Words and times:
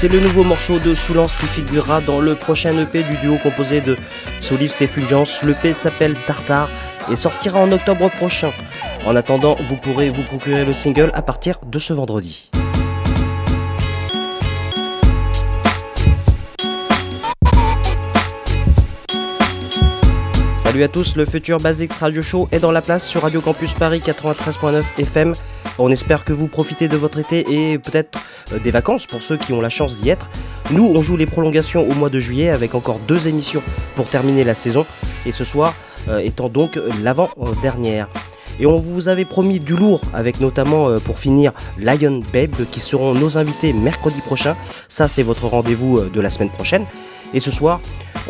C'est 0.00 0.08
le 0.08 0.18
nouveau 0.18 0.44
morceau 0.44 0.78
de 0.78 0.94
Soulance 0.94 1.36
qui 1.36 1.44
figurera 1.44 2.00
dans 2.00 2.22
le 2.22 2.34
prochain 2.34 2.72
EP 2.78 3.02
du 3.02 3.18
duo 3.18 3.36
composé 3.36 3.82
de 3.82 3.98
Soliste 4.40 4.80
et 4.80 4.86
Fulgence. 4.86 5.42
L'EP 5.42 5.74
s'appelle 5.74 6.14
Tartare 6.26 6.70
et 7.12 7.16
sortira 7.16 7.60
en 7.60 7.70
octobre 7.70 8.08
prochain. 8.08 8.50
En 9.04 9.14
attendant, 9.14 9.56
vous 9.68 9.76
pourrez 9.76 10.08
vous 10.08 10.22
procurer 10.22 10.64
le 10.64 10.72
single 10.72 11.10
à 11.12 11.20
partir 11.20 11.58
de 11.66 11.78
ce 11.78 11.92
vendredi. 11.92 12.48
Salut 20.56 20.82
à 20.82 20.88
tous, 20.88 21.16
le 21.16 21.26
futur 21.26 21.58
Basics 21.58 21.92
Radio 21.92 22.22
Show 22.22 22.48
est 22.52 22.60
dans 22.60 22.72
la 22.72 22.80
place 22.80 23.06
sur 23.06 23.20
Radio 23.20 23.42
Campus 23.42 23.74
Paris 23.74 24.00
93.9 24.02 24.82
FM. 24.96 25.32
On 25.78 25.90
espère 25.90 26.24
que 26.24 26.32
vous 26.32 26.46
profitez 26.46 26.88
de 26.88 26.96
votre 26.96 27.18
été 27.18 27.72
et 27.72 27.78
peut-être 27.78 28.18
des 28.58 28.70
vacances 28.70 29.06
pour 29.06 29.22
ceux 29.22 29.36
qui 29.36 29.52
ont 29.52 29.60
la 29.60 29.70
chance 29.70 30.00
d'y 30.00 30.10
être. 30.10 30.30
Nous, 30.70 30.84
on 30.84 31.02
joue 31.02 31.16
les 31.16 31.26
prolongations 31.26 31.88
au 31.88 31.94
mois 31.94 32.10
de 32.10 32.20
juillet 32.20 32.50
avec 32.50 32.74
encore 32.74 32.98
deux 33.00 33.28
émissions 33.28 33.62
pour 33.96 34.06
terminer 34.06 34.44
la 34.44 34.54
saison 34.54 34.86
et 35.26 35.32
ce 35.32 35.44
soir 35.44 35.74
euh, 36.08 36.18
étant 36.18 36.48
donc 36.48 36.78
l'avant-dernière. 37.02 38.08
Et 38.58 38.66
on 38.66 38.76
vous 38.76 39.08
avait 39.08 39.24
promis 39.24 39.60
du 39.60 39.74
lourd 39.74 40.00
avec 40.12 40.40
notamment 40.40 40.88
euh, 40.88 40.98
pour 40.98 41.18
finir 41.18 41.52
Lion 41.78 42.22
Babe 42.32 42.66
qui 42.70 42.80
seront 42.80 43.14
nos 43.14 43.38
invités 43.38 43.72
mercredi 43.72 44.20
prochain. 44.20 44.56
Ça 44.88 45.08
c'est 45.08 45.22
votre 45.22 45.46
rendez-vous 45.46 45.98
euh, 45.98 46.10
de 46.12 46.20
la 46.20 46.30
semaine 46.30 46.50
prochaine. 46.50 46.84
Et 47.32 47.40
ce 47.40 47.50
soir, 47.50 47.80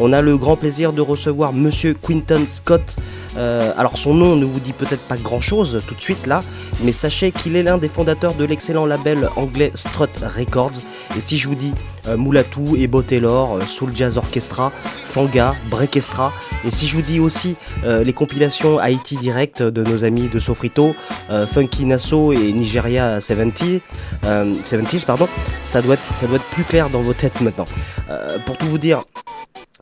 on 0.00 0.12
a 0.12 0.22
le 0.22 0.36
grand 0.36 0.56
plaisir 0.56 0.92
de 0.92 1.00
recevoir 1.00 1.52
Monsieur 1.52 1.94
Quinton 1.94 2.44
Scott. 2.48 2.96
Euh, 3.36 3.72
alors 3.76 3.98
son 3.98 4.14
nom 4.14 4.34
ne 4.34 4.44
vous 4.44 4.58
dit 4.58 4.72
peut-être 4.72 5.02
pas 5.02 5.16
grand-chose 5.16 5.78
tout 5.86 5.94
de 5.94 6.00
suite 6.00 6.26
là, 6.26 6.40
mais 6.82 6.92
sachez 6.92 7.30
qu'il 7.30 7.54
est 7.54 7.62
l'un 7.62 7.78
des 7.78 7.88
fondateurs 7.88 8.34
de 8.34 8.44
l'excellent 8.44 8.86
label 8.86 9.28
anglais 9.36 9.70
Strut 9.74 10.10
Records. 10.36 10.80
Et 11.16 11.20
si 11.20 11.38
je 11.38 11.48
vous 11.48 11.54
dis 11.54 11.72
Moulatou, 12.16 12.76
Ebo 12.76 13.02
Taylor, 13.02 13.56
euh, 13.56 13.60
Soul 13.60 13.90
Jazz 13.94 14.16
Orchestra, 14.16 14.72
Fanga, 15.10 15.54
Breakestra. 15.70 16.32
Et 16.64 16.70
si 16.70 16.86
je 16.86 16.96
vous 16.96 17.02
dis 17.02 17.20
aussi 17.20 17.56
euh, 17.84 18.04
les 18.04 18.12
compilations 18.12 18.78
Haïti 18.78 19.16
Direct 19.16 19.62
de 19.62 19.82
nos 19.82 20.04
amis 20.04 20.28
de 20.28 20.38
Sofrito, 20.38 20.94
euh, 21.30 21.46
Funky 21.46 21.86
Nassau 21.86 22.32
et 22.32 22.52
Nigeria 22.52 23.20
70, 23.20 23.80
euh, 24.24 24.54
70 24.64 25.04
pardon, 25.04 25.28
ça 25.62 25.82
doit, 25.82 25.94
être, 25.94 26.18
ça 26.18 26.26
doit 26.26 26.36
être 26.36 26.44
plus 26.46 26.64
clair 26.64 26.90
dans 26.90 27.02
vos 27.02 27.14
têtes 27.14 27.40
maintenant. 27.40 27.64
Euh, 28.10 28.38
pour 28.46 28.56
tout 28.56 28.66
vous 28.66 28.78
dire, 28.78 29.02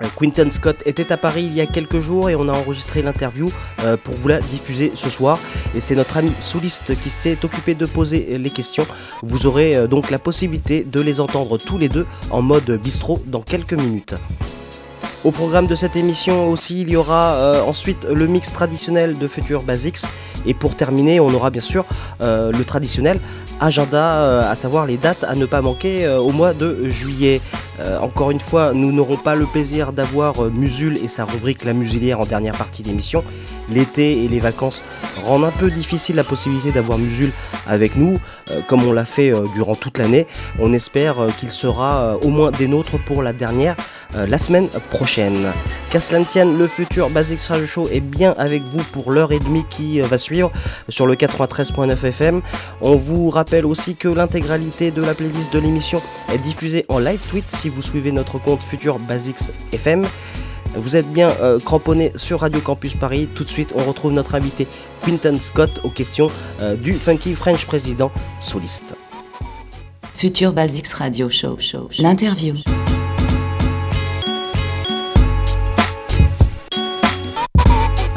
euh, 0.02 0.06
Quinton 0.16 0.50
Scott 0.50 0.76
était 0.86 1.12
à 1.12 1.16
Paris 1.16 1.44
il 1.44 1.54
y 1.54 1.60
a 1.60 1.66
quelques 1.66 2.00
jours 2.00 2.30
et 2.30 2.36
on 2.36 2.48
a 2.48 2.52
enregistré 2.52 3.02
l'interview 3.02 3.50
euh, 3.84 3.96
pour 3.96 4.14
vous 4.14 4.28
la 4.28 4.40
diffuser 4.40 4.92
ce 4.94 5.10
soir. 5.10 5.38
Et 5.74 5.80
c'est 5.80 5.94
notre 5.94 6.16
ami 6.16 6.32
souliste 6.38 6.98
qui 7.00 7.10
s'est 7.10 7.38
occupé 7.44 7.74
de 7.74 7.86
poser 7.86 8.38
les 8.38 8.50
questions. 8.50 8.86
Vous 9.22 9.46
aurez 9.46 9.76
euh, 9.76 9.86
donc 9.86 10.10
la 10.10 10.18
possibilité 10.18 10.84
de 10.84 11.00
les 11.00 11.20
entendre 11.20 11.58
tous 11.58 11.78
les 11.78 11.88
deux 11.88 12.06
en 12.30 12.42
mode 12.42 12.70
bistrot 12.82 13.22
dans 13.26 13.42
quelques 13.42 13.74
minutes. 13.74 14.14
Au 15.24 15.32
programme 15.32 15.66
de 15.66 15.74
cette 15.74 15.96
émission 15.96 16.48
aussi, 16.48 16.82
il 16.82 16.90
y 16.90 16.96
aura 16.96 17.34
euh, 17.34 17.62
ensuite 17.62 18.04
le 18.04 18.26
mix 18.28 18.52
traditionnel 18.52 19.18
de 19.18 19.26
Future 19.26 19.62
Basics. 19.62 19.98
Et 20.46 20.54
pour 20.54 20.76
terminer, 20.76 21.18
on 21.18 21.28
aura 21.28 21.50
bien 21.50 21.60
sûr 21.60 21.84
euh, 22.22 22.52
le 22.52 22.64
traditionnel 22.64 23.20
agenda, 23.60 24.20
euh, 24.20 24.50
à 24.50 24.54
savoir 24.54 24.86
les 24.86 24.96
dates 24.96 25.24
à 25.24 25.34
ne 25.34 25.46
pas 25.46 25.60
manquer 25.60 26.06
euh, 26.06 26.18
au 26.18 26.30
mois 26.30 26.54
de 26.54 26.90
juillet. 26.90 27.40
Euh, 27.80 27.98
encore 28.00 28.30
une 28.30 28.40
fois, 28.40 28.72
nous 28.72 28.92
n'aurons 28.92 29.16
pas 29.16 29.34
le 29.34 29.46
plaisir 29.46 29.92
d'avoir 29.92 30.42
Musul 30.50 30.98
et 31.02 31.08
sa 31.08 31.24
rubrique 31.24 31.64
La 31.64 31.72
Musulière 31.72 32.20
en 32.20 32.26
dernière 32.26 32.56
partie 32.56 32.82
d'émission. 32.82 33.22
L'été 33.68 34.24
et 34.24 34.28
les 34.28 34.40
vacances 34.40 34.84
rendent 35.24 35.44
un 35.44 35.50
peu 35.50 35.70
difficile 35.70 36.16
la 36.16 36.24
possibilité 36.24 36.72
d'avoir 36.72 36.98
Musul 36.98 37.30
avec 37.66 37.96
nous, 37.96 38.18
comme 38.66 38.82
on 38.84 38.92
l'a 38.92 39.04
fait 39.04 39.32
durant 39.54 39.74
toute 39.74 39.98
l'année. 39.98 40.26
On 40.58 40.72
espère 40.72 41.26
qu'il 41.38 41.50
sera 41.50 42.16
au 42.16 42.28
moins 42.30 42.50
des 42.50 42.66
nôtres 42.66 42.98
pour 43.04 43.22
la 43.22 43.32
dernière 43.32 43.76
euh, 44.14 44.26
la 44.26 44.38
semaine 44.38 44.68
prochaine. 44.90 45.52
Qu'à 45.90 45.98
le 46.44 46.66
futur 46.66 47.10
Basics 47.10 47.40
Radio 47.42 47.66
Show 47.66 47.88
est 47.90 48.00
bien 48.00 48.34
avec 48.38 48.62
vous 48.62 48.82
pour 48.92 49.10
l'heure 49.10 49.32
et 49.32 49.38
demie 49.38 49.64
qui 49.68 50.00
euh, 50.00 50.06
va 50.06 50.16
suivre 50.16 50.50
sur 50.88 51.06
le 51.06 51.14
93.9 51.14 52.04
FM. 52.04 52.40
On 52.80 52.96
vous 52.96 53.28
rappelle 53.28 53.66
aussi 53.66 53.96
que 53.96 54.08
l'intégralité 54.08 54.90
de 54.90 55.02
la 55.02 55.14
playlist 55.14 55.52
de 55.52 55.58
l'émission 55.58 56.00
est 56.32 56.38
diffusée 56.38 56.86
en 56.88 56.98
live 56.98 57.20
tweet 57.28 57.44
si 57.48 57.68
vous 57.68 57.82
suivez 57.82 58.12
notre 58.12 58.38
compte 58.38 58.62
Futur 58.62 58.98
Basics 58.98 59.52
FM. 59.72 60.04
Vous 60.74 60.96
êtes 60.96 61.10
bien 61.12 61.28
euh, 61.42 61.58
cramponné 61.58 62.12
sur 62.16 62.40
Radio 62.40 62.60
Campus 62.60 62.94
Paris. 62.94 63.28
Tout 63.34 63.44
de 63.44 63.48
suite, 63.48 63.74
on 63.76 63.84
retrouve 63.84 64.12
notre 64.12 64.34
invité 64.34 64.66
Quinton 65.04 65.36
Scott 65.40 65.80
aux 65.84 65.90
questions 65.90 66.28
du 66.82 66.94
Funky 66.94 67.34
French 67.34 67.66
Président 67.66 68.10
soliste. 68.40 68.94
Future 70.14 70.52
Basics 70.52 70.88
Radio 70.94 71.28
Show. 71.28 71.56
show, 71.58 71.88
show. 71.90 72.02
L'interview. 72.02 72.54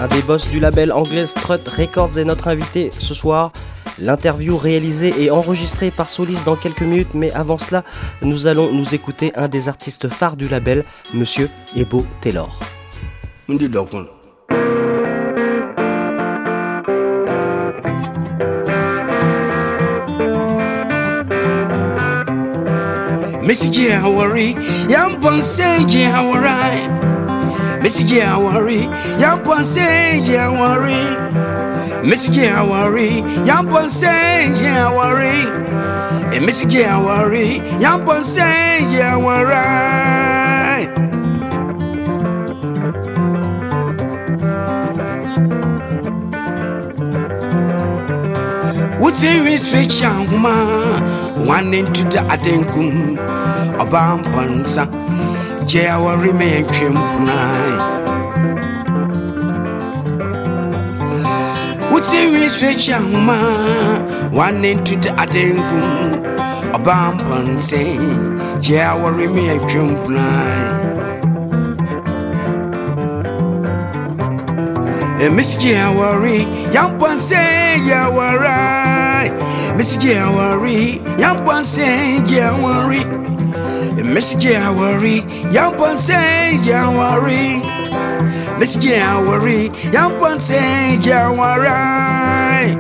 Un 0.02 0.08
des 0.08 0.24
boss 0.24 0.50
du 0.50 0.60
label 0.60 0.92
anglais 0.92 1.28
Strut 1.28 1.62
Records 1.70 2.18
est 2.18 2.26
notre 2.26 2.48
invité 2.48 2.90
ce 2.92 3.14
soir. 3.14 3.52
L'interview 4.00 4.58
réalisée 4.58 5.14
et 5.20 5.30
enregistrée 5.30 5.92
par 5.92 6.08
Solis 6.08 6.40
dans 6.44 6.56
quelques 6.56 6.82
minutes, 6.82 7.14
mais 7.14 7.32
avant 7.34 7.60
cela, 7.60 7.84
nous 8.24 8.48
allons 8.48 8.74
nous 8.74 8.96
écouter 8.96 9.32
un 9.36 9.48
des 9.48 9.70
artistes 9.70 10.08
phares 10.08 10.38
du 10.38 10.48
label, 10.48 10.86
Monsieur 11.14 11.50
Ebo 11.76 12.04
Taylor. 12.20 12.60
Missy 27.82 28.04
J, 28.04 28.22
I 28.22 28.38
worry. 28.38 28.82
Young 29.20 29.44
one 29.44 29.64
say, 29.64 30.20
yeah, 30.20 30.50
worry. 30.50 32.08
Missy 32.08 32.32
J, 32.32 32.50
I 32.50 32.64
worry. 32.64 33.18
Young 33.46 33.70
one 33.70 33.90
say, 33.90 34.54
yeah, 34.54 34.90
worry. 34.96 35.46
And 36.36 36.46
Missy 36.46 36.68
J, 36.68 36.86
I 36.86 36.98
worry. 37.04 37.58
Young 37.80 38.06
one 38.06 38.24
say, 38.24 38.82
yeah, 38.92 39.18
worry. 39.18 40.02
wane 51.48 51.82
ntuda 51.82 52.22
adenkum 52.34 53.18
ɔbaa 53.84 54.14
gye 55.72 55.84
awarime 55.96 56.46
yɛ 56.54 56.60
ntwam 56.68 56.96
kunan 57.12 57.76
wotinwi 61.92 62.44
strekyi 62.54 62.92
ahoma 62.98 63.38
wane 64.38 64.70
ntutu 64.78 65.10
adenkum 65.24 65.86
ɔbampɔnse 66.78 67.82
gye 68.64 68.80
awarime 68.92 69.42
yɛ 69.50 69.56
ntwam 69.64 69.90
kunan 70.04 70.70
Miss 75.36 75.56
Jawari, 75.56 76.40
young 76.74 76.98
one 76.98 77.20
say 77.20 77.78
Jawari. 77.88 79.30
Miss 79.78 79.96
Jawari, 79.98 81.00
young 81.20 81.46
one 81.46 81.64
say 81.64 82.18
Jawari. 82.26 83.31
The 84.02 84.08
message 84.08 84.48
I 84.48 84.72
worry, 84.76 85.20
young 85.54 85.78
one 85.78 85.96
say, 85.96 86.58
I 86.58 86.90
worry. 86.90 87.60
Message 88.58 88.88
I 88.88 89.22
worry, 89.22 89.70
young 89.94 90.20
one 90.20 90.40
say, 90.40 90.98
I 90.98 91.30
worry. 91.30 92.76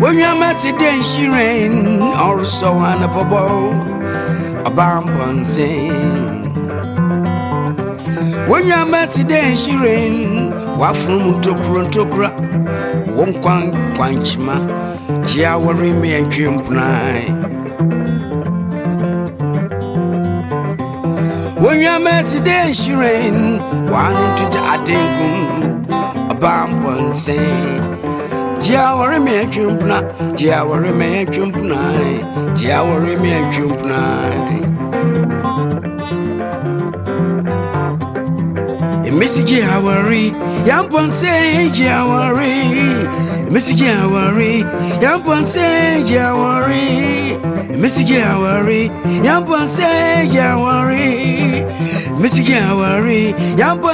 When 0.00 0.18
you're 0.18 0.38
met 0.38 0.56
today, 0.56 1.02
she 1.02 1.28
rain, 1.28 2.00
or 2.00 2.42
so 2.42 2.72
on 2.72 3.02
a 3.02 3.08
bobo, 3.08 4.64
a 4.64 4.70
bomb 4.70 5.08
on 5.08 5.44
When 8.48 8.66
you're 8.66 8.86
met 8.86 9.10
today, 9.10 9.54
she 9.54 9.76
rain 9.76 10.47
wafunu 10.78 11.18
mu 11.24 11.30
ntokuro 11.38 11.82
ntokura. 11.82 12.30
Wo 13.16 13.26
nkwankwankyima 13.26 14.54
kyea 15.26 15.52
wɔreme 15.62 16.06
yɛntwe 16.14 16.48
mpunae. 16.56 17.22
Into 21.60 22.00
mercy 22.00 22.40
de 22.40 22.56
nhyiren. 22.70 23.60
Waane 23.92 24.24
ntogya 24.32 24.62
adenkum. 24.72 25.34
Jia 28.60 28.94
wari 28.94 29.18
me 29.20 29.46
chumpna, 29.46 30.02
Jawari 30.36 30.92
me 30.94 31.24
jia 32.54 32.82
wari 32.82 33.16
me 33.16 33.32
chumpna. 33.52 34.77
Message 39.12 39.52
I 39.62 39.82
worry, 39.82 40.30
Yampon 40.64 41.10
say, 41.10 41.68
I 41.88 42.04
worry. 42.06 43.50
Message 43.50 43.82
I 43.82 44.06
worry, 44.06 44.62
Yampon 45.00 45.44
say, 45.44 46.02
I 46.18 46.32
worry. 46.34 47.38
Message 47.76 48.12
I 48.12 48.38
worry, 48.38 48.88
say, 49.66 50.38
I 50.38 50.56
worry. 50.56 51.64
Message 52.20 52.50
I 52.50 52.74
worry, 52.74 53.34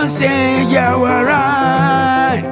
say, 0.08 0.76
I 0.76 0.96
worry. 0.96 2.42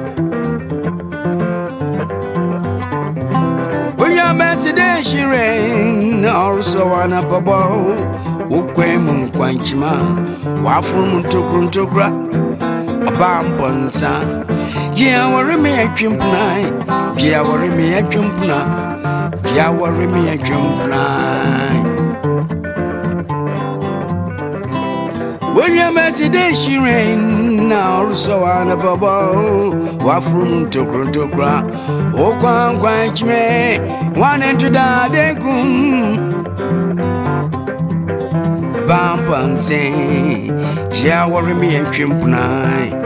When 3.96 4.12
you're 4.12 4.34
met 4.34 4.60
today, 4.60 5.02
she 5.02 5.22
rain, 5.22 6.24
also 6.24 6.86
on 6.88 7.12
a 7.12 7.22
bubble. 7.22 7.96
Ukwem 8.52 9.30
kwanchima, 9.30 9.92
wafum 10.62 11.22
tokrum 11.30 11.70
tokra 11.70 12.31
bampɔnsa 13.22 14.10
gyea 14.96 15.22
wɔre 15.32 15.54
me 15.64 15.72
now 16.18 17.14
gyea 17.18 17.40
wɔre 17.48 17.68
me 17.76 17.84
atwempena 18.00 18.58
gyea 19.46 19.66
wɔre 19.78 20.04
me 20.12 20.20
atwempena 20.34 21.02
wonya 25.54 25.86
mɛsidɛhyi 25.96 26.74
rain 26.84 27.22
na 27.68 27.80
ɔresɔ 28.00 28.34
wane 28.42 28.74
bɔbɔ 28.82 29.12
waforo 30.06 30.44
mu 30.50 30.56
ntokorontokora 30.66 31.54
wo 32.18 32.28
kwankwan 32.40 33.06
kyimɛ 33.16 33.40
wane 34.20 34.46
ntodaadenkum 34.54 35.68
bampanse 38.88 39.82
jiawari 40.94 41.54
mi 41.60 41.68
yɛ 41.74 41.82
twempuna 41.92 43.01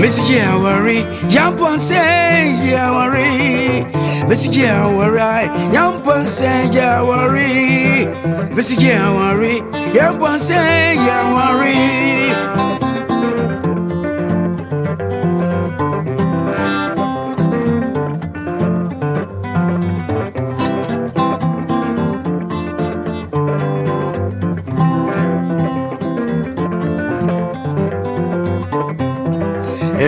Missy 0.00 0.34
Yawari, 0.34 1.02
Yampon 1.30 1.78
say 1.78 2.56
Yawari, 2.72 3.84
Missy 4.28 4.48
Yawari, 4.48 5.48
Yampon 5.72 6.24
say 6.24 6.68
Yawari, 6.72 8.54
Missy 8.54 8.76
Yawari, 8.76 9.60
Yampon 9.92 10.38
say 10.38 10.96
Yawari. 10.96 12.79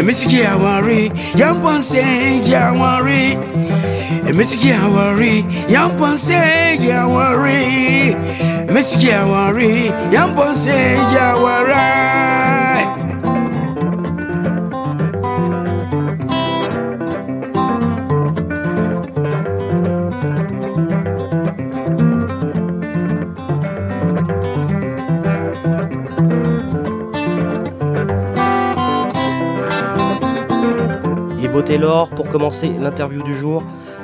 Emisiki 0.02 0.42
awari, 0.44 1.11
yampon 1.38 1.80
say 1.80 2.40
awari. 2.50 3.38
Emisiki 4.26 4.73
awari, 4.75 5.44
yampon 5.71 6.16
say 6.18 6.76
awari. 6.90 8.11
Emisiki 8.66 9.12
awari, 9.14 9.92
yampon 10.11 10.54
say 10.54 10.97
awari. 11.14 12.32
Taylor 31.73 32.11
pour 32.11 32.29
commencer 32.29 32.71
l'interview 32.79 33.23
du 33.23 33.35
jour. 33.35 33.62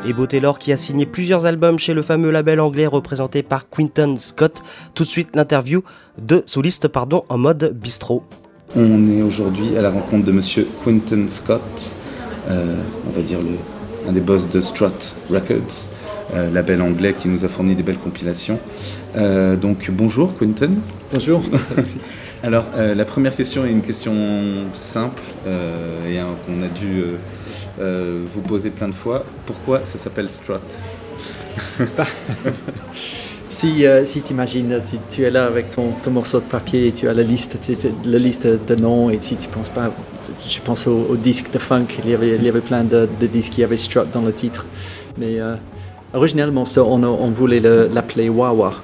Ebo 0.08 0.26
Taylor 0.26 0.58
qui 0.58 0.72
a 0.72 0.78
signé 0.78 1.04
plusieurs 1.04 1.44
albums 1.44 1.78
chez 1.78 1.92
le 1.92 2.00
fameux 2.00 2.30
label 2.30 2.60
anglais 2.60 2.86
représenté 2.86 3.42
par 3.42 3.68
Quinton 3.68 4.16
Scott. 4.18 4.62
Tout 4.94 5.04
de 5.04 5.08
suite 5.08 5.36
l'interview 5.36 5.82
de 6.16 6.42
soliste 6.46 6.88
pardon 6.88 7.24
en 7.28 7.36
mode 7.36 7.74
bistrot. 7.78 8.22
On 8.74 9.06
est 9.10 9.20
aujourd'hui 9.20 9.76
à 9.76 9.82
la 9.82 9.90
rencontre 9.90 10.24
de 10.24 10.32
monsieur 10.32 10.66
Quinton 10.82 11.26
Scott, 11.28 11.90
euh, 12.48 12.74
on 13.06 13.10
va 13.10 13.20
dire 13.20 13.40
le, 13.40 13.58
un 14.08 14.12
des 14.12 14.20
boss 14.20 14.48
de 14.48 14.62
Strut 14.62 15.12
Records, 15.28 15.90
euh, 16.32 16.50
label 16.50 16.80
anglais 16.80 17.12
qui 17.12 17.28
nous 17.28 17.44
a 17.44 17.48
fourni 17.48 17.74
des 17.74 17.82
belles 17.82 17.98
compilations. 17.98 18.58
Euh, 19.14 19.56
donc 19.56 19.90
bonjour 19.90 20.32
Quinton. 20.38 20.76
Bonjour. 21.12 21.42
Alors 22.42 22.64
euh, 22.76 22.94
la 22.94 23.04
première 23.04 23.36
question 23.36 23.66
est 23.66 23.70
une 23.70 23.82
question 23.82 24.14
simple 24.74 25.22
euh, 25.46 26.10
et 26.10 26.18
hein, 26.18 26.28
qu'on 26.46 26.62
a 26.62 26.68
dû 26.68 27.04
euh, 27.80 28.24
vous 28.26 28.40
poser 28.40 28.70
plein 28.70 28.88
de 28.88 28.94
fois. 28.94 29.24
Pourquoi 29.46 29.84
ça 29.84 29.98
s'appelle 29.98 30.30
Strut 30.30 30.60
Si, 33.50 33.86
euh, 33.86 34.04
si 34.04 34.22
tu 34.22 34.32
imagines, 34.34 34.80
tu, 35.08 35.22
es 35.22 35.30
là 35.30 35.46
avec 35.46 35.70
ton, 35.70 35.92
ton 36.02 36.10
morceau 36.10 36.38
de 36.38 36.44
papier 36.44 36.92
tu 36.92 37.08
as 37.08 37.14
la 37.14 37.22
liste, 37.22 37.58
liste 38.04 38.46
de 38.46 38.74
noms 38.76 39.10
et 39.10 39.18
si 39.20 39.36
tu 39.36 39.48
penses 39.48 39.70
pas, 39.70 39.90
je 40.48 40.60
pense 40.60 40.86
au, 40.86 41.16
disque 41.16 41.50
de 41.50 41.58
funk, 41.58 41.86
il 42.04 42.10
y 42.10 42.14
avait, 42.14 42.36
il 42.36 42.44
y 42.44 42.48
avait 42.48 42.60
plein 42.60 42.84
de, 42.84 43.08
de 43.18 43.26
disques 43.26 43.54
qui 43.54 43.64
avaient 43.64 43.76
Strut 43.76 44.10
dans 44.12 44.22
le 44.22 44.32
titre. 44.32 44.66
Mais 45.16 45.40
euh, 45.40 45.56
originellement, 46.12 46.66
ça, 46.66 46.84
on, 46.84 47.02
on 47.02 47.30
voulait 47.30 47.60
le- 47.60 47.88
l'appeler 47.92 48.28
Wawa. 48.28 48.74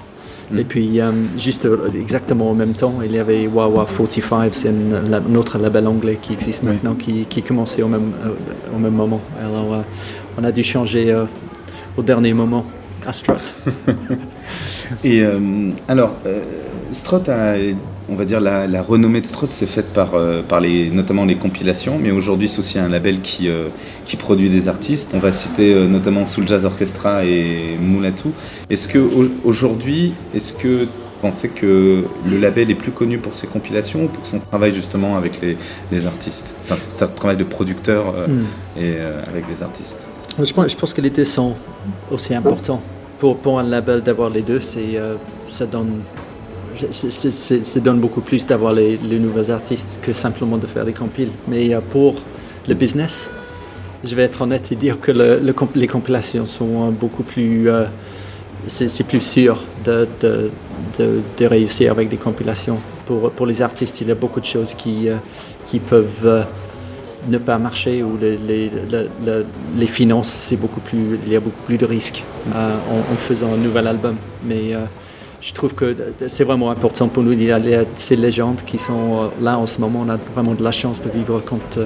Mm. 0.55 0.59
Et 0.61 0.65
puis, 0.65 1.01
euh, 1.01 1.11
juste 1.37 1.67
euh, 1.67 1.89
exactement 1.99 2.51
en 2.51 2.55
même 2.55 2.73
temps, 2.75 2.95
il 3.05 3.13
y 3.13 3.19
avait 3.19 3.47
Wawa 3.47 3.87
45, 3.87 4.55
c'est 4.55 4.73
la- 5.11 5.21
notre 5.21 5.59
label 5.59 5.87
anglais 5.87 6.19
qui 6.21 6.33
existe 6.33 6.63
Oui. 6.63 6.71
maintenant, 6.73 6.95
qui, 6.95 7.27
qui 7.27 7.43
commençait 7.43 7.83
au 7.83 7.89
même, 7.89 8.13
euh, 8.25 8.31
au 8.75 8.79
même 8.79 8.95
moment. 8.95 9.21
Alors, 9.43 9.75
euh, 9.75 9.81
on 10.39 10.45
a 10.45 10.53
dû 10.53 10.63
changer 10.63 11.13
euh, 11.13 11.25
au 11.97 12.03
dernier 12.03 12.33
moment 12.33 12.65
à 13.07 13.13
Strut. 13.13 13.55
Et 15.05 15.23
euh, 15.23 15.71
alors, 15.89 16.13
euh, 16.27 16.43
Strut 16.93 17.29
a, 17.29 17.55
on 18.09 18.15
va 18.17 18.25
dire, 18.25 18.41
la, 18.41 18.67
la 18.67 18.83
renommée 18.83 19.21
de 19.21 19.27
Strut 19.27 19.53
s'est 19.53 19.67
faite 19.67 19.93
par, 19.95 20.15
euh, 20.15 20.43
par 20.43 20.61
les, 20.61 20.91
notamment 20.91 21.25
les 21.25 21.37
compilations, 21.37 21.99
mais 21.99 22.11
aujourd'hui 22.11 22.49
c'est 22.49 22.59
aussi 22.59 22.79
un 22.79 22.89
label 22.89 23.21
qui, 23.21 23.49
euh, 23.49 23.69
qui 24.05 24.17
produit 24.17 24.51
des 24.51 24.69
artistes. 24.69 25.13
On 25.15 25.19
va 25.19 25.33
citer 25.33 25.73
euh, 25.75 25.87
notamment 25.87 26.27
Soul 26.27 26.47
Jazz 26.47 26.65
Orchestra 26.65 27.25
et 27.25 27.77
Moulatou. 27.81 28.33
Est-ce 28.71 28.89
que 28.89 28.99
au- 28.99 29.31
aujourd'hui, 29.45 30.13
est-ce 30.35 30.53
que 30.53 30.85
vous 30.85 31.31
pensez 31.31 31.49
que 31.49 32.05
le 32.29 32.39
label 32.39 32.71
est 32.71 32.75
plus 32.75 32.93
connu 32.93 33.17
pour 33.19 33.35
ses 33.35 33.47
compilations 33.47 34.05
ou 34.05 34.09
pour 34.09 34.27
son 34.27 34.39
travail 34.41 34.75
justement 34.75 35.17
avec 35.17 35.41
les, 35.41 35.57
les 35.91 36.07
artistes? 36.07 36.53
Enfin, 36.65 36.77
c'est 36.89 37.03
un 37.03 37.09
travail 37.09 37.37
de 37.39 37.45
producteur 37.45 38.13
Hmm. 38.29 38.45
et 38.79 38.95
avec 39.31 39.47
des 39.47 39.63
artistes. 39.63 40.07
Je 40.43 40.53
pense, 40.53 40.71
je 40.73 40.77
pense 40.77 40.93
que 40.93 41.01
les 41.01 41.11
deux 41.11 41.25
sont 41.25 41.55
aussi 42.11 42.35
importants. 42.35 42.83
Pour, 43.19 43.39
pour 43.39 43.59
un 43.59 43.63
label 43.63 44.03
d'avoir 44.03 44.29
les 44.29 44.43
deux, 44.43 44.61
c'est, 44.61 44.99
ça, 45.47 45.65
donne, 45.65 46.01
ça 46.91 47.81
donne 47.81 48.01
beaucoup 48.01 48.21
plus 48.21 48.47
d'avoir 48.47 48.73
les, 48.73 48.97
les 48.97 49.19
nouveaux 49.19 49.51
artistes 49.51 49.99
que 50.03 50.13
simplement 50.13 50.57
de 50.59 50.67
faire 50.67 50.85
des 50.85 50.93
compiles. 50.93 51.31
Mais 51.49 51.75
euh, 51.75 51.81
pour 51.81 52.17
le 52.69 52.75
business, 52.75 53.31
je 54.03 54.15
vais 54.15 54.23
être 54.23 54.43
honnête 54.43 54.71
et 54.73 54.75
dire 54.75 55.01
que 55.01 55.13
les 55.75 55.87
compilations 55.87 56.47
sont 56.47 56.89
euh, 56.89 56.91
beaucoup 56.91 57.23
plus... 57.23 57.69
euh, 57.69 57.85
c'est, 58.67 59.07
plus 59.07 59.21
sûr 59.21 59.63
de, 59.85 60.09
réussir 61.41 61.93
avec 61.93 62.09
des 62.09 62.17
compilations. 62.17 62.79
Pour, 63.07 63.47
les 63.47 63.61
artistes, 63.61 64.01
il 64.01 64.09
y 64.09 64.11
a 64.11 64.15
beaucoup 64.15 64.41
de 64.41 64.47
choses 64.47 64.73
qui, 64.73 65.09
peuvent... 65.79 66.47
ne 67.29 67.39
pas 67.39 67.59
marcher 67.59 68.03
ou 68.03 68.17
les, 68.19 68.39
les, 68.39 68.71
le- 68.91 69.11
le- 69.25 69.47
les 69.77 69.87
finances, 69.87 70.53
beaucoup 70.57 70.81
plus, 70.81 71.19
il 71.27 71.33
y 71.33 71.37
a 71.37 71.41
beaucoup 71.41 71.63
plus 71.67 71.77
de 71.77 71.85
risques 71.87 72.25
en, 72.55 73.13
en 73.13 73.17
faisant 73.17 73.53
un 73.53 73.59
nouvel 73.59 73.87
album. 73.87 74.17
Mais 74.47 74.75
je 75.45 75.53
trouve 75.53 75.75
que 75.75 75.95
c'est 76.27 76.45
vraiment 76.45 76.71
important 76.71 77.09
pour 77.09 77.23
nous. 77.23 77.33
Il 77.33 77.43
y 77.43 77.53
a, 77.53 77.61
ces 77.95 78.17
légendes 78.17 78.63
qui 78.67 78.79
sont 78.79 79.25
euh, 79.25 79.27
là 79.43 79.59
en 79.59 79.67
ce 79.67 79.79
moment. 79.79 80.05
On 80.07 80.11
a 80.11 80.17
vraiment 80.35 80.55
de 80.55 80.65
la 80.65 80.71
chance 80.73 81.03
de 81.03 81.11
vivre 81.11 81.43
quand, 81.45 81.77
euh, 81.77 81.85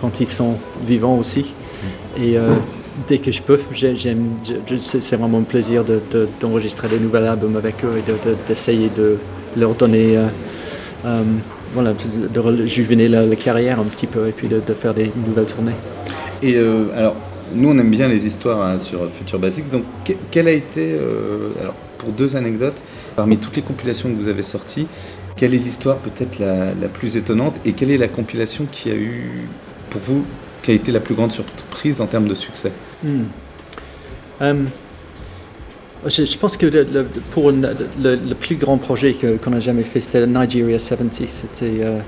quand 0.00 0.20
ils 0.20 0.26
sont 0.26 0.56
vivants 0.84 1.16
aussi. 1.16 1.54
Et 2.16 2.36
euh, 2.36 2.54
dès 3.06 3.18
que 3.18 3.30
je 3.30 3.40
peux, 3.40 3.60
c'est 4.78 5.16
vraiment 5.16 5.38
un 5.38 5.42
plaisir 5.42 5.84
de- 5.84 6.00
de- 6.10 6.28
d'enregistrer 6.40 6.88
des 6.88 6.98
nouveaux 6.98 7.18
albums 7.18 7.56
avec 7.56 7.84
eux 7.84 7.92
et 7.98 8.10
de- 8.10 8.16
de- 8.30 8.36
d'essayer 8.48 8.90
de, 8.96 9.16
leur 9.56 9.74
donner. 9.74 10.18
voilà, 11.74 11.92
de, 11.92 12.40
rejuvener 12.40 13.06
la, 13.08 13.24
carrière 13.36 13.78
un 13.78 13.84
petit 13.84 14.06
peu 14.08 14.26
et 14.28 14.32
puis 14.32 14.48
de, 14.48 14.60
faire 14.74 14.94
des 14.94 15.12
nouvelles 15.26 15.46
tournées. 15.46 15.76
Et 16.42 16.56
alors, 16.58 17.14
nous, 17.54 17.68
on 17.70 17.78
aime 17.78 17.90
bien 17.90 18.08
les 18.08 18.26
histoires 18.26 18.60
hein, 18.62 18.78
sur 18.80 18.98
Future 19.16 19.38
Basics. 19.38 19.70
Donc, 19.70 19.84
que- 20.04 20.14
quelle 20.30 20.48
a 20.48 20.52
été, 20.52 20.96
alors, 21.60 21.74
pour 21.98 22.10
deux 22.10 22.36
anecdotes, 22.36 22.76
parmi 23.18 23.36
toutes 23.36 23.56
les 23.56 23.62
compilations 23.62 24.08
que 24.10 24.14
vous 24.14 24.28
avez 24.28 24.44
sorties, 24.44 24.86
quelle 25.34 25.52
est 25.52 25.58
l'histoire 25.58 25.96
peut-être 25.96 26.38
la, 26.38 26.86
plus 26.86 27.16
étonnante 27.16 27.56
et 27.64 27.72
quelle 27.72 27.90
est 27.90 27.98
la 27.98 28.06
compilation 28.06 28.64
qui 28.70 28.92
a 28.92 28.94
eu, 28.94 29.48
pour 29.90 30.00
vous, 30.00 30.24
qui 30.62 30.70
a 30.70 30.74
été 30.74 30.92
la 30.92 31.00
plus 31.00 31.16
grande 31.16 31.32
surprise 31.32 32.00
en 32.00 32.06
termes 32.06 32.28
de 32.28 32.36
succès? 32.36 32.70
Hmm. 33.02 33.24
Euh, 34.40 34.54
je, 36.06 36.36
pense 36.36 36.56
que 36.56 36.66
le- 36.66 37.08
pour 37.32 37.50
le, 37.50 38.34
plus 38.34 38.54
grand 38.54 38.78
projet 38.78 39.16
qu'on 39.42 39.52
a 39.52 39.58
jamais 39.58 39.82
fait, 39.82 40.00
c'était 40.00 40.24
Nigeria 40.24 40.78
70. 40.78 41.26
C'était 41.28 41.82
euh, 41.82 41.98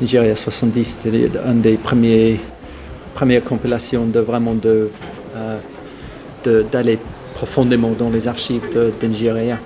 Nigeria 0.00 0.36
70. 0.36 0.84
C'était 0.84 1.28
une 1.44 1.60
des 1.60 1.76
premières 1.76 3.44
compilations 3.44 4.06
de 4.06 4.20
vraiment 4.20 4.54
euh, 4.64 4.86
de- 6.44 6.64
d'aller 6.70 7.00
profondément 7.34 7.90
dans 7.98 8.10
les 8.10 8.28
archives 8.28 8.72
de, 8.72 8.92
de 9.00 9.06
Nigeria. 9.08 9.58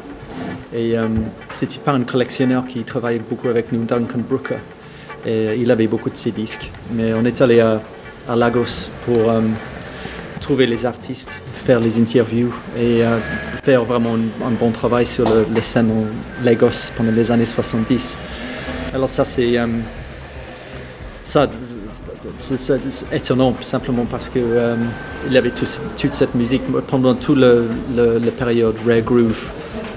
Et 0.75 0.97
euh, 0.97 1.09
c'était 1.51 1.79
pas 1.79 1.93
un 1.93 2.03
collectionneur 2.03 2.67
qui 2.67 2.83
travaillait 2.85 3.21
beaucoup 3.21 3.49
avec 3.49 3.73
nous, 3.73 3.85
Duncan 3.85 4.19
Brooker. 4.29 4.59
Et 5.25 5.57
il 5.57 5.71
avait 5.71 5.87
beaucoup 5.87 6.11
de 6.11 6.17
ses 6.17 6.31
disques. 6.31 6.71
Mais 6.93 7.15
on 7.15 7.25
est 7.25 7.41
allé 7.41 7.61
à, 7.61 7.81
Lagos 8.37 8.91
pour 9.05 9.31
euh, 9.31 9.41
trouver 10.41 10.67
les 10.67 10.85
artistes, 10.85 11.31
faire 11.31 11.79
les 11.81 11.99
interviews 12.01 12.53
et 12.77 13.05
euh, 13.05 13.19
faire 13.63 13.85
vraiment 13.85 14.15
un, 14.15 14.51
bon 14.51 14.73
travail 14.73 15.07
sur 15.07 15.25
le, 15.25 15.47
les 15.55 15.63
scènes 15.63 15.91
en 15.91 16.45
Lagos 16.45 16.91
pendant 16.97 17.13
les 17.13 17.31
années 17.31 17.47
70. 17.47 18.19
Alors 18.93 19.09
ça 19.09 19.25
c'est 19.25 19.57
ça 21.25 21.49
c'est- 22.39 23.13
étonnant 23.13 23.55
simplement 23.63 24.07
parce 24.11 24.29
que 24.29 24.39
euh, 24.41 24.77
avait 25.35 25.51
toute 25.51 26.15
cette 26.15 26.35
musique 26.35 26.63
pendant 26.89 27.15
toute 27.15 27.39
la 27.39 28.31
période 28.37 28.77
rare 28.87 29.03
groove 29.03 29.51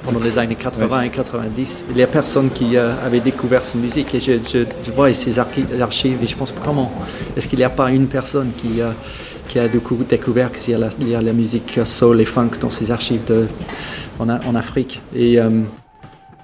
pendant 0.09 0.23
les 0.23 0.39
années 0.39 0.55
80 0.55 1.01
et 1.03 1.09
90. 1.09 1.85
Il 1.91 1.97
y 1.97 2.03
a 2.03 2.07
personne 2.07 2.49
qui 2.49 2.75
euh, 2.77 2.93
avait 3.05 3.19
découvert 3.19 3.63
cette 3.63 3.75
musique 3.81 4.13
et 4.15 4.19
je, 4.19 4.33
je, 4.51 4.59
je 4.83 4.91
vois 4.91 5.13
ces 5.13 5.37
archi- 5.39 5.65
archives 5.79 6.17
et 6.23 6.27
je 6.27 6.35
pense 6.35 6.53
comment 6.63 6.91
est-ce 7.37 7.47
qu'il 7.47 7.59
n'y 7.59 7.65
a 7.65 7.69
pas 7.69 7.91
une 7.91 8.07
personne 8.07 8.51
qui, 8.57 8.81
euh, 8.81 8.89
qui 9.47 9.59
a 9.59 9.67
décou- 9.67 10.05
découvert 10.07 10.51
qu'il 10.51 10.71
y, 10.71 10.75
a 10.75 10.79
la- 10.79 10.89
il 10.99 11.09
y 11.09 11.15
a 11.15 11.21
la 11.21 11.33
musique 11.33 11.79
soul 11.85 12.21
et 12.21 12.25
funk 12.25 12.51
dans 12.59 12.69
ces 12.71 12.91
archives 12.91 13.23
de, 13.25 13.45
en, 14.19 14.55
Afrique. 14.55 15.01
Et 15.15 15.39
euh, 15.39 15.49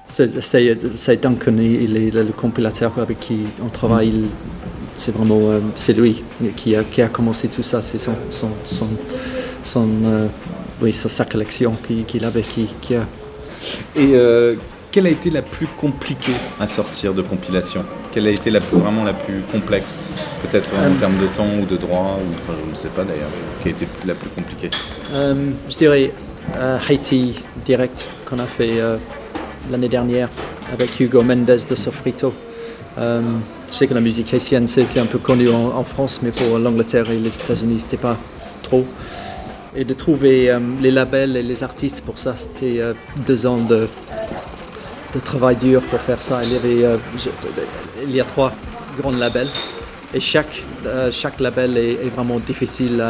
c'est 0.08 1.22
Duncan, 1.22 1.56
il 1.58 1.98
est 1.98 2.12
le, 2.12 2.26
compilateur 2.26 2.94
avec 3.00 3.20
qui 3.20 3.40
on 3.64 3.70
travaille. 3.70 4.10
Il 4.10 4.26
c'est 4.98 5.12
vraiment 5.14 5.40
euh, 5.52 5.60
c'est 5.76 5.92
lui 5.92 6.24
qui 6.56 6.74
a, 6.74 6.84
qui 6.84 7.02
a 7.02 7.08
commencé 7.10 7.50
tout 7.50 7.64
ça. 7.64 7.82
C'est 7.82 7.98
son, 7.98 8.14
son, 8.30 8.48
son, 8.64 8.88
son, 9.66 9.90
oui, 10.82 10.94
sur 10.94 11.12
sa 11.12 11.26
collection 11.26 11.72
qu'il 11.86 12.06
qu'il 12.06 12.24
avait. 12.24 12.44
Qui, 12.44 12.68
qui 12.82 12.96
a... 12.96 13.06
Et 13.96 14.12
euh, 14.14 14.56
quelle 14.92 15.08
a 15.08 15.10
été 15.10 15.30
la 15.30 15.42
plus 15.42 15.68
compliquée 15.68 16.34
à 16.60 16.68
sortir 16.68 17.14
de 17.14 17.22
compilation? 17.22 17.84
Quelle 18.14 18.28
a 18.28 18.32
été 18.32 18.50
la 18.50 18.62
plus, 18.62 18.78
vraiment 18.78 19.04
la 19.04 19.14
plus 19.14 19.42
complexe? 19.52 19.92
Peut-être 20.44 20.70
en 20.74 20.84
Euh. 20.86 21.00
termes 21.00 21.18
de 21.18 21.28
temps 21.28 21.48
ou 21.62 21.66
de 21.66 21.76
droit, 21.78 22.18
ou 22.20 22.30
enfin, 22.30 22.54
je 22.66 22.72
ne 22.72 22.76
sais 22.76 22.90
pas 22.96 23.04
d'ailleurs, 23.04 23.30
qui 23.62 23.70
a 23.70 23.72
été 23.72 23.88
la 24.06 24.14
plus 24.16 24.30
compliquée? 24.30 24.72
Euh, 25.14 25.52
je 25.70 25.76
dirais 25.78 26.12
euh, 26.58 26.78
Haiti 26.90 27.36
direct 27.66 28.08
qu'on 28.26 28.40
a 28.40 28.46
fait 28.46 28.80
euh, 28.80 28.98
l'année 29.72 29.90
dernière 29.90 30.30
avec 30.72 31.00
Hugo 31.00 31.24
Mendes 31.24 31.46
de 31.70 31.76
Sofrito. 31.76 32.34
Euh, 32.98 33.22
je 33.70 33.74
sais 33.76 33.88
que 33.88 33.94
la 33.94 34.00
musique 34.02 34.34
haïtienne 34.34 34.68
c'est 34.68 34.86
c'est 34.86 35.00
un 35.02 35.06
peu 35.08 35.18
connu 35.18 35.50
en, 35.50 35.76
en 35.76 35.84
France, 35.84 36.22
mais 36.24 36.32
pour 36.32 36.58
l'Angleterre 36.60 37.10
et 37.12 37.18
les 37.18 37.36
États-Unis 37.36 37.80
c'était 37.82 37.98
pas 37.98 38.18
trop. 38.64 38.86
Et 39.78 39.84
de 39.84 39.94
trouver 39.94 40.50
euh, 40.50 40.60
les 40.82 40.92
labels 40.92 41.36
et 41.36 41.44
les 41.44 41.64
artistes 41.64 42.02
pour 42.02 42.18
ça, 42.18 42.36
c'était 42.36 42.80
euh, 42.80 42.94
deux 43.28 43.46
ans 43.46 43.58
de, 43.58 43.88
travail 45.24 45.56
dur 45.56 45.82
pour 45.84 46.02
faire 46.02 46.22
ça. 46.22 46.44
Il 46.44 46.54
y 46.54 46.56
avait, 46.56 46.84
euh, 46.84 46.98
il 48.04 48.16
y 48.16 48.22
a 48.22 48.26
trois 48.26 48.54
grands 48.98 49.12
labels 49.12 49.48
et 50.14 50.20
chaque, 50.20 50.62
chaque 51.12 51.40
label 51.40 51.78
est, 51.78 52.10
vraiment 52.14 52.40
difficile 52.40 53.02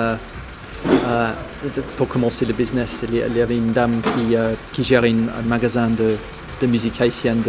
pour 1.97 2.07
commencer 2.07 2.45
le 2.45 2.53
business. 2.53 3.01
Il 3.07 3.35
y, 3.35 3.41
avait 3.41 3.57
une 3.57 3.73
dame 3.73 4.01
qui, 4.01 4.35
qui 4.83 4.95
un 4.95 5.47
magasin 5.47 5.87
de, 5.87 6.15
de 6.61 6.67
musique 6.67 7.01
haïtienne 7.01 7.41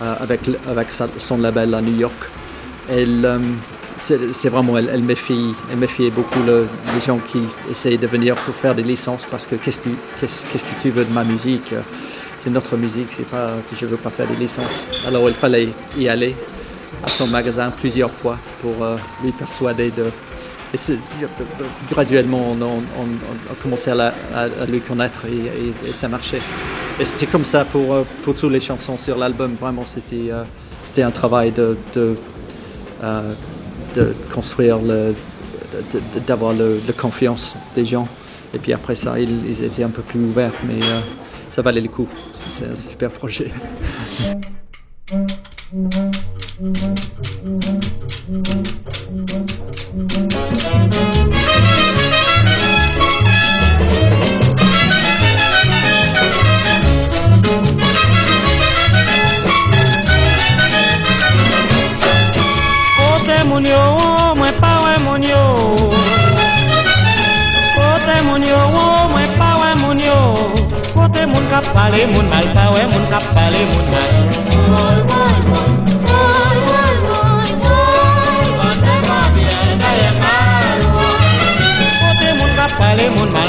avec, 0.00 0.40
avec 0.68 0.88
son 1.18 1.38
label 1.38 1.74
à 1.74 1.80
New 1.80 1.98
York. 1.98 2.22
Elle, 2.90 3.26
c'est 4.00 4.48
vraiment, 4.48 4.78
elle, 4.78 4.90
elle 4.92 5.02
méfie, 5.02 5.54
elle 5.70 5.78
méfiait 5.78 6.10
beaucoup 6.10 6.42
le- 6.42 6.66
les 6.94 7.00
gens 7.00 7.18
qui 7.18 7.40
essayaient 7.70 7.98
de 7.98 8.06
venir 8.06 8.34
pour 8.34 8.54
faire 8.54 8.74
des 8.74 8.82
licences 8.82 9.26
parce 9.30 9.46
que 9.46 9.56
qu'est-ce 9.56 9.78
que, 9.80 9.88
tu- 10.82 10.90
veux 10.90 11.04
de 11.04 11.12
ma 11.12 11.22
musique? 11.24 11.74
C'est 12.38 12.50
notre 12.50 12.76
musique, 12.78 13.08
c'est 13.10 13.26
pas 13.28 13.50
que 13.70 13.76
je 13.76 13.84
veux 13.84 13.98
pas 13.98 14.08
faire 14.10 14.26
des 14.26 14.36
licences. 14.36 14.88
Alors 15.06 15.28
il 15.28 15.34
fallait 15.34 15.68
y 15.98 16.08
aller 16.08 16.34
à 17.04 17.10
son 17.10 17.26
magasin 17.26 17.70
plusieurs 17.70 18.10
fois 18.10 18.38
pour 18.62 18.82
euh, 18.82 18.96
lui 19.22 19.32
persuader 19.32 19.90
de. 19.90 20.06
Et 20.72 20.78
graduellement, 21.90 22.56
on, 22.58 22.62
a 23.52 23.54
commencé 23.62 23.90
à, 23.90 23.94
la- 23.96 24.12
lui 24.68 24.80
connaître 24.80 25.26
et, 25.26 25.92
ça 25.92 26.08
marchait. 26.08 26.40
Et 26.98 27.04
c'était 27.04 27.26
comme 27.26 27.44
ça 27.44 27.64
pour, 27.64 27.92
euh, 27.92 28.04
pour 28.22 28.34
toutes 28.34 28.52
les 28.52 28.60
chansons 28.60 28.96
sur 28.96 29.18
l'album. 29.18 29.54
Vraiment, 29.60 29.84
c'était 29.84 30.30
euh, 30.30 30.44
un 31.04 31.10
travail 31.10 31.50
de, 31.50 31.76
de 33.94 34.14
construire, 34.32 34.78
le, 34.78 35.14
d'avoir 36.26 36.52
la 36.54 36.92
confiance 36.96 37.54
des 37.74 37.84
gens. 37.84 38.06
Et 38.54 38.58
puis 38.58 38.72
après 38.72 38.94
ça, 38.94 39.18
ils, 39.18 39.46
ils 39.48 39.64
étaient 39.64 39.84
un 39.84 39.90
peu 39.90 40.02
plus 40.02 40.20
ouverts, 40.20 40.52
mais 40.66 40.82
euh, 40.82 41.00
ça 41.50 41.62
valait 41.62 41.80
le 41.80 41.88
coup. 41.88 42.08
C'est 42.34 42.66
un 42.66 42.76
super 42.76 43.10
projet. 43.10 43.50
kap 71.60 71.74
pale 71.76 72.06
moun 72.12 72.26
mal, 72.32 72.46
pa 72.56 72.64
we 72.72 72.82
moun 72.92 73.04
kap 73.12 73.24
pale 73.36 73.60
moun 73.70 73.86
mal. 73.92 74.08
Woy, 74.72 74.98
woy, 75.10 75.36
woy, 75.50 75.76
woy, 76.08 76.56
woy, 76.70 76.94
woy, 77.04 77.48
woy, 77.64 78.46
wote 78.60 78.94
mou 79.08 79.26
bien, 79.36 79.68
daye 79.82 80.10
mal, 80.22 80.80
woy. 80.96 81.28
Kote 82.00 82.28
moun 82.38 82.52
kap 82.56 82.72
pale 82.80 83.06
moun 83.16 83.30
mal, 83.36 83.39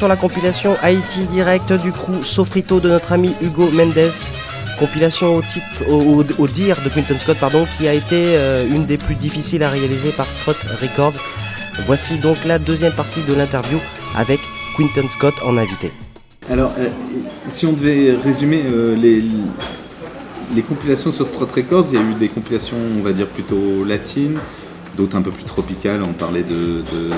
sur 0.00 0.08
la 0.08 0.16
compilation 0.16 0.72
Haïti 0.80 1.26
Direct 1.26 1.74
du 1.74 1.92
crew 1.92 2.22
Sofrito 2.22 2.80
de 2.80 2.88
notre 2.88 3.12
ami 3.12 3.34
Hugo 3.42 3.68
Mendes. 3.70 4.10
Compilation 4.78 5.36
au, 5.36 5.42
titre, 5.42 5.90
au, 6.38 6.48
dire 6.48 6.78
de 6.82 6.88
Quinton 6.88 7.18
Scott, 7.18 7.36
pardon, 7.38 7.66
qui 7.76 7.86
a 7.86 7.92
été 7.92 8.14
euh, 8.28 8.66
une 8.66 8.86
des 8.86 8.96
plus 8.96 9.14
difficiles 9.14 9.62
à 9.62 9.68
réaliser 9.68 10.08
par 10.12 10.24
Strut 10.24 10.56
Records. 10.80 11.12
Voici 11.84 12.16
donc 12.16 12.38
la 12.46 12.58
deuxième 12.58 12.94
partie 12.94 13.20
de 13.28 13.34
l'interview 13.34 13.78
avec 14.16 14.40
Quinton 14.78 15.06
Scott 15.10 15.34
en 15.44 15.58
invité. 15.58 15.92
Alors, 16.50 16.72
euh, 16.78 16.88
si 17.50 17.66
on 17.66 17.74
devait 17.74 18.16
résumer 18.24 18.62
euh, 18.64 18.96
les, 18.96 19.22
les 20.54 20.62
compilations 20.62 21.12
sur 21.12 21.28
Strut 21.28 21.52
Records, 21.52 21.88
il 21.90 21.94
y 21.96 21.98
a 21.98 22.00
eu 22.00 22.14
des 22.14 22.28
compilations, 22.28 22.78
on 22.98 23.02
va 23.02 23.12
dire, 23.12 23.26
plutôt 23.26 23.84
latines, 23.84 24.38
d'autres 24.96 25.16
un 25.18 25.22
peu 25.22 25.30
plus 25.30 25.44
tropicales. 25.44 26.00
On 26.02 26.14
parlait 26.14 26.42
de, 26.42 26.82
de- 26.90 27.10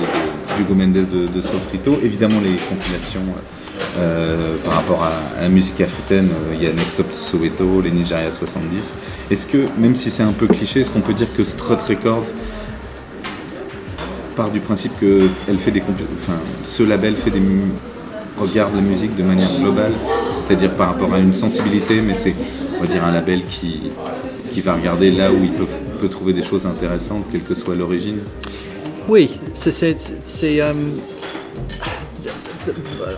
d'Hugo 0.57 0.73
Mendes 0.73 0.93
de, 0.93 1.27
de 1.27 1.41
Sofrito. 1.41 1.99
Évidemment, 2.03 2.39
les 2.43 2.57
compilations 2.57 3.21
euh, 3.21 3.99
euh, 3.99 4.55
par 4.65 4.75
rapport 4.75 5.03
à, 5.03 5.41
la 5.41 5.49
musique 5.49 5.81
africaine. 5.81 6.29
euh, 6.29 6.55
Il 6.55 6.63
y 6.63 6.67
a 6.67 6.71
Next 6.71 6.91
Stop 6.91 7.11
Soweto, 7.13 7.81
les 7.81 7.91
Nigeria 7.91 8.31
70. 8.31 8.93
Est-ce 9.31 9.47
que, 9.47 9.65
même 9.77 9.95
si 9.95 10.11
c'est 10.11 10.23
un 10.23 10.31
peu 10.31 10.47
cliché, 10.47 10.81
est-ce 10.81 10.89
qu'on 10.89 11.01
peut 11.01 11.13
dire 11.13 11.27
que 11.35 11.43
Strut 11.43 11.81
Records 11.81 12.27
part 14.35 14.49
du 14.49 14.59
principe 14.59 14.91
que 14.99 15.27
fait 15.59 15.69
des 15.69 15.81
enfin, 15.81 16.39
ce 16.65 16.81
label 16.81 17.15
fait 17.15 17.29
des 17.29 17.41
regarde 18.39 18.73
la 18.75 18.81
musique 18.81 19.15
de 19.15 19.21
manière 19.21 19.49
globale, 19.59 19.93
c'est-à-dire 20.35 20.71
par 20.71 20.87
rapport 20.87 21.13
à 21.13 21.19
une 21.19 21.35
sensibilité, 21.35 22.01
mais 22.01 22.15
c'est 22.15 22.33
on 22.77 22.81
va 22.81 22.87
dire 22.87 23.05
un 23.05 23.11
label 23.11 23.43
qui, 23.45 23.91
qui 24.51 24.61
va 24.61 24.73
regarder 24.73 25.11
là 25.11 25.31
où 25.31 25.43
il 25.43 25.51
peut 25.51 26.09
trouver 26.09 26.33
des 26.33 26.41
choses 26.41 26.65
intéressantes, 26.65 27.25
quelle 27.31 27.43
que 27.43 27.53
soit 27.53 27.75
l'origine? 27.75 28.17
Oui, 29.09 29.37
c'est. 29.53 30.61
euh, 30.61 30.73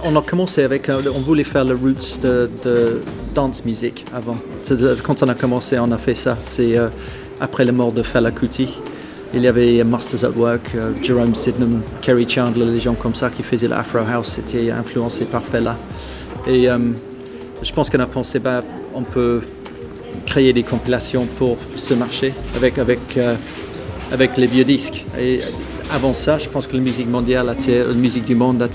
on 0.03 0.15
a 0.15 0.21
commencé 0.21 0.63
avec. 0.63 0.89
euh, 0.89 1.01
On 1.13 1.19
voulait 1.19 1.43
faire 1.43 1.63
le 1.63 1.75
roots 1.75 2.19
de, 2.21 3.01
dance 3.35 3.63
music 3.65 4.05
avant. 4.13 4.37
Quand 5.03 5.21
on 5.21 5.27
a 5.27 5.35
commencé, 5.35 5.77
on 5.77 5.91
a 5.91 5.97
fait 5.97 6.15
ça. 6.15 6.37
C'est 6.41 6.77
euh, 6.77 6.87
après 7.39 7.65
la 7.65 7.71
mort 7.71 7.91
de 7.91 8.01
Fela 8.01 8.31
Kuti. 8.31 8.79
Il 9.33 9.41
y 9.43 9.47
avait 9.47 9.83
Masters 9.83 10.23
at 10.23 10.31
Work, 10.37 10.75
Jerome 11.03 11.35
Sydenham, 11.35 11.81
Kerry 12.01 12.27
Chandler, 12.27 12.65
les 12.65 12.79
gens 12.79 12.93
comme 12.93 13.15
ça 13.15 13.29
qui 13.29 13.43
faisaient 13.43 13.67
l'Afro 13.67 13.97
House, 13.99 14.29
c'était 14.35 14.71
influencé 14.71 15.25
par 15.25 15.43
Fela. 15.43 15.77
Et 16.47 16.67
je 17.61 17.73
pense 17.73 17.89
qu'on 17.89 17.99
a 17.99 18.05
pensé, 18.05 18.39
bah, 18.39 18.63
on 18.93 19.01
peut 19.01 19.41
créer 20.25 20.53
des 20.53 20.63
compilations 20.63 21.25
pour 21.37 21.57
ce 21.75 21.93
marché 21.95 22.33
avec, 22.55 22.77
avec, 22.77 22.99
avec 24.11 24.37
les 24.37 24.47
vieux 24.47 24.63
disques. 24.63 25.05
Et 25.19 25.39
avant 25.93 26.13
ça, 26.13 26.37
je 26.37 26.47
pense 26.49 26.67
que 26.67 26.75
la 26.75 26.81
musique 26.81 27.09
mondiale, 27.09 27.55
la 27.67 27.93
musique 27.93 28.25
du 28.25 28.35
monde 28.35 28.67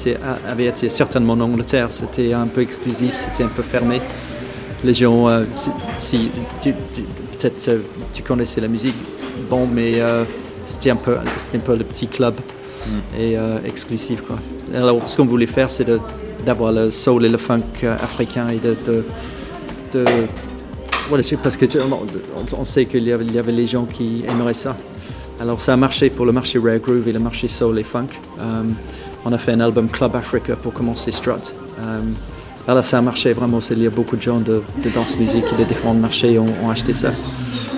avait 0.48 0.66
été 0.66 0.88
certainement 0.88 1.34
en 1.34 1.40
Angleterre. 1.40 1.88
C'était 1.90 2.32
un 2.32 2.46
peu 2.46 2.60
exclusif, 2.62 3.14
c'était 3.14 3.44
un 3.44 3.48
peu 3.48 3.62
fermé. 3.62 4.00
Les 4.84 4.94
gens, 4.94 5.28
euh, 5.28 5.44
si, 5.52 5.70
si- 5.98 6.30
tu- 6.60 6.74
tu- 6.92 7.02
peut-être 7.36 7.68
euh, 7.68 7.78
tu 8.14 8.22
connaissais 8.22 8.60
la 8.62 8.68
musique, 8.68 8.94
bon, 9.50 9.66
mais 9.66 10.00
euh, 10.00 10.24
c'était 10.64 10.90
un 10.90 10.96
peu, 10.96 11.16
c'était 11.36 11.58
un 11.58 11.60
peu 11.60 11.76
le 11.76 11.84
petit 11.84 12.06
club 12.06 12.34
et 13.18 13.36
euh, 13.36 13.58
exclusif 13.66 14.22
quoi. 14.22 14.38
Alors, 14.74 15.06
ce 15.06 15.16
qu'on 15.18 15.26
voulait 15.26 15.46
faire, 15.46 15.70
c'est 15.70 15.86
d'avoir 16.46 16.72
le 16.72 16.90
soul 16.90 17.26
et 17.26 17.28
le 17.28 17.36
funk 17.36 17.62
africain 18.02 18.46
et 18.48 18.56
de, 18.58 18.74
de, 18.86 19.04
de- 19.92 20.04
voilà, 21.10 21.24
parce 21.42 21.56
que 21.58 21.66
on, 22.58 22.64
sait 22.64 22.86
qu'il 22.86 23.04
y, 23.06 23.12
avait- 23.12 23.24
il 23.26 23.34
y 23.34 23.38
avait 23.38 23.52
les 23.52 23.66
gens 23.66 23.84
qui 23.84 24.24
aimeraient 24.28 24.54
ça. 24.54 24.76
Alors 25.40 25.58
ça 25.58 25.72
a 25.72 25.76
marché 25.76 26.10
pour 26.10 26.26
le 26.26 26.32
marché 26.32 26.58
Rare 26.58 26.80
Groove 26.80 27.08
et 27.08 27.12
le 27.12 27.18
marché 27.18 27.48
Soul 27.48 27.78
et 27.78 27.82
Funk. 27.82 28.08
Euh, 28.40 28.62
on 29.24 29.32
a 29.32 29.38
fait 29.38 29.52
un 29.52 29.60
album 29.60 29.88
Club 29.88 30.14
Africa 30.14 30.54
pour 30.54 30.74
commencer 30.74 31.10
Strut. 31.10 31.54
Euh, 31.80 32.00
alors 32.68 32.84
ça 32.84 32.98
a 32.98 33.00
marché 33.00 33.32
vraiment, 33.32 33.60
il 33.70 33.82
y 33.82 33.86
a 33.86 33.90
beaucoup 33.90 34.16
de 34.16 34.20
gens 34.20 34.38
de, 34.38 34.62
danse 34.92 35.16
musique 35.18 35.46
et 35.50 35.56
de 35.56 35.64
différents 35.64 35.94
marchés 35.94 36.38
ont, 36.38 36.44
ont 36.62 36.68
acheté 36.68 36.92
ça. 36.92 37.12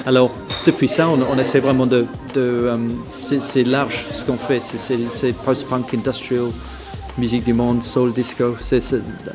Alors 0.06 0.32
depuis 0.66 0.88
ça, 0.88 1.08
on, 1.08 1.38
essaie 1.38 1.60
vraiment 1.60 1.86
de... 1.86 2.04
euh, 2.36 2.76
c'est 3.18 3.62
large 3.62 4.06
ce 4.12 4.24
qu'on 4.24 4.36
fait, 4.36 4.60
C'est- 4.60 5.32
post-punk, 5.44 5.94
industrial, 5.94 6.46
musique 7.16 7.44
du 7.44 7.52
monde, 7.52 7.84
soul, 7.84 8.12
disco, 8.12 8.56
c'est 8.58 8.82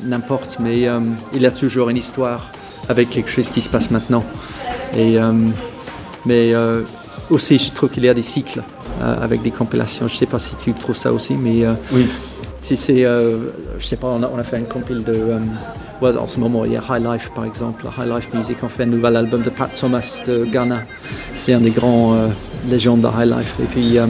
n'importe, 0.03 0.57
mais 0.59 0.89
il 1.33 1.41
y 1.41 1.45
a 1.45 1.51
toujours 1.51 1.87
une 1.87 1.97
histoire 1.97 2.51
avec 2.89 3.09
quelque 3.09 3.29
chose 3.29 3.49
qui 3.49 3.61
se 3.61 3.69
passe 3.69 3.89
maintenant. 3.89 4.25
Et, 4.97 5.17
mais 6.25 6.53
aussi, 7.29 7.57
je 7.57 7.71
trouve 7.71 7.89
qu'il 7.89 8.05
y 8.05 8.09
a 8.09 8.13
des 8.13 8.21
cycles 8.21 8.61
euh, 9.01 9.15
avec 9.23 9.41
des 9.41 9.51
compilations. 9.51 10.07
Je 10.07 10.13
ne 10.13 10.17
sais 10.17 10.25
pas 10.25 10.39
si 10.39 10.55
tu 10.55 10.73
trouves 10.73 10.97
ça 10.97 11.11
aussi, 11.11 11.33
mais 11.35 11.65
euh, 11.65 11.73
Oui. 11.91 12.07
si 12.61 12.77
c'est, 12.77 13.05
euh, 13.05 13.37
je 13.79 13.85
sais 13.85 13.97
pas, 13.97 14.07
on 14.07 14.23
a, 14.23 14.31
on 14.33 14.37
a 14.39 14.43
fait 14.43 14.57
un 14.57 14.61
compil 14.61 15.03
de, 15.03 15.13
euh, 15.13 15.39
ouais, 16.01 16.17
en 16.17 16.27
ce 16.27 16.39
moment, 16.39 16.65
il 16.65 16.73
y 16.73 16.77
a 16.77 16.83
High 16.89 17.03
Life 17.03 17.31
par 17.35 17.45
exemple, 17.45 17.85
High 17.97 18.07
Life 18.09 18.29
Music, 18.33 18.57
on 18.63 18.69
fait 18.69 18.83
un 18.83 18.87
nouvel 18.87 19.15
album 19.15 19.41
de 19.41 19.49
Pat 19.49 19.71
Thomas 19.73 20.21
de 20.25 20.45
Ghana. 20.45 20.83
C'est 21.35 21.53
un 21.53 21.59
des 21.61 21.71
grands 21.71 22.13
euh, 22.15 22.27
légendes 22.69 23.01
de 23.01 23.07
High 23.07 23.29
Life. 23.29 23.55
Et 23.61 23.65
puis, 23.65 23.97
euh, 23.97 24.05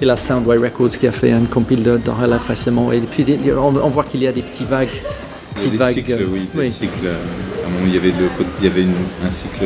il 0.00 0.06
y 0.06 0.10
a 0.10 0.16
Soundway 0.16 0.58
Records 0.58 0.90
qui 0.90 1.06
a 1.08 1.12
fait 1.12 1.32
un 1.32 1.44
compil 1.44 1.82
de, 1.82 1.96
de 1.96 2.10
High 2.10 2.30
Life 2.30 2.46
récemment. 2.46 2.92
Et 2.92 3.00
puis, 3.00 3.24
on, 3.58 3.74
on 3.76 3.88
voit 3.88 4.04
qu'il 4.04 4.22
y 4.22 4.26
a 4.28 4.32
des 4.32 4.42
petits 4.42 4.64
vagues. 4.64 4.88
Il 4.92 5.64
y 5.64 5.66
a 5.66 5.70
petites 5.70 5.72
des 5.72 5.78
vagues, 5.78 5.94
cycles, 5.94 6.26
oui, 6.30 6.48
des 6.54 6.60
oui. 6.60 6.70
cycles. 6.70 7.08
À 7.08 7.66
un 7.66 7.70
moment, 7.72 7.84
il 7.86 7.94
y 7.94 7.98
avait, 7.98 8.10
le, 8.10 8.28
il 8.60 8.64
y 8.64 8.70
avait 8.70 8.82
une, 8.82 8.94
un 9.26 9.30
cycle, 9.32 9.64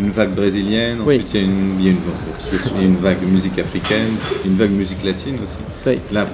une 0.00 0.10
vague 0.10 0.34
brésilienne, 0.34 1.00
ensuite 1.02 1.34
il 1.34 1.40
y 1.40 1.42
a 1.42 1.46
une, 1.46 1.80
y 1.80 1.84
y 1.84 1.88
a 1.88 2.98
vague 3.00 3.22
musique 3.30 3.58
africaine, 3.58 4.08
une 4.44 4.56
vague 4.56 4.70
musique 4.70 5.02
latine 5.04 5.34
aussi. 5.36 5.56
Oui. 5.86 5.98
Là, 6.12 6.26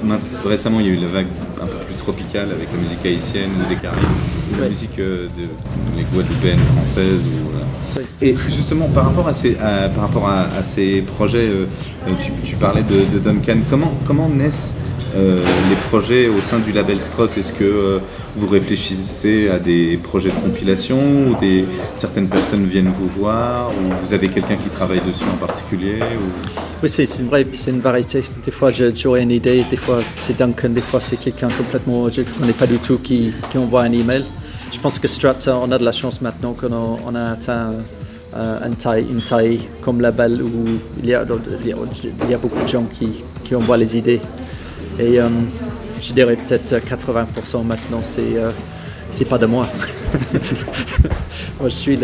récemment, 0.44 0.80
il 0.80 0.86
y 0.86 0.90
a 0.90 0.92
eu 0.92 0.96
la 1.00 1.08
vague 1.08 1.26
un 1.60 1.66
peu 1.66 1.78
plus 1.86 1.94
tropicale 1.96 2.48
avec 2.52 2.68
la 2.72 2.78
musique 2.78 3.04
haïtienne 3.04 3.50
ou 3.60 3.68
des 3.68 3.76
Caraïbes, 3.76 4.04
ou 4.52 4.56
la 4.56 4.62
Oui. 4.64 4.68
musique 4.70 4.98
euh, 4.98 5.28
de 5.36 5.44
Guadeloupéennes 6.14 6.58
françaises. 6.76 7.20
ou, 7.20 7.50
voilà. 7.50 7.66
Et 8.20 8.34
justement, 8.50 8.88
par 8.88 9.06
rapport 9.06 9.28
à 9.28 9.34
ces, 9.34 11.02
projets, 11.02 11.48
euh, 11.48 11.66
tu, 12.44 12.56
parlais 12.56 12.82
de, 12.82 13.18
Duncan, 13.18 13.58
comment, 14.06 14.28
naissent 14.28 14.74
euh, 15.16 15.42
les 15.70 15.76
projets 15.88 16.28
au 16.28 16.40
sein 16.42 16.58
du 16.58 16.72
label 16.72 17.00
Strut 17.00 17.36
Est-ce 17.38 17.52
que 17.52 17.64
euh, 17.64 17.98
vous 18.36 18.46
réfléchissez 18.46 19.48
à 19.48 19.58
des 19.58 19.98
projets 20.02 20.28
de 20.28 20.34
compilation 20.34 20.98
ou 20.98 21.36
certaines 21.96 22.28
personnes 22.28 22.66
viennent 22.66 22.92
vous 22.96 23.08
voir 23.08 23.70
ou 23.70 24.04
vous 24.04 24.12
avez 24.12 24.28
quelqu'un 24.28 24.56
qui 24.56 24.68
travaille 24.68 25.00
dessus 25.00 25.24
en 25.32 25.36
particulier 25.36 25.98
ou... 26.16 26.60
Oui, 26.82 26.88
c'est 26.88 27.04
une 27.18 27.28
vraie, 27.28 27.46
une 27.66 27.80
variété. 27.80 28.22
Des 28.44 28.50
fois, 28.50 28.70
j'aurais 28.70 29.22
une 29.22 29.30
idée, 29.30 29.64
des 29.68 29.76
fois, 29.76 30.00
c'est 30.16 30.36
Duncan, 30.36 30.68
des 30.68 30.80
fois, 30.80 31.00
c'est 31.00 31.16
quelqu'un 31.16 31.48
complètement, 31.48 32.08
je 32.10 32.20
ne 32.20 32.26
connais 32.26 32.52
pas 32.52 32.66
du 32.66 32.78
tout 32.78 32.98
qui, 32.98 33.32
qui 33.50 33.58
envoie 33.58 33.82
un 33.82 33.92
email. 33.92 34.24
Je 34.70 34.78
pense 34.80 34.98
que 34.98 35.08
Strat, 35.08 35.40
ça, 35.40 35.58
on 35.58 35.70
a 35.72 35.78
de 35.78 35.84
la 35.84 35.92
chance 35.92 36.20
maintenant 36.20 36.52
qu'on 36.52 36.72
a, 36.72 36.98
on 37.06 37.14
a 37.14 37.30
atteint 37.30 37.72
euh, 38.36 38.66
une, 38.66 39.20
taille, 39.20 39.60
comme 39.80 40.00
label 40.00 40.42
où 40.42 40.78
il 41.02 41.08
y 41.08 41.14
a, 41.14 41.24
beaucoup 41.24 42.62
de 42.62 42.68
gens 42.68 42.84
qui, 42.84 43.54
envoient 43.54 43.78
les 43.78 43.96
idées. 43.96 44.20
Et 44.98 45.18
euh, 45.18 45.28
je 46.02 46.12
dirais 46.12 46.36
peut-être 46.36 46.74
80% 46.74 47.64
maintenant, 47.64 48.00
c'est 48.02 48.36
euh, 48.36 48.50
pas 49.28 49.38
de 49.38 49.46
moi. 49.46 49.66
moi, 51.60 51.68
je 51.70 51.74
suis 51.74 51.98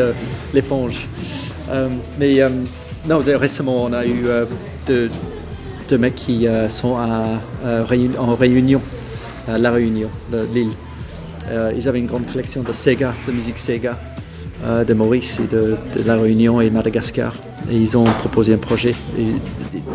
l'éponge. 0.54 1.06
Euh, 1.70 1.88
mais 2.18 2.40
non, 3.06 3.18
récemment, 3.18 3.84
on 3.84 3.92
a 3.92 4.06
eu 4.06 4.24
deux, 4.86 5.10
mecs 5.98 6.14
qui 6.14 6.46
sont 6.70 6.96
en 6.96 8.34
Réunion, 8.34 8.80
à 9.46 9.58
La 9.58 9.70
Réunion, 9.70 10.08
l'île. 10.54 10.72
Euh, 11.48 11.72
ils 11.76 11.88
avaient 11.88 11.98
une 11.98 12.06
grande 12.06 12.26
collection 12.30 12.62
de 12.62 12.72
Sega, 12.72 13.14
de 13.26 13.32
musique 13.32 13.58
Sega, 13.58 13.98
euh, 14.64 14.84
de 14.84 14.94
Maurice 14.94 15.40
et 15.40 15.46
de, 15.46 15.76
La 16.04 16.16
Réunion 16.16 16.60
et 16.60 16.70
Madagascar. 16.70 17.34
Et 17.70 17.76
ils 17.76 17.96
ont 17.96 18.04
proposé 18.04 18.54
un 18.54 18.58
projet. 18.58 18.94
Et, 19.18 19.26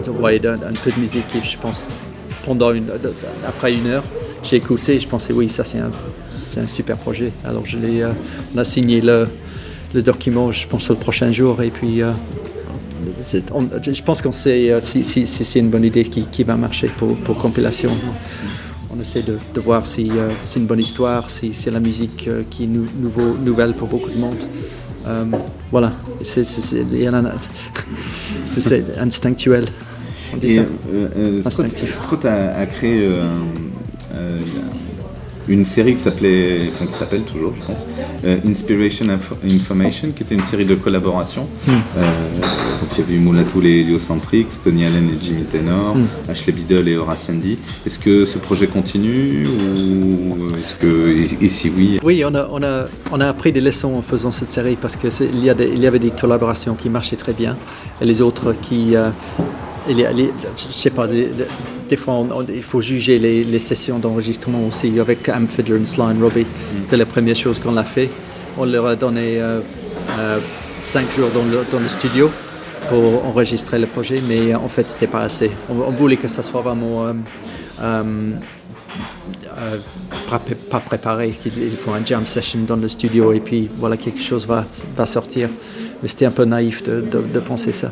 ils 0.02 0.10
ont 0.10 0.14
envoyé 0.14 0.40
un, 0.46 0.74
peu 0.84 0.92
de 0.92 1.00
musique 1.00 1.26
et 1.36 1.44
je 1.44 1.58
pense, 1.58 1.88
pendant 2.44 2.74
une, 2.74 2.88
après 3.48 3.74
une 3.74 3.88
heure, 3.88 4.04
j'ai 4.44 4.58
écouté 4.58 4.96
et 4.96 5.00
je 5.00 5.08
pensais, 5.08 5.34
oui, 5.34 5.50
ça 5.50 5.64
c'est 5.64 5.80
un, 5.80 5.92
un 6.58 6.68
super 6.68 6.98
projet. 6.98 7.32
Alors 7.46 7.66
je 7.66 7.78
l'ai, 7.78 8.02
euh, 8.02 8.12
on 8.54 8.58
a 8.58 8.66
signé 8.66 9.02
le, 9.02 9.28
le 9.94 10.02
document, 10.02 10.52
je 10.52 10.68
pense, 10.68 10.90
le 10.90 10.96
prochain 10.96 11.32
jour. 11.32 11.62
Et 11.64 11.72
puis, 11.72 12.02
je 13.32 14.04
pense 14.04 14.22
si, 14.32 15.06
si, 15.06 15.28
si 15.28 15.46
c'est 15.46 15.60
une 15.60 15.70
bonne 15.70 15.86
idée 15.86 16.04
qui, 16.04 16.26
qui 16.26 16.44
va 16.44 16.56
marcher 16.56 16.88
pour, 16.88 17.16
pour 17.18 17.38
compilation. 17.38 17.92
On 19.00 19.02
essaie 19.02 19.22
de, 19.22 19.38
de 19.54 19.62
voir 19.62 19.86
si 19.86 20.10
euh, 20.12 20.32
c'est 20.44 20.60
une 20.60 20.66
bonne 20.66 20.80
histoire, 20.80 21.30
si 21.30 21.54
c'est 21.54 21.72
la 21.72 21.80
musique 21.80 22.26
euh, 22.28 22.44
qui 22.50 22.66
est 22.66 22.68
nou- 22.68 22.86
nouveau, 23.00 23.34
nouvelle 23.42 23.74
pour 23.74 23.88
beaucoup 23.88 24.10
de 24.10 24.18
monde. 24.18 24.36
Euh, 25.08 25.24
voilà, 25.72 25.94
c'est 26.22 26.44
instinctuel. 29.00 29.68
On 30.34 30.38
dit 30.38 30.48
Et 30.48 30.56
ça. 30.58 31.48
Instinctif. 31.48 31.96
Strut 31.96 32.26
a, 32.26 32.58
a 32.58 32.66
créé 32.66 33.08
un- 33.08 34.18
une 35.50 35.66
série 35.66 35.94
qui 35.96 36.02
s'appelait, 36.02 36.70
enfin 36.74 36.86
qui 36.86 36.94
s'appelle 36.94 37.24
toujours, 37.24 37.54
je 37.60 37.66
pense, 37.66 37.86
euh, 38.26 38.38
Inspiration 38.48 39.10
Info- 39.10 39.36
Information, 39.44 40.10
qui 40.16 40.24
était 40.24 40.36
une 40.36 40.44
série 40.44 40.66
de 40.66 40.76
collaborations. 40.76 41.48
Hmm. 41.68 41.72
Euh, 41.98 42.02
donc 42.82 42.90
il 42.94 43.00
y 43.00 43.04
avait 43.04 43.14
eu 43.16 43.20
Moulatou 43.20 43.62
et 43.64 43.82
Heliocentrix, 43.82 44.46
Tony 44.64 44.86
Allen 44.86 45.10
et 45.10 45.24
Jimmy 45.24 45.44
Tenor, 45.44 45.96
Hmm. 45.96 46.06
Ashley 46.32 46.54
Biddle 46.54 46.88
et 46.88 46.98
Horace 46.98 47.30
Andy. 47.30 47.58
Est-ce 47.86 48.00
que 48.00 48.26
ce 48.26 48.38
projet 48.38 48.68
continue 48.68 49.48
ou 49.48 50.46
est-ce 50.56 50.76
que 50.76 51.10
et, 51.10 51.46
et 51.46 51.50
si 51.50 51.72
oui, 51.76 52.00
Oui, 52.04 52.24
on 52.26 52.34
a, 52.36 52.48
on, 52.52 52.62
a, 52.64 52.86
on 53.12 53.20
a 53.20 53.28
appris 53.28 53.52
des 53.52 53.62
leçons 53.62 53.96
en 53.96 54.02
faisant 54.02 54.32
cette 54.32 54.50
série 54.50 54.78
parce 54.80 54.96
qu'il 54.96 55.44
y, 55.44 55.50
a 55.50 55.54
des- 55.54 55.72
il 55.74 55.80
y 55.82 55.88
avait 55.88 56.00
des 56.00 56.12
collaborations 56.12 56.76
qui 56.76 56.90
marchaient 56.90 57.16
très 57.16 57.34
bien 57.34 57.58
et 58.02 58.06
les 58.06 58.22
autres 58.22 58.54
qui. 58.62 58.96
euh, 58.96 59.10
il 59.90 59.98
y 60.00 60.06
a- 60.06 60.12
les- 60.12 60.32
je 60.56 60.72
sais 60.72 60.92
pas, 60.92 61.08
des, 61.08 61.26
des 61.26 61.46
fois 61.98 62.14
on- 62.16 62.32
on- 62.32 62.46
il 62.48 62.64
faut 62.64 62.82
juger 62.82 63.20
les, 63.20 63.44
les 63.44 63.60
sessions 63.60 64.00
d'enregistrement 64.00 64.66
aussi 64.68 65.00
avec 65.00 65.28
Am 65.30 65.48
Fiddler 65.48 65.82
et 65.82 65.86
Sly 65.86 66.02
and 66.02 66.20
Robbie. 66.22 66.46
C'était 66.82 66.98
la 66.98 67.06
première 67.06 67.36
chose 67.36 67.60
qu'on 67.60 67.78
a 67.78 67.84
fait. 67.84 68.10
On 68.58 68.66
leur 68.66 68.86
a 68.88 68.96
donné 68.96 69.40
euh, 69.40 69.62
euh, 70.20 70.40
cinq 70.84 71.06
jours 71.16 71.30
dans 71.34 71.44
le, 71.44 71.64
dans 71.72 71.80
le 71.80 71.88
studio 71.88 72.30
pour 72.90 73.26
enregistrer 73.26 73.78
le 73.80 73.86
projet, 73.88 74.16
mais 74.28 74.54
euh, 74.54 74.58
en 74.58 74.68
fait 74.70 74.88
c'était 74.88 75.08
pas 75.08 75.22
assez. 75.22 75.52
On, 75.70 75.76
on 75.88 75.92
voulait 75.92 76.18
que 76.18 76.28
ça 76.28 76.44
soit 76.44 76.62
vraiment. 76.62 77.06
euh, 77.08 77.14
pas, 80.30 80.40
pas 80.70 80.80
préparé, 80.80 81.30
qu'il 81.32 81.52
faut 81.78 81.92
un 81.92 82.06
jam 82.06 82.26
session 82.26 82.60
dans 82.68 82.76
le 82.76 82.88
studio 82.88 83.34
et 83.34 83.40
puis 83.40 83.70
voilà, 83.78 83.98
quelque 83.98 84.22
chose 84.22 84.46
va, 84.48 84.66
va 84.96 85.06
sortir. 85.06 85.50
Mais 86.02 86.08
c'était 86.08 86.26
un 86.26 86.32
peu 86.32 86.46
naïf 86.46 86.82
de, 86.84 87.02
de, 87.02 87.22
de 87.34 87.40
penser 87.40 87.72
ça. 87.74 87.92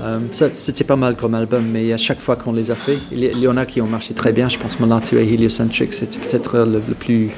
Euh, 0.00 0.18
ça. 0.32 0.48
C'était 0.54 0.84
pas 0.84 0.96
mal 0.96 1.14
comme 1.16 1.34
album, 1.34 1.64
mais 1.72 1.92
à 1.92 1.96
chaque 1.98 2.20
fois 2.20 2.36
qu'on 2.36 2.52
les 2.52 2.70
a 2.70 2.74
fait, 2.74 2.98
il 3.12 3.20
y, 3.22 3.26
il 3.26 3.38
y 3.40 3.46
en 3.48 3.56
a 3.56 3.64
qui 3.64 3.80
ont 3.80 3.86
marché 3.86 4.12
très 4.14 4.32
bien. 4.32 4.48
Je 4.48 4.58
pense 4.58 4.80
Molatu 4.80 5.18
et 5.18 5.32
Heliocentric, 5.34 5.92
c'était 5.92 6.18
peut-être 6.18 6.56
le, 6.58 6.82
le, 6.88 6.94
plus. 6.94 7.30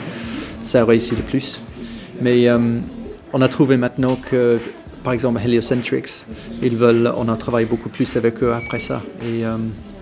Ça 0.63 0.81
a 0.81 0.85
réussi 0.85 1.15
le 1.15 1.23
plus. 1.23 1.61
Mais 2.23 2.49
euh, 2.49 2.59
on 3.33 3.43
a 3.43 3.49
trouvé 3.49 3.77
maintenant 3.77 4.17
que, 4.17 4.59
par 5.05 5.13
exemple, 5.13 5.41
Heliocentrics, 5.45 6.25
ils 6.63 6.77
veulent, 6.77 7.13
on 7.17 7.29
a 7.29 7.37
travaillé 7.37 7.67
beaucoup 7.67 7.91
plus 7.91 8.17
avec 8.17 8.43
eux 8.43 8.53
après 8.55 8.79
ça. 8.81 9.03
Et 9.23 9.45
euh, 9.45 9.57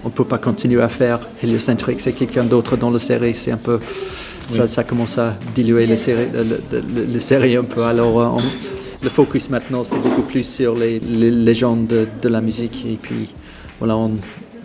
on 0.04 0.08
ne 0.08 0.12
peut 0.12 0.24
pas 0.24 0.38
continuer 0.38 0.80
à 0.82 0.88
faire 0.88 1.18
Heliocentrics 1.42 1.98
c'est 2.00 2.12
quelqu'un 2.12 2.44
d'autre 2.44 2.76
dans 2.76 2.90
la 2.90 2.98
série. 3.00 3.34
C'est 3.34 3.50
un 3.50 3.56
peu. 3.56 3.80
Ça, 4.46 4.62
Oui. 4.62 4.68
ça 4.68 4.84
commence 4.84 5.16
à 5.18 5.36
diluer 5.54 5.86
les 5.86 5.96
séries, 5.96 6.26
le, 6.32 6.60
le- 6.70 7.12
le 7.12 7.18
série 7.18 7.56
un 7.56 7.64
peu. 7.64 7.82
Alors, 7.82 8.20
euh, 8.20 8.26
on- 8.36 8.83
le 9.04 9.10
focus 9.10 9.50
maintenant, 9.50 9.84
c'est 9.84 9.98
beaucoup 9.98 10.22
plus 10.22 10.42
sur 10.42 10.74
les, 10.74 10.98
les 10.98 11.30
légendes 11.30 11.86
de, 11.86 12.28
la 12.28 12.40
musique. 12.40 12.86
Et 12.88 12.98
puis, 13.00 13.32
voilà, 13.78 13.96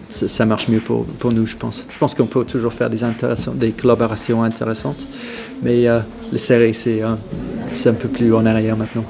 ça, 0.07 0.45
marche 0.45 0.69
mieux 0.69 0.79
pour, 0.79 1.05
nous, 1.31 1.45
je 1.45 1.55
pense. 1.55 1.85
Je 1.89 1.97
pense 1.97 2.15
qu'on 2.15 2.25
peut 2.25 2.45
toujours 2.45 2.73
faire 2.73 2.89
des, 2.89 3.71
collaborations 3.71 4.41
intéressantes. 4.41 5.07
Mais 5.61 5.87
euh, 5.87 5.99
les 6.31 6.37
séries, 6.37 6.73
c'est 6.73 7.03
euh, 7.03 7.15
c'est 7.73 7.89
un 7.89 7.93
peu 7.93 8.07
plus 8.07 8.33
en 8.33 8.45
arrière 8.45 8.77
maintenant. 8.77 9.03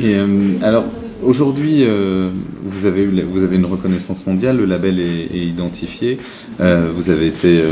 Et 0.00 0.14
euh, 0.14 0.26
alors, 0.62 0.86
aujourd'hui, 1.22 1.84
euh, 1.84 2.30
vous, 2.64 2.86
avez 2.86 3.04
une 3.04 3.66
reconnaissance 3.66 4.26
mondiale, 4.26 4.56
le 4.56 4.64
label 4.64 4.98
est, 4.98 5.36
identifié. 5.36 6.18
Vous 6.58 7.10
avez 7.10 7.26
été 7.26 7.62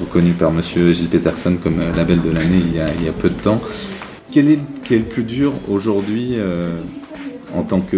reconnu 0.00 0.32
par 0.32 0.50
monsieur 0.50 0.92
Gilles 0.92 1.08
Peterson 1.08 1.56
comme 1.62 1.80
label 1.96 2.20
de 2.20 2.30
l'année 2.30 2.60
il 2.98 3.04
y 3.04 3.08
a 3.08 3.12
peu 3.12 3.28
de 3.28 3.40
temps. 3.40 3.60
Quel 4.32 4.48
est, 4.50 4.58
quel 4.84 4.98
est 4.98 5.00
le 5.00 5.06
plus 5.06 5.22
dur 5.24 5.52
aujourd'hui 5.68 6.34
euh, 6.36 6.70
en 7.54 7.62
tant 7.62 7.80
que. 7.80 7.96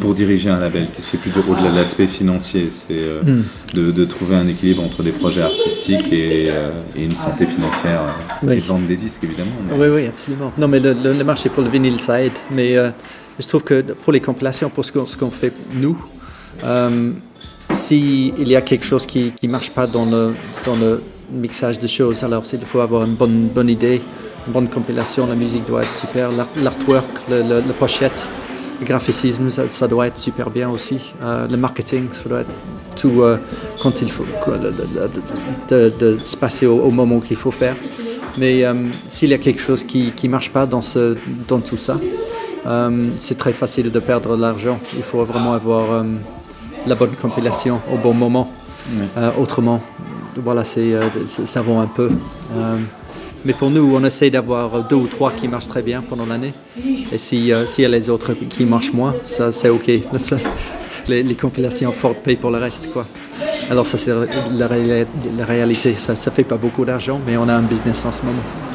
pour 0.00 0.14
diriger 0.14 0.48
un 0.50 0.58
label? 0.60 0.86
Qu'est-ce 0.94 1.10
qui 1.10 1.16
est 1.16 1.18
plus 1.18 1.30
dur 1.32 1.42
au-delà 1.50 1.70
de 1.70 1.76
l'aspect 1.76 2.06
financier? 2.06 2.68
C'est 2.70 2.94
euh, 2.98 3.22
Hmm. 3.22 3.42
de, 3.74 3.90
de 3.90 4.04
trouver 4.04 4.36
un 4.36 4.46
équilibre 4.46 4.82
entre 4.82 5.02
des 5.02 5.10
projets 5.10 5.42
artistiques 5.42 6.12
et, 6.12 6.46
euh, 6.48 6.70
et 6.96 7.04
une 7.04 7.16
santé 7.16 7.46
financière 7.46 8.02
Oui. 8.42 8.54
et 8.54 8.58
vendre 8.58 8.86
des 8.86 8.96
disques 8.96 9.22
évidemment. 9.24 9.50
mais- 9.68 9.76
Oui, 9.78 9.88
oui, 9.94 10.06
absolument. 10.06 10.52
Non, 10.56 10.68
mais 10.68 10.78
le, 10.80 10.92
le- 10.92 11.24
marché 11.24 11.48
pour 11.48 11.62
le 11.64 11.68
vinyle, 11.70 11.98
ça 12.00 12.22
aide. 12.22 12.38
Mais 12.52 12.76
euh, 12.76 12.90
je 13.40 13.46
trouve 13.46 13.62
que 13.64 13.80
pour 13.82 14.12
les 14.12 14.20
compilations, 14.20 14.70
pour 14.70 14.84
ce 14.84 14.92
qu'on 15.18 15.30
fait 15.30 15.52
nous, 15.74 15.96
s'il 17.72 18.48
y 18.48 18.56
a 18.56 18.60
quelque 18.62 18.84
chose 18.84 19.06
qui 19.06 19.32
ne 19.42 19.48
marche 19.48 19.70
pas 19.70 19.86
dans 19.86 20.04
le, 20.04 20.34
dans 20.64 20.76
le 20.76 21.02
mixage 21.32 21.78
de 21.78 21.86
choses, 21.86 22.22
alors 22.24 22.44
c'est- 22.46 22.56
il 22.56 22.66
faut 22.66 22.80
avoir 22.80 23.04
une 23.04 23.14
bonne, 23.14 23.48
bonne 23.54 23.68
idée, 23.68 24.00
une 24.46 24.52
bonne 24.52 24.68
compilation, 24.68 25.26
la 25.26 25.34
musique 25.34 25.66
doit 25.66 25.82
être 25.82 25.94
super, 25.94 26.30
l'art- 26.32 26.48
l'artwork, 26.62 27.06
le, 27.30 27.42
le- 27.42 27.62
la 27.66 27.72
pochette, 27.78 28.26
le 28.80 28.86
graphicisme, 28.86 29.50
ça, 29.50 29.62
ça 29.68 29.86
doit 29.86 30.06
être 30.06 30.18
super 30.18 30.50
bien 30.50 30.68
aussi. 30.70 31.12
Euh, 31.22 31.46
le 31.48 31.56
marketing, 31.56 32.08
ça 32.12 32.28
doit 32.28 32.40
être 32.40 32.50
tout 32.96 33.22
euh, 33.22 33.36
quand 33.82 34.00
il 34.02 34.10
faut, 34.10 34.24
de, 35.70 35.92
de 36.00 36.18
se 36.24 36.36
passer 36.36 36.66
au, 36.66 36.78
au 36.80 36.90
moment 36.90 37.20
qu'il 37.20 37.36
faut 37.36 37.50
faire. 37.50 37.76
Mais 38.38 38.64
euh, 38.64 38.74
s'il 39.08 39.30
y 39.30 39.34
a 39.34 39.38
quelque 39.38 39.60
chose 39.60 39.84
qui 39.84 40.12
ne 40.22 40.28
marche 40.28 40.50
pas 40.50 40.66
dans, 40.66 40.82
ce, 40.82 41.16
dans 41.48 41.60
tout 41.60 41.76
ça, 41.76 41.98
c'est 43.18 43.38
très 43.38 43.52
facile 43.52 43.90
de 43.90 43.98
perdre 44.00 44.36
de 44.36 44.40
l'argent. 44.42 44.78
Il 44.96 45.02
faut 45.02 45.24
vraiment 45.24 45.52
avoir 45.52 46.04
la 46.86 46.94
bonne 46.94 47.10
compilation 47.20 47.80
au 47.92 47.96
bon 47.96 48.12
moment. 48.14 48.50
Autrement, 49.38 49.80
voilà, 50.36 50.64
c'est- 50.64 50.94
ça 51.26 51.60
vaut 51.62 51.76
un 51.78 51.86
peu. 51.86 52.10
Euh, 53.40 53.44
mais 53.44 53.52
pour 53.52 53.70
nous, 53.70 53.94
on 53.94 54.04
essaie 54.04 54.30
d'avoir 54.30 54.86
deux 54.88 54.96
ou 54.96 55.06
trois 55.06 55.32
qui 55.32 55.48
marchent 55.48 55.68
très 55.68 55.82
bien 55.82 56.02
pendant 56.02 56.26
l'année. 56.26 56.52
Et 56.78 57.14
euh, 57.14 57.18
s'il 57.66 57.82
y 57.82 57.84
a 57.84 57.88
les 57.88 58.10
autres 58.10 58.34
qui 58.34 58.64
marchent 58.64 58.92
moins, 58.92 59.14
ça 59.24 59.52
c'est 59.52 59.68
OK. 59.68 59.90
Les, 61.08 61.34
compilations 61.34 61.92
fortes 61.92 62.18
payent 62.18 62.36
pour 62.36 62.50
le 62.50 62.58
reste. 62.58 62.92
Quoi. 62.92 63.06
Alors 63.70 63.86
ça 63.86 63.98
c'est 63.98 64.10
la, 64.10 64.68
la 65.38 65.44
réalité. 65.44 65.94
Ça 65.94 66.12
ne 66.12 66.18
fait 66.18 66.44
pas 66.44 66.56
beaucoup 66.56 66.84
d'argent, 66.84 67.20
mais 67.26 67.36
on 67.36 67.48
a 67.48 67.54
un 67.54 67.62
business 67.62 68.04
en 68.04 68.12
ce 68.12 68.22
moment. 68.22 68.69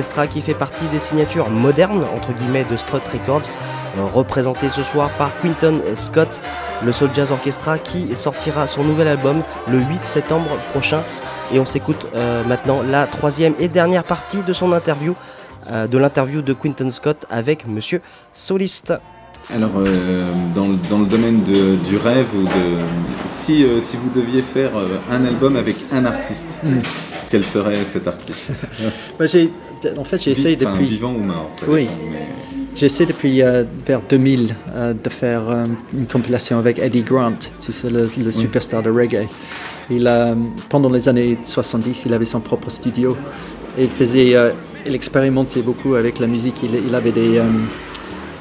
Orchestra 0.00 0.26
qui 0.26 0.40
fait 0.40 0.54
partie 0.54 0.86
des 0.86 0.98
signatures 0.98 1.50
modernes 1.50 2.04
entre 2.16 2.32
guillemets 2.32 2.64
de 2.70 2.74
Strut 2.78 3.02
Records, 3.12 3.42
euh, 3.98 4.04
représenté 4.14 4.70
ce 4.70 4.82
soir 4.82 5.10
par 5.18 5.30
Quinton 5.42 5.78
Scott, 5.94 6.40
le 6.82 6.90
Soul 6.90 7.10
Jazz 7.14 7.30
Orchestra 7.30 7.76
qui 7.76 8.16
sortira 8.16 8.66
son 8.66 8.82
nouvel 8.82 9.08
album 9.08 9.42
le 9.70 9.76
8 9.76 9.84
septembre 10.06 10.56
prochain. 10.72 11.02
Et 11.52 11.60
on 11.60 11.66
s'écoute 11.66 12.06
euh, 12.14 12.42
maintenant 12.44 12.80
la 12.90 13.06
troisième 13.06 13.52
et 13.60 13.68
dernière 13.68 14.04
partie 14.04 14.38
de 14.38 14.54
son 14.54 14.72
interview, 14.72 15.14
euh, 15.70 15.86
de 15.86 15.98
l'interview 15.98 16.40
de 16.40 16.54
Quinton 16.54 16.90
Scott 16.90 17.26
avec 17.28 17.66
Monsieur 17.68 18.00
Soliste. 18.32 18.94
Alors, 19.54 19.70
euh, 19.76 20.24
dans, 20.54 20.66
le, 20.68 20.76
dans 20.88 21.00
le 21.00 21.06
domaine 21.06 21.42
de- 21.44 21.76
du 21.86 21.98
rêve, 21.98 22.26
ou 22.34 22.44
de, 22.44 22.78
si, 23.28 23.64
euh, 23.64 23.80
si 23.82 23.98
vous 23.98 24.08
deviez 24.14 24.40
faire 24.40 24.70
euh, 24.78 24.96
un 25.12 25.26
album 25.26 25.56
avec 25.56 25.76
un 25.92 26.06
artiste, 26.06 26.48
Mm. 26.62 26.78
quel 27.30 27.44
serait 27.44 27.84
cet 27.92 28.06
artiste? 28.08 28.50
Bah, 29.18 29.26
j'ai- 29.26 29.50
en 29.98 30.04
fait, 30.04 30.22
j'ai 30.22 30.30
essayé 30.32 30.56
Enfin, 30.60 30.72
depuis. 30.72 30.86
vivant 30.86 31.12
ou 31.14 31.18
mort 31.20 31.50
Oui. 31.68 31.86
mais- 32.10 32.26
J'essaie 32.76 33.04
depuis 33.04 33.42
euh, 33.42 33.64
vers 33.84 34.00
2000 34.08 34.54
euh, 34.74 34.94
de 34.94 35.10
faire 35.10 35.48
euh, 35.50 35.64
une 35.92 36.06
compilation 36.06 36.56
avec 36.58 36.78
Eddie 36.78 37.02
Grant, 37.02 37.32
tu 37.60 37.72
sais, 37.72 37.90
le, 37.90 38.08
le 38.24 38.30
superstar 38.30 38.80
de 38.82 38.90
reggae. 38.90 39.26
Il 39.90 40.08
pendant 40.68 40.88
les 40.88 41.08
années 41.08 41.36
70, 41.44 42.04
il 42.06 42.14
avait 42.14 42.24
son 42.24 42.38
propre 42.40 42.70
studio 42.70 43.16
et 43.76 43.82
il 43.84 43.90
faisait, 43.90 44.36
euh, 44.36 44.50
il 44.86 44.94
expérimentait 44.94 45.62
beaucoup 45.62 45.96
avec 45.96 46.20
la 46.20 46.28
musique. 46.28 46.62
Il, 46.62 46.70
il 46.86 46.94
avait 46.94 47.10
des, 47.10 47.40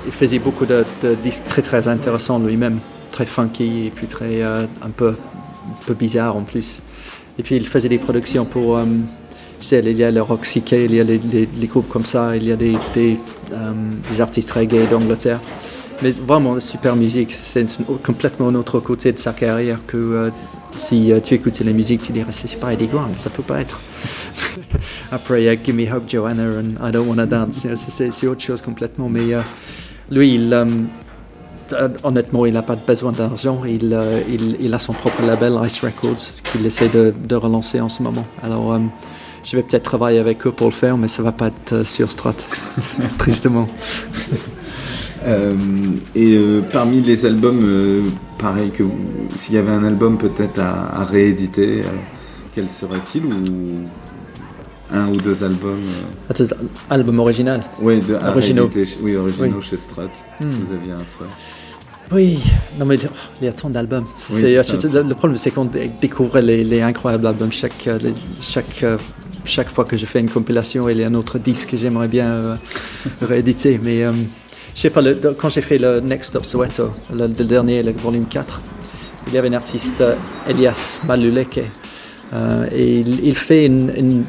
il 0.06 0.12
faisait 0.12 0.40
beaucoup 0.40 0.68
de, 0.68 0.86
de 1.02 1.16
disques 1.16 1.46
très 1.48 1.64
très 1.64 1.88
intéressants 1.88 2.38
lui-même, 2.40 2.78
très 3.12 3.26
funky 3.26 3.88
et 3.88 3.90
puis 3.90 4.06
très 4.06 4.44
un 4.44 4.90
peu, 4.96 5.10
un 5.10 5.86
peu 5.88 5.96
bizarre 5.96 6.36
en 6.38 6.44
plus. 6.44 6.82
Et 7.40 7.44
puis 7.44 7.56
il 7.56 7.66
faisait 7.68 7.90
des 7.90 7.98
productions 7.98 8.46
pour 8.46 8.80
il 9.72 9.98
y 9.98 10.04
a 10.04 10.12
le 10.12 10.22
Roxy 10.22 10.62
K, 10.62 10.72
il 10.74 10.96
y 10.96 11.00
a 11.00 11.04
les, 11.04 11.68
groupes 11.68 11.90
comme 11.90 12.06
ça, 12.06 12.36
il 12.36 12.46
y 12.46 12.52
a 12.52 12.56
des, 12.56 12.78
des, 12.94 13.18
euh, 13.52 13.72
des 14.10 14.22
artistes 14.22 14.52
reggae 14.52 14.88
d'Angleterre. 14.90 15.40
Mais 16.02 16.12
vraiment, 16.12 16.60
super 16.60 16.96
musique, 16.96 17.34
c'est 17.34 17.66
complètement 18.04 18.48
un 18.48 18.56
autre 18.56 18.80
côté 18.80 19.12
de 19.12 19.20
sa 19.20 19.34
carrière 19.34 19.80
que 19.86 19.98
euh, 19.98 20.30
si 20.78 21.12
euh, 21.12 21.20
tu 21.20 21.34
écoutais 21.34 21.66
les 21.66 21.74
musiques, 21.74 22.04
tu 22.04 22.14
dirais 22.14 22.32
c'est 22.32 22.58
pas 22.58 22.74
Eddie 22.74 22.88
Grant, 22.88 23.10
ça 23.18 23.30
peut 23.30 23.44
pas 23.44 23.60
être. 23.60 23.80
Après, 25.12 25.42
il 25.42 25.46
y 25.46 25.50
a 25.50 25.56
Gimme 25.62 25.86
Hope 25.94 26.10
Joanna 26.10 26.44
and 26.44 26.88
I 26.88 26.92
Don't 26.92 27.08
Wanna 27.08 27.26
Dance, 27.26 27.68
c'est- 27.76 28.28
autre 28.28 28.42
chose 28.42 28.62
complètement. 28.62 29.10
Mais 29.10 29.36
lui, 30.10 30.36
il, 30.36 30.66
honnêtement, 32.04 32.46
il 32.46 32.54
n'a 32.54 32.62
pas 32.62 32.78
besoin 32.78 33.12
d'argent. 33.12 33.64
Il, 33.66 33.98
il, 34.60 34.74
a 34.74 34.80
son 34.80 34.94
propre 34.94 35.22
label, 35.22 35.60
Ice 35.66 35.82
Records, 35.82 36.32
qu'il 36.44 36.66
essaie 36.66 36.88
de, 36.88 37.14
de 37.28 37.36
relancer 37.36 37.82
en 37.82 37.90
ce 37.90 38.02
moment. 38.02 38.26
Alors, 38.42 38.80
je 39.50 39.56
vais 39.58 39.64
peut-être 39.64 39.84
travailler 39.84 40.20
avec 40.20 40.46
eux 40.46 40.52
pour 40.52 40.68
le 40.68 40.74
faire, 40.74 40.98
mais 40.98 41.08
ça 41.08 41.24
va 41.24 41.32
pas 41.32 41.48
être 41.48 41.74
euh, 41.74 41.84
sur 41.84 42.10
Strat, 42.12 42.36
tristement. 43.18 43.68
Euh, 45.26 45.54
et 46.16 46.36
euh, 46.36 46.62
parmi 46.72 47.02
les 47.02 47.26
albums, 47.26 47.62
euh, 47.64 48.02
pareil 48.38 48.72
que 48.72 48.84
vous, 48.84 48.98
s'il 49.42 49.56
y 49.56 49.58
avait 49.58 49.72
un 49.72 49.84
album 49.84 50.18
peut-être 50.18 50.60
à, 50.60 51.02
à 51.02 51.04
rééditer, 51.04 51.82
quel 52.56 52.70
serait-il 52.70 53.26
ou 53.26 53.34
un 54.94 55.08
ou 55.10 55.18
deux 55.18 55.44
albums 55.44 55.82
Attends, 56.30 56.46
album 56.90 57.20
original 57.20 57.62
Oui, 57.82 58.00
de, 58.02 58.16
Originaux. 58.28 58.70
rééditer, 58.74 58.98
oui, 59.02 59.16
originaux 59.16 59.58
Oui. 59.58 59.64
chez 59.70 59.78
Strat. 59.78 60.06
Hmm. 60.40 60.46
Vous 60.50 60.74
aviez 60.74 60.94
un 60.94 60.98
souhait. 61.00 61.28
Oui, 62.12 62.40
non 62.80 62.86
mais 62.86 62.96
il 62.96 63.46
y 63.46 63.48
a 63.48 63.52
tant 63.52 63.70
d'albums. 63.70 64.06
Oui, 64.32 64.42
le, 64.42 65.14
problème 65.14 65.38
c'est 65.38 65.52
qu'on 65.52 65.66
dé- 65.66 65.92
découvre 66.02 66.40
les, 66.40 66.64
les 66.64 66.82
incroyables 66.82 67.28
albums 67.28 67.52
chaque, 67.52 67.86
les- 67.86 68.14
chaque, 68.42 68.84
chaque 69.46 69.70
fois 69.70 69.86
que 69.86 69.98
je 69.98 70.06
fais 70.06 70.20
une 70.20 70.30
compilation, 70.30 70.88
il 70.90 70.98
y 71.00 71.04
a 71.04 71.08
un 71.08 71.14
autre 71.16 71.40
disque 71.40 71.70
que 71.72 71.78
j'aimerais 71.78 72.08
bien 72.08 72.28
euh, 72.28 72.56
rééditer. 73.22 73.80
Mais 73.82 74.04
euh, 74.04 74.12
je 74.76 74.82
sais 74.82 74.90
pas, 74.90 75.02
le- 75.02 75.16
quand 75.38 75.50
j'ai 75.50 75.62
fait 75.62 75.78
le 75.78 76.00
Next 76.00 76.30
Stop 76.30 76.46
Soweto, 76.46 76.92
le, 77.14 77.28
le 77.28 77.46
dernier, 77.46 77.84
le 77.84 77.92
volume 77.94 78.26
4, 78.26 78.62
il 79.28 79.34
y 79.34 79.38
avait 79.38 79.50
un 79.50 79.54
artiste, 79.54 80.02
euh, 80.02 80.16
Elias 80.48 81.02
Maluleke, 81.08 81.62
euh, 82.34 82.68
et 82.72 83.00
il, 83.00 83.26
il 83.26 83.36
fait 83.36 83.66
une, 83.66 83.92
une- 83.98 84.24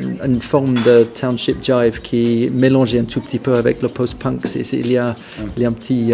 une- 0.00 0.18
une 0.24 0.42
forme 0.42 0.82
de 0.82 1.04
township 1.04 1.62
jive 1.64 2.00
qui 2.02 2.50
mélange 2.52 2.94
un 2.96 3.04
tout 3.04 3.20
petit 3.20 3.38
peu 3.38 3.54
avec 3.54 3.80
le 3.82 3.88
post-punk. 3.88 4.44
Il, 4.72 4.90
y 4.90 4.98
a, 4.98 5.16
il 5.56 5.62
y 5.62 5.64
a 5.64 5.68
un 5.68 5.72
petit... 5.72 6.12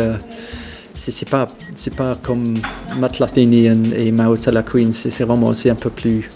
c'est 0.95 1.29
pas 1.29 1.51
c'est 1.75 1.95
pas 1.97 2.17
comme 2.23 2.59
Matt 3.01 3.19
Latini 3.19 3.67
et, 3.67 4.07
et 4.07 4.13
Mao 4.13 4.37
la 4.53 4.63
Queen 4.63 4.93
c'est 4.93 5.11
c'est 5.11 5.25
vraiment 5.25 5.53
c'est 5.53 5.71
un 5.71 5.75
peu 5.75 5.91
plus 5.91 6.31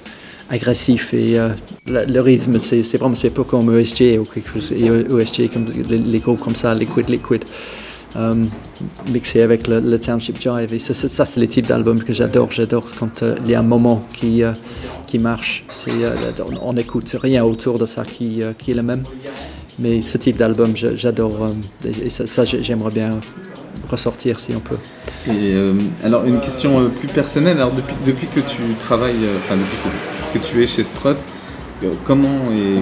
agressif 0.50 1.12
et 1.14 1.38
euh, 1.38 1.48
le, 1.86 2.04
le 2.04 2.20
rythme 2.20 2.58
c'est 2.58 2.82
vraiment 2.96 3.14
c'est 3.16 3.30
peu 3.30 3.44
comme 3.44 3.76
ESG 3.76 4.18
ou 4.20 4.24
quelque 4.24 4.48
chose 4.52 4.72
et 4.72 4.84
ESG 4.86 5.50
comme 5.52 5.66
les, 5.88 5.98
les 5.98 6.18
groupes 6.20 6.40
comme 6.40 6.54
ça 6.54 6.74
Liquid 6.74 7.08
Liquid. 7.08 7.44
Euh, 8.14 8.34
mixé 9.12 9.42
avec 9.42 9.66
le, 9.66 9.78
le 9.80 9.98
Township 10.00 10.40
Jive. 10.40 10.72
Et 10.72 10.78
ça, 10.78 11.26
c'est 11.26 11.38
les 11.38 11.48
types 11.48 11.66
d'albums 11.66 12.02
que 12.02 12.14
j'adore. 12.14 12.50
J'adore 12.50 12.86
quand 12.98 13.22
euh, 13.22 13.34
il 13.44 13.50
y 13.50 13.54
a 13.54 13.58
un 13.58 13.62
moment 13.62 14.06
qui 14.14 14.42
euh, 14.42 14.52
qui 15.06 15.18
marche. 15.18 15.66
C'est 15.68 15.90
euh, 15.90 16.14
on, 16.62 16.70
on 16.72 16.76
écoute 16.78 17.14
rien 17.20 17.44
autour 17.44 17.78
de 17.78 17.84
ça 17.84 18.04
qui 18.06 18.42
euh, 18.42 18.52
qui 18.56 18.70
est 18.70 18.74
le 18.74 18.82
même. 18.82 19.02
Mais 19.78 20.00
ce 20.00 20.16
type 20.16 20.38
d'album 20.38 20.72
j'adore 20.76 21.36
euh, 21.44 21.88
et, 22.04 22.08
ça, 22.08 22.26
ça, 22.26 22.46
j'ai- 22.46 22.62
j'aimerais 22.64 22.92
bien 22.92 23.20
ressortir 23.90 24.38
si 24.40 24.52
on 24.56 24.60
peut. 24.60 24.78
Euh, 25.28 25.74
alors 26.02 26.24
une 26.24 26.40
question 26.40 26.80
euh, 26.80 26.88
plus 26.88 27.08
personnelle. 27.08 27.58
Alors 27.58 27.72
depuis, 28.06 28.28
que 28.34 28.40
tu 28.40 28.62
travailles, 28.80 29.24
euh, 29.24 29.36
enfin 29.44 29.56
que, 29.56 30.15
que 30.38 30.44
tu 30.46 30.62
es 30.62 30.66
chez 30.66 30.84
Strut, 30.84 31.16
euh, 31.84 31.90
comment 32.04 32.50
et 32.54 32.80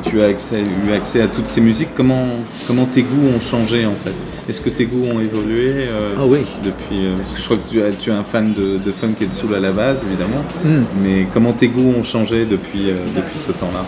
que 0.00 0.08
tu 0.08 0.20
as 0.22 0.26
accès, 0.26 0.60
eu 0.86 0.92
accès 0.92 1.20
à 1.22 1.28
toutes 1.28 1.46
ces 1.46 1.60
musiques, 1.60 1.90
comment 1.96 2.26
comment 2.66 2.84
tes 2.86 3.02
goûts 3.02 3.28
ont 3.36 3.40
changé 3.40 3.86
en 3.86 3.94
fait? 3.94 4.14
Est-ce 4.48 4.60
que 4.60 4.68
tes 4.68 4.84
goûts 4.84 5.06
ont 5.06 5.20
évolué 5.20 5.70
euh, 5.88 6.14
Ah 6.18 6.26
oui. 6.26 6.40
depuis 6.62 7.06
euh, 7.06 7.16
Parce 7.18 7.32
que 7.32 7.38
je 7.40 7.44
crois 7.44 7.56
que 7.56 7.68
tu, 7.70 7.80
es- 7.80 7.90
tu 7.92 8.10
es 8.10 8.12
un 8.12 8.24
fan 8.24 8.52
de, 8.52 8.76
de 8.78 8.90
funk 8.90 9.14
et 9.22 9.26
de 9.26 9.32
soul 9.32 9.54
à 9.54 9.60
la 9.60 9.72
base 9.72 9.98
évidemment. 10.06 10.44
Mm. 10.64 10.82
Mais 11.02 11.26
comment 11.32 11.52
tes 11.52 11.68
goûts 11.68 11.94
ont 11.98 12.04
changé 12.04 12.44
depuis 12.44 12.90
euh, 12.90 12.96
depuis 13.16 13.38
ce 13.46 13.52
temps-là? 13.52 13.84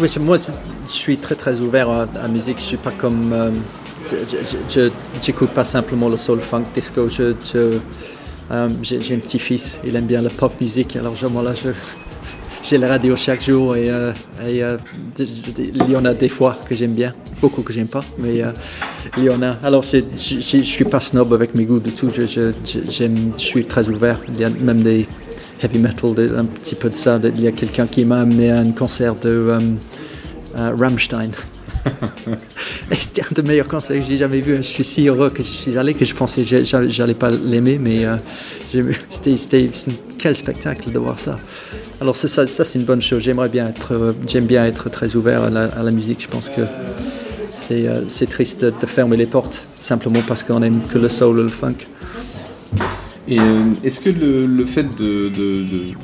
Oui, 0.00 0.08
moi, 0.20 0.38
je 0.38 0.92
suis 0.92 1.16
très 1.18 1.34
très 1.34 1.58
ouvert 1.60 1.90
à, 1.90 2.06
la 2.14 2.28
musique. 2.28 2.58
Je 2.58 2.62
suis 2.62 2.76
pas 2.76 2.92
comme. 2.92 3.34
je- 4.08 4.90
J'écoute 5.22 5.50
pas 5.50 5.64
simplement 5.64 6.08
le 6.08 6.16
soul 6.16 6.40
funk 6.40 6.62
disco. 6.72 7.08
Je, 7.08 7.34
je- 7.52 7.78
J'ai 8.82 9.00
j'ai 9.00 9.14
un 9.16 9.18
petit-fils, 9.18 9.76
il 9.84 9.94
aime 9.96 10.06
bien 10.06 10.22
la 10.22 10.30
pop 10.30 10.52
musique. 10.60 10.94
Alors, 10.96 11.14
je, 11.16 11.26
moi, 11.26 11.42
là, 11.42 11.52
je- 11.52 11.70
j'ai 12.62 12.78
la 12.78 12.88
radio 12.88 13.16
chaque 13.16 13.42
jour 13.42 13.76
et, 13.76 13.90
euh, 13.90 14.12
euh, 14.42 14.78
il 15.18 15.90
y 15.90 15.96
en 15.96 16.04
a 16.04 16.14
des 16.14 16.28
fois 16.28 16.58
que 16.68 16.74
j'aime 16.74 16.92
bien, 16.92 17.14
beaucoup 17.40 17.62
que 17.62 17.72
j'aime 17.72 17.86
pas, 17.86 18.04
mais 18.18 18.42
euh, 18.42 18.50
il 19.16 19.24
y 19.24 19.30
en 19.30 19.42
a. 19.42 19.56
Alors, 19.62 19.82
je 19.82 20.00
je 20.16 20.60
suis 20.62 20.84
pas 20.84 21.00
snob 21.00 21.32
avec 21.32 21.54
mes 21.54 21.64
goûts 21.64 21.80
du 21.80 21.92
tout. 21.92 22.10
Je, 22.10 22.52
suis 23.36 23.64
très 23.64 23.88
ouvert. 23.88 24.20
Il 24.28 24.40
y 24.40 24.44
a 24.44 24.50
même 24.50 24.82
des 24.82 25.06
heavy 25.62 25.78
metal, 25.78 26.10
un 26.36 26.44
petit 26.44 26.74
peu 26.74 26.90
de 26.90 26.96
ça. 26.96 27.18
Il 27.22 27.40
y 27.40 27.48
a 27.48 27.52
quelqu'un 27.52 27.86
qui 27.86 28.04
m'a 28.04 28.20
amené 28.20 28.50
à 28.50 28.58
un 28.58 28.70
concert 28.72 29.14
de 29.14 29.50
Rammstein. 30.54 31.30
C'était 32.92 33.22
un 33.22 33.34
des 33.34 33.42
meilleurs 33.42 33.68
concerts 33.68 34.00
que 34.00 34.06
j'ai 34.06 34.16
jamais 34.16 34.40
vu. 34.40 34.56
Je 34.56 34.62
suis 34.62 34.84
si 34.84 35.08
heureux 35.08 35.30
que 35.30 35.42
je 35.42 35.48
suis 35.48 35.78
allé 35.78 35.94
que 35.94 36.04
je 36.04 36.14
pensais 36.14 36.42
que 36.42 36.64
j'a- 36.64 36.88
j'allais 36.88 37.14
pas 37.14 37.30
l'aimer, 37.30 37.78
mais 37.78 38.04
c'était, 39.08 39.70
quel 40.18 40.36
spectacle 40.36 40.90
de 40.90 40.98
voir 40.98 41.18
ça. 41.18 41.38
Alors 42.00 42.14
ça, 42.14 42.28
ça 42.28 42.64
c'est 42.64 42.78
une 42.78 42.84
bonne 42.84 43.02
chose. 43.02 43.22
J'aimerais 43.22 43.48
bien 43.48 43.68
être, 43.68 43.92
euh, 43.92 44.12
j'aime 44.26 44.46
bien 44.46 44.64
être 44.64 44.88
très 44.88 45.16
ouvert 45.16 45.42
à 45.42 45.50
la, 45.50 45.90
musique. 45.90 46.22
Je 46.22 46.28
pense 46.28 46.48
que 46.48 46.62
c'est, 47.52 47.88
euh, 47.88 48.08
c'est 48.08 48.28
triste 48.28 48.64
de, 48.64 48.86
fermer 48.86 49.16
les 49.16 49.26
portes 49.26 49.66
simplement 49.76 50.20
parce 50.26 50.44
qu'on 50.44 50.62
aime 50.62 50.80
que 50.88 50.98
le 50.98 51.08
soul 51.08 51.40
ou 51.40 51.42
le 51.42 51.48
funk. 51.48 51.74
Et 53.26 53.40
euh, 53.40 53.62
est-ce 53.82 54.00
que 54.00 54.10
le, 54.10 54.46
le 54.46 54.64
fait 54.64 54.84
de, 54.96 55.28
de- 55.28 55.64
de- 55.64 55.94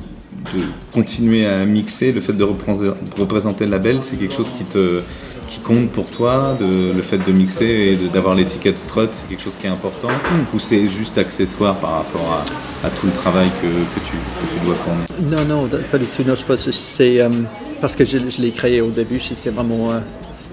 de 0.53 0.61
continuer 0.93 1.47
à 1.47 1.65
mixer, 1.65 2.13
le 2.13 2.21
fait 2.21 2.35
de 2.35 2.45
représenter 2.45 3.65
le 3.65 3.71
label, 3.71 4.01
c'est 4.03 4.17
quelque 4.17 4.35
chose 4.35 4.51
qui 4.57 4.65
te 4.65 5.01
qui 5.47 5.61
compte 5.61 5.91
pour 5.91 6.07
toi, 6.11 6.57
de, 6.59 6.93
le 6.93 7.03
fait 7.03 7.19
de 7.19 7.33
mixer 7.33 7.65
et 7.67 7.97
d'avoir 8.09 8.35
l'étiquette 8.35 8.79
strut, 8.79 9.11
c'est 9.13 9.29
quelque 9.29 9.43
chose 9.43 9.57
qui 9.61 9.67
est 9.67 9.71
important 9.71 10.09
Mm. 10.09 10.57
Ou 10.57 10.59
c'est 10.59 10.89
juste 10.89 11.19
accessoire 11.19 11.77
par 11.77 11.93
rapport 11.97 12.43
à, 12.83 12.87
à 12.87 12.91
tout 12.91 13.07
le 13.07 13.13
travail 13.13 13.49
que, 13.61 13.67
que 13.67 14.07
tu, 14.07 14.13
que 14.17 14.53
tu 14.61 14.65
dois 14.67 14.75
fournir? 14.75 15.05
Non, 15.23 15.45
non, 15.45 15.69
pas 15.91 15.99
du 15.99 16.07
tout. 16.07 16.23
Non, 16.27 16.35
je 16.35 16.45
pense 16.45 16.65
que 16.65 16.73
c'est 16.73 17.21
euh, 17.21 17.29
parce 17.81 17.95
que 17.97 18.05
je, 18.05 18.19
je 18.29 18.41
l'ai 18.41 18.51
créé 18.51 18.81
au 18.81 18.91
début. 18.91 19.19
je- 19.21 19.35
C'est 19.35 19.51
vraiment. 19.51 19.91
euh, 19.93 19.99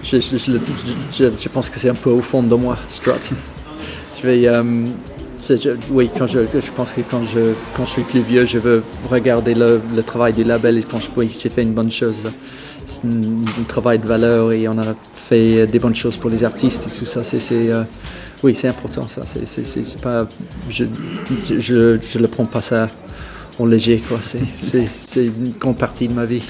je, 0.02 1.48
pense 1.48 1.70
que 1.70 1.78
c'est 1.78 1.88
un 1.90 1.94
peu 1.94 2.10
au 2.10 2.20
fond 2.22 2.42
de 2.42 2.54
moi, 2.54 2.76
Strut. 2.88 3.30
je 4.20 4.26
vais. 4.26 4.46
euh, 4.46 4.62
oui, 5.90 6.08
quand 6.16 6.26
je, 6.28 6.40
je 6.54 6.70
pense 6.72 6.92
que 6.92 7.00
quand 7.10 7.24
je, 7.24 7.54
quand 7.76 7.84
je 7.84 7.90
suis 7.90 8.02
plus 8.02 8.20
vieux, 8.20 8.46
je 8.46 8.58
veux 8.58 8.82
regarder 9.10 9.54
le, 9.54 9.80
le 9.94 10.02
travail 10.02 10.32
du 10.32 10.44
label 10.44 10.78
et 10.78 10.80
je 10.82 10.86
pense 10.86 11.08
que 11.08 11.12
oui, 11.16 11.36
j'ai 11.40 11.48
fait 11.48 11.62
une 11.62 11.72
bonne 11.72 11.90
chose. 11.90 12.24
C'est 12.86 13.04
un, 13.04 13.64
travail 13.66 13.98
de 13.98 14.06
valeur 14.06 14.52
et 14.52 14.68
on 14.68 14.78
a 14.78 14.94
fait 15.14 15.66
des 15.66 15.78
bonnes 15.78 15.94
choses 15.94 16.16
pour 16.16 16.30
les 16.30 16.44
artistes 16.44 16.88
et 16.88 16.98
tout 16.98 17.04
ça. 17.04 17.22
C'est, 17.24 17.40
c'est, 17.40 17.70
euh, 17.70 17.84
oui, 18.42 18.54
c'est 18.54 18.68
important 18.68 19.08
ça. 19.08 19.22
C'est, 19.24 20.00
pas, 20.00 20.26
je, 20.68 20.84
je, 21.58 21.98
je, 22.00 22.18
le 22.18 22.28
prends 22.28 22.44
pas 22.44 22.62
ça 22.62 22.88
en 23.58 23.66
léger 23.66 24.02
quoi. 24.06 24.18
C'est, 24.20 24.40
c'est, 24.60 24.88
c'est 25.06 25.24
une 25.24 25.52
grande 25.58 25.78
partie 25.78 26.08
de 26.08 26.12
ma 26.12 26.26
vie. 26.26 26.42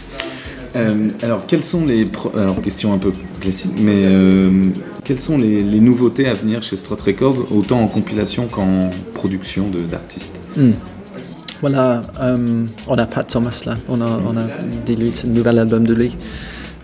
Euh, 0.74 1.08
alors, 1.22 1.44
quelles 1.46 1.64
sont 1.64 1.84
les. 1.84 2.08
Alors, 2.36 2.60
question 2.62 2.92
un 2.92 2.98
peu 2.98 3.12
classique, 3.40 3.72
mais 3.78 4.04
euh, 4.04 4.70
quelles 5.04 5.20
sont 5.20 5.36
les, 5.36 5.62
les 5.62 5.80
nouveautés 5.80 6.26
à 6.28 6.34
venir 6.34 6.62
chez 6.62 6.76
Strut 6.76 7.00
Records, 7.00 7.52
autant 7.52 7.80
en 7.82 7.88
compilation 7.88 8.46
qu'en 8.46 8.90
production 9.12 9.68
de- 9.68 9.82
d'artistes? 9.82 10.38
Hmm. 10.56 10.72
Voilà, 11.62 12.02
euh, 12.20 12.66
on 12.88 12.98
a 12.98 13.06
Pat 13.06 13.24
Thomas 13.24 13.62
là, 13.66 13.76
on 13.88 14.00
a, 14.00 14.06
on 14.06 14.36
a 14.36 14.46
dit 14.84 14.96
lui, 14.96 15.12
c'est 15.12 15.28
le 15.28 15.32
nouvel 15.32 15.60
album 15.60 15.86
de 15.86 15.94
lui, 15.94 16.16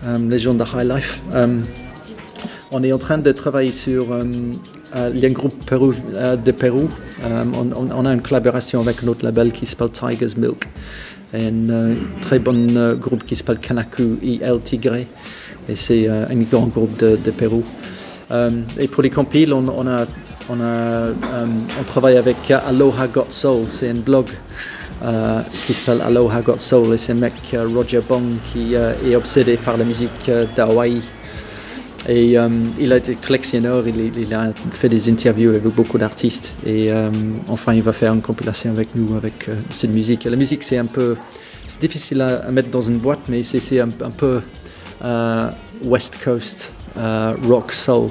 euh, 0.05 0.17
Légende 0.17 0.55
de 0.55 0.63
High 0.63 0.89
Life. 0.89 1.21
Euh, 1.33 1.59
on 2.71 2.81
est 2.81 2.93
en 2.93 2.97
train 2.97 3.17
de 3.17 3.29
travailler 3.33 3.73
sur, 3.73 4.05
il 4.15 5.19
y 5.19 5.25
a 5.25 5.27
un 5.27 5.31
groupe 5.33 5.53
euh, 5.69 6.37
de 6.37 6.51
Pérou, 6.53 6.87
on, 7.21 8.05
a 8.05 8.13
une 8.13 8.21
collaboration 8.21 8.79
avec 8.79 9.03
un 9.03 9.09
autre 9.09 9.25
label 9.25 9.51
qui 9.51 9.65
s'appelle 9.65 9.89
Tiger's 9.89 10.37
Milk, 10.37 10.65
et 11.33 11.47
un 11.47 11.95
très 12.21 12.39
bon 12.39 12.95
groupe 12.95 13.25
qui 13.25 13.35
s'appelle 13.35 13.59
Kanaku 13.59 14.17
El 14.23 14.59
Tigre, 14.61 14.95
et 15.67 15.75
c'est 15.75 16.07
un 16.07 16.37
grand 16.49 16.67
groupe 16.67 16.97
de, 16.97 17.31
Pérou. 17.31 17.65
Et 18.79 18.87
pour 18.87 19.03
les 19.03 19.09
compiles, 19.09 19.51
on 19.51 19.87
a, 19.87 20.05
euh, 20.57 21.13
on 21.79 21.83
travaille 21.83 22.17
avec 22.17 22.49
euh, 22.49 22.59
Aloha 22.67 23.07
Got 23.07 23.27
Soul, 23.29 23.65
c'est 23.67 23.89
un 23.89 23.95
blog 23.95 24.27
euh, 25.03 25.41
qui 25.65 25.73
s'appelle 25.73 26.01
Aloha 26.01 26.41
Got 26.41 26.59
Soul, 26.59 26.93
et 26.93 26.97
c'est 26.97 27.11
un 27.11 27.15
mec, 27.15 27.33
Roger 27.53 28.01
Bong, 28.07 28.23
qui 28.51 28.73
est 28.73 29.15
obsédé 29.15 29.57
par 29.57 29.77
la 29.77 29.83
musique 29.83 30.29
d'Hawaï. 30.55 31.01
Et 32.07 32.37
il 32.79 32.93
a 32.93 32.97
été 32.97 33.15
collectionneur, 33.15 33.83
il, 33.87 34.33
a 34.33 34.53
fait 34.71 34.89
des 34.89 35.09
interviews 35.09 35.49
avec 35.49 35.63
beaucoup 35.63 35.97
d'artistes. 35.97 36.55
Et 36.65 36.89
enfin, 37.49 37.73
il 37.73 37.83
va 37.83 37.91
faire 37.91 38.13
une 38.13 38.21
compilation 38.21 38.71
avec 38.71 38.95
nous, 38.95 39.15
avec 39.17 39.49
cette 39.69 39.91
musique. 39.91 40.23
La 40.23 40.37
musique, 40.37 40.63
c'est 40.63 40.77
un 40.77 40.85
peu. 40.85 41.17
C'est 41.67 41.81
difficile 41.81 42.21
à, 42.21 42.49
mettre 42.49 42.69
dans 42.69 42.81
une 42.81 42.97
boîte, 42.97 43.19
mais 43.27 43.43
c'est 43.43 43.79
un, 43.79 43.89
un 44.03 44.11
peu 44.11 44.41
West 45.83 46.17
Coast 46.23 46.71
rock 47.45 47.73
soul. 47.73 48.09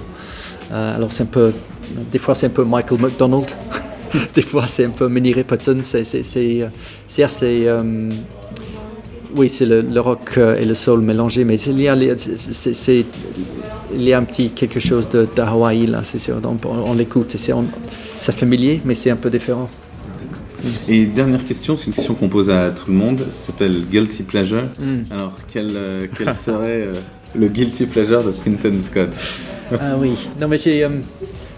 Alors, 0.70 1.11
c'est 1.11 1.22
un 1.22 1.26
peu. 1.26 1.53
Des 2.12 2.18
fois, 2.18 2.34
c'est 2.34 2.47
un 2.47 2.51
peu 2.51 2.64
Michael 2.64 3.01
McDonald. 3.01 3.47
des 4.34 4.43
fois, 4.43 4.66
c'est 4.68 4.84
un 4.84 4.91
peu 4.91 5.09
Minnie 5.09 5.32
Riperton. 5.32 5.78
C'est 5.82 6.01
assez. 7.22 7.66
euh, 7.66 8.11
oui, 9.36 9.49
c'est 9.51 9.66
le, 9.66 9.82
le 9.82 10.01
rock 10.01 10.39
euh, 10.39 10.57
et 10.59 10.64
le 10.64 10.74
soul 10.74 11.01
mélangés, 11.01 11.45
mais 11.45 11.57
il 11.61 11.80
y 11.80 11.89
a, 11.89 11.97
c'est- 12.16 13.05
il 13.95 14.03
y 14.03 14.12
a 14.12 14.18
un 14.18 14.22
petit 14.22 14.51
quelque 14.51 14.80
chose 14.80 15.09
de, 15.09 15.26
de 15.36 15.43
Hawaï 15.43 15.86
là. 15.86 16.03
On 16.45 16.68
on 16.91 16.95
l'écoute, 16.95 17.34
c'est 18.18 18.32
familier, 18.32 18.80
mais 18.84 18.95
c'est 18.95 19.11
un 19.11 19.16
peu 19.16 19.28
différent. 19.30 19.68
Et 20.89 21.05
dernière 21.07 21.45
question, 21.45 21.76
c'est 21.76 21.86
une 21.86 21.93
question 21.93 22.14
qu'on 22.14 22.28
pose 22.28 22.51
à 22.51 22.70
tout 22.70 22.91
le 22.91 22.97
monde, 22.97 23.20
ça 23.30 23.47
s'appelle 23.49 23.80
Guilty 23.91 24.22
Pleasure. 24.24 24.64
Mm. 24.80 25.12
Alors, 25.12 25.32
quel, 25.53 25.70
euh, 25.76 26.07
quel 26.16 26.34
serait 26.34 26.82
euh, 26.86 26.95
le 27.36 27.49
Guilty 27.49 27.86
Pleasure 27.86 28.24
de 28.24 28.32
Quinton 28.32 28.74
Scott? 28.82 29.11
Ah 29.72 29.95
oui, 29.99 30.14
non 30.41 30.49
mais 30.49 30.59
j'ai- 30.59 30.86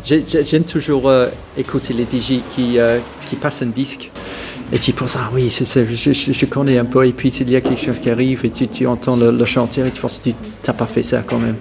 j'aime 0.05 0.65
toujours 0.65 1.09
euh, 1.09 1.29
écouter 1.57 1.95
les 1.95 2.05
DJ 2.05 2.41
qui, 2.49 2.79
euh, 2.79 2.99
qui 3.27 3.37
passent 3.37 3.63
un 3.63 3.67
disque 3.67 4.11
et 4.73 4.79
tu 4.79 4.93
penses, 4.93 5.17
ah 5.19 5.31
oui, 5.35 5.51
c'est 5.51 5.65
ça, 5.65 5.85
je, 5.85 6.13
je- 6.13 6.33
je 6.33 6.47
connais 6.47 6.79
un 6.79 6.85
peu 6.85 7.05
et 7.07 7.13
puis 7.13 7.29
il 7.31 7.51
y 7.51 7.57
a 7.57 7.61
quelque 7.61 7.81
chose 7.81 7.99
qui 7.99 8.09
arrive 8.11 8.45
et 8.45 8.51
tu, 8.51 8.69
tu 8.69 8.87
entends 8.87 9.17
le, 9.17 9.31
le 9.33 9.45
chanteur 9.45 9.87
et 9.87 9.91
tu 9.91 10.01
penses, 10.01 10.21
tu 10.23 10.33
n'as 10.67 10.75
pas 10.75 10.87
fait 10.87 11.03
ça 11.03 11.23
quand 11.27 11.39
même. 11.39 11.57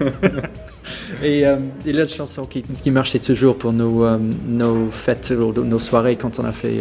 et 1.22 1.46
euh, 1.46 1.56
a 1.84 1.88
une 1.88 2.06
chanson 2.06 2.44
qui, 2.44 2.62
qui 2.62 2.90
marchait 2.90 3.18
toujours 3.18 3.56
pour 3.56 3.72
nos, 3.72 4.04
euh, 4.04 4.18
nos 4.46 4.90
fêtes, 4.90 5.30
nos 5.32 5.78
soirées 5.78 6.16
quand 6.16 6.38
on 6.38 6.44
a 6.44 6.52
fait 6.52 6.80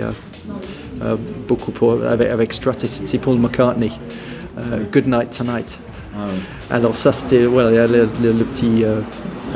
beaucoup 1.48 1.72
pour, 1.72 2.04
avec, 2.04 2.30
avec 2.30 2.54
Strut, 2.54 2.84
et 2.84 2.88
c'est 2.88 3.18
Paul 3.18 3.38
McCartney, 3.40 3.92
Good 4.94 5.08
Night 5.08 5.36
Tonight. 5.36 5.80
Alors 6.70 6.96
ça 6.96 7.12
c'était 7.12 7.46
voilà, 7.46 7.88
le 7.88 8.06
petit 8.06 8.84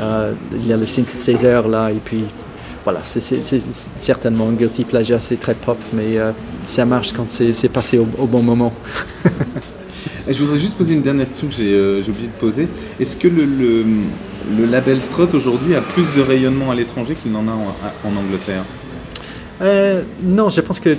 euh, 0.00 0.32
il 0.52 0.66
y 0.66 0.72
a 0.72 0.76
le 0.76 0.86
synthétiseur 0.86 1.68
là 1.68 1.90
et 1.90 2.00
puis 2.04 2.24
voilà 2.84 3.00
c'est 3.04 3.20
certainement 3.98 4.48
un 4.48 4.52
guilty 4.52 4.84
pleasure 4.84 5.20
c'est 5.20 5.38
très 5.40 5.54
pop 5.54 5.78
mais 5.92 6.18
euh, 6.18 6.32
ça 6.66 6.84
marche 6.84 7.12
quand 7.12 7.30
c'est 7.30 7.68
passé 7.68 7.98
au, 7.98 8.06
au 8.18 8.26
bon 8.26 8.42
moment. 8.42 8.72
Et 10.28 10.34
je 10.34 10.42
voudrais 10.42 10.58
juste 10.58 10.74
poser 10.74 10.94
une 10.94 11.02
dernière 11.02 11.28
question 11.28 11.46
que 11.46 11.54
j'ai 11.54 11.72
euh, 11.72 12.00
oublié 12.00 12.26
de 12.26 12.40
poser. 12.40 12.66
Est-ce 12.98 13.16
que 13.16 13.28
le, 13.28 13.44
le, 13.44 13.84
le 14.58 14.64
label 14.66 15.00
Strut 15.00 15.32
aujourd'hui 15.34 15.76
a 15.76 15.80
plus 15.80 16.02
de 16.16 16.20
rayonnement 16.20 16.72
à 16.72 16.74
l'étranger 16.74 17.14
qu'il 17.14 17.30
n'en 17.30 17.46
a 17.46 17.52
en, 17.52 17.68
en 18.08 18.16
Angleterre? 18.16 18.64
Non 20.22 20.50
je 20.50 20.60
pense 20.60 20.80
que 20.80 20.96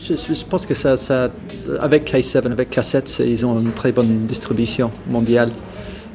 je, 0.00 0.14
je- 0.16 0.44
pense 0.44 0.66
que 0.66 0.74
ça, 0.74 0.96
ça 0.96 1.30
avec 1.80 2.10
K7 2.12 2.46
avec 2.50 2.70
Cassette 2.70 3.22
ils 3.24 3.44
ont 3.46 3.60
une 3.60 3.72
très 3.72 3.92
bonne 3.92 4.26
distribution 4.26 4.90
mondiale 5.08 5.50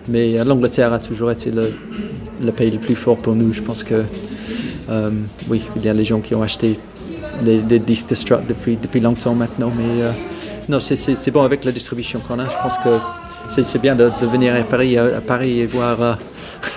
mais 0.08 0.40
euh, 0.40 0.44
l'Angleterre 0.44 0.94
a 0.94 1.00
toujours 1.00 1.32
été 1.32 1.52
le, 1.52 2.52
pays 2.52 2.72
le 2.72 2.80
plus 2.80 2.96
fort 2.96 3.18
pour 3.18 3.36
nous. 3.36 3.54
Je 3.54 3.62
pense 3.62 3.84
que 3.84 4.04
euh, 4.90 5.10
oui 5.50 5.64
il 5.76 5.86
y 5.86 5.90
a 5.90 5.94
les 5.94 6.04
gens 6.04 6.20
qui 6.20 6.34
ont 6.36 6.42
acheté 6.42 6.80
des, 7.44 7.80
disques 7.80 8.10
de 8.10 8.16
Strut 8.16 8.48
depuis, 8.48 8.78
depuis 8.78 9.00
longtemps 9.00 9.36
maintenant 9.36 9.72
mais 9.76 10.02
euh, 10.02 10.12
non 10.70 10.80
c'est- 10.80 11.32
bon 11.32 11.44
avec 11.44 11.66
la 11.66 11.72
distribution 11.72 12.20
qu'on 12.20 12.40
a. 12.40 12.46
Je 12.46 12.56
pense 12.62 12.78
que 12.80 13.62
c'est 13.62 13.82
bien 13.82 13.96
de, 13.96 14.12
venir 14.32 14.56
à 14.56 14.64
Paris, 14.64 14.98
à, 14.98 15.22
Paris 15.22 15.60
et 15.60 15.68
voir 15.68 16.18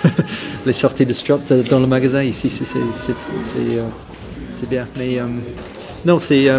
les 0.65 0.73
sorties 0.73 1.05
de 1.05 1.13
Strut 1.13 1.51
euh, 1.51 1.63
dans 1.63 1.79
le 1.79 1.87
magasin 1.87 2.23
ici. 2.23 2.49
C'est 2.49 2.65
bien. 4.69 4.87
Mais 4.97 5.19
non 6.05 6.19
c'est 6.19 6.49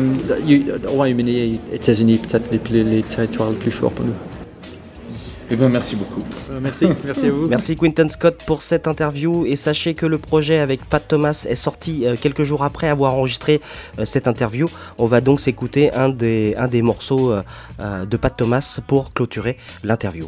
Royaume-Uni 0.86 1.38
et 1.38 1.60
États-Unis 1.74 2.18
peut-être 2.18 2.50
les, 2.70 2.84
les 2.84 3.02
territoires 3.02 3.50
les 3.50 3.58
plus 3.58 3.70
forts 3.70 3.92
pour 3.92 4.06
nous 4.06 4.14
Eh 5.52 5.56
bien 5.56 5.68
merci 5.68 5.96
beaucoup 5.96 6.22
Euh, 6.50 6.60
merci 6.62 6.86
merci 7.04 7.26
à 7.26 7.30
vous 7.30 7.46
Merci 7.46 7.76
Quinton 7.76 8.08
Scott 8.08 8.42
pour 8.46 8.62
cette 8.62 8.86
interview 8.88 9.44
et 9.44 9.54
sachez 9.54 9.92
que 9.92 10.06
le 10.06 10.16
projet 10.16 10.58
avec 10.58 10.82
Pat 10.86 11.06
Thomas 11.06 11.44
est 11.46 11.56
sorti 11.56 12.06
euh, 12.06 12.16
quelques 12.18 12.42
jours 12.42 12.64
après 12.64 12.88
avoir 12.88 13.14
enregistré 13.14 13.60
euh, 13.98 14.06
cette 14.06 14.26
interview. 14.26 14.66
On 14.96 15.04
va 15.04 15.20
donc 15.20 15.40
s'écouter 15.40 15.92
un 15.92 16.08
des, 16.08 16.54
un 16.56 16.68
des 16.68 16.80
morceaux 16.80 17.34
de 17.78 18.16
Pat 18.16 18.34
Thomas 18.34 18.80
pour 18.86 19.12
clôturer 19.12 19.58
l'interview. 19.84 20.26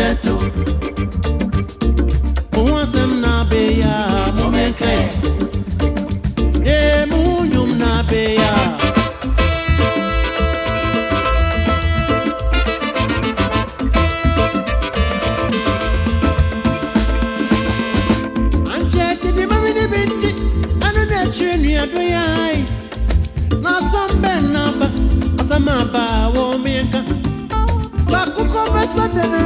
momentu 0.00 0.38
uwasemna 2.60 3.44
beya 3.44 4.32
momenkee 4.38 5.10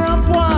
I'm 0.07 0.29
one. 0.29 0.54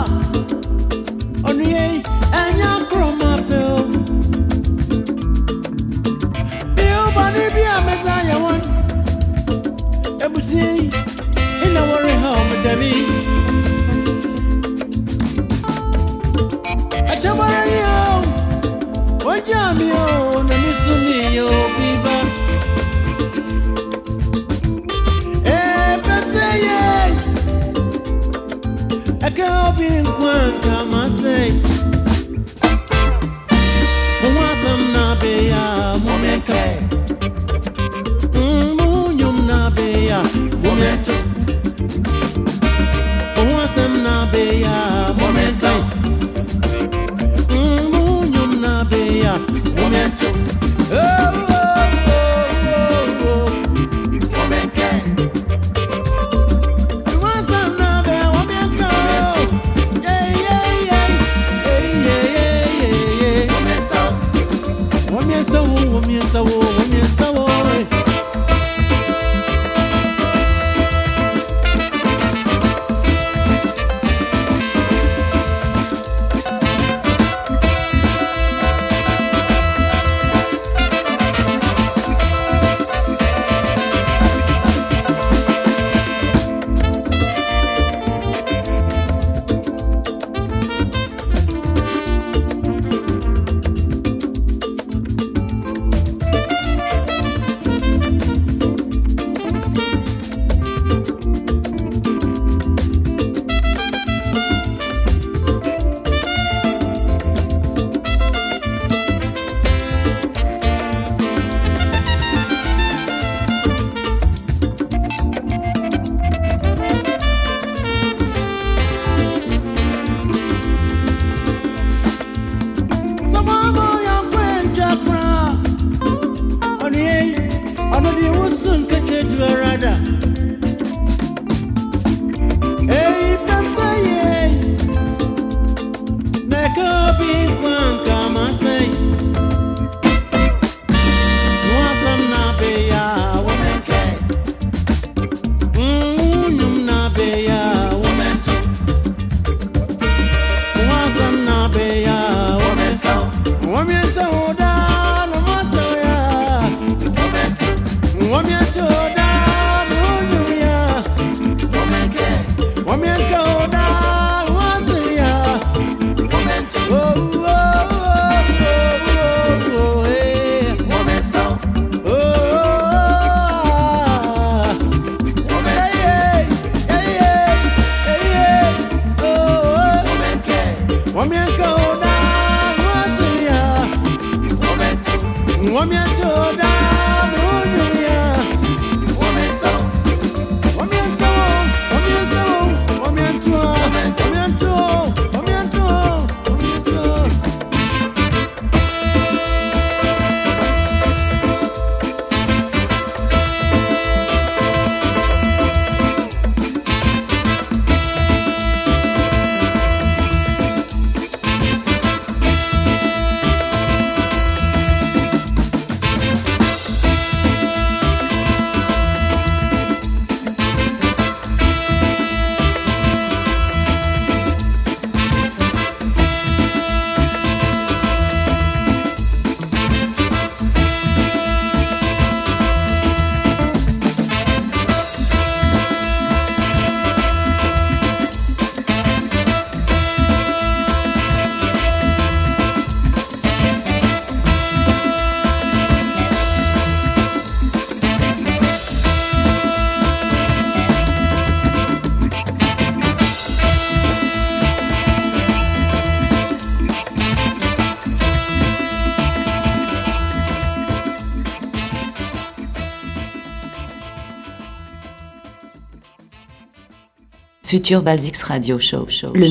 Future 267.77 268.01
Basics 268.01 268.43
Radio 268.45 268.79
Show. 268.79 269.07
show 269.07 269.35
le 269.35 269.49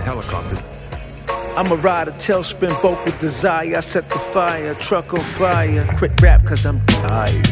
helicopter. 0.00 0.62
I'm 1.56 1.70
a 1.72 1.76
rider, 1.76 2.12
tailspin, 2.12 2.80
vocal 2.80 3.16
desire. 3.18 3.76
I 3.76 3.80
set 3.80 4.08
the 4.08 4.18
fire, 4.18 4.74
truck 4.74 5.12
on 5.12 5.20
fire. 5.20 5.84
Quit 5.96 6.20
rap 6.22 6.44
cause 6.44 6.64
I'm 6.64 6.84
tired. 6.86 7.48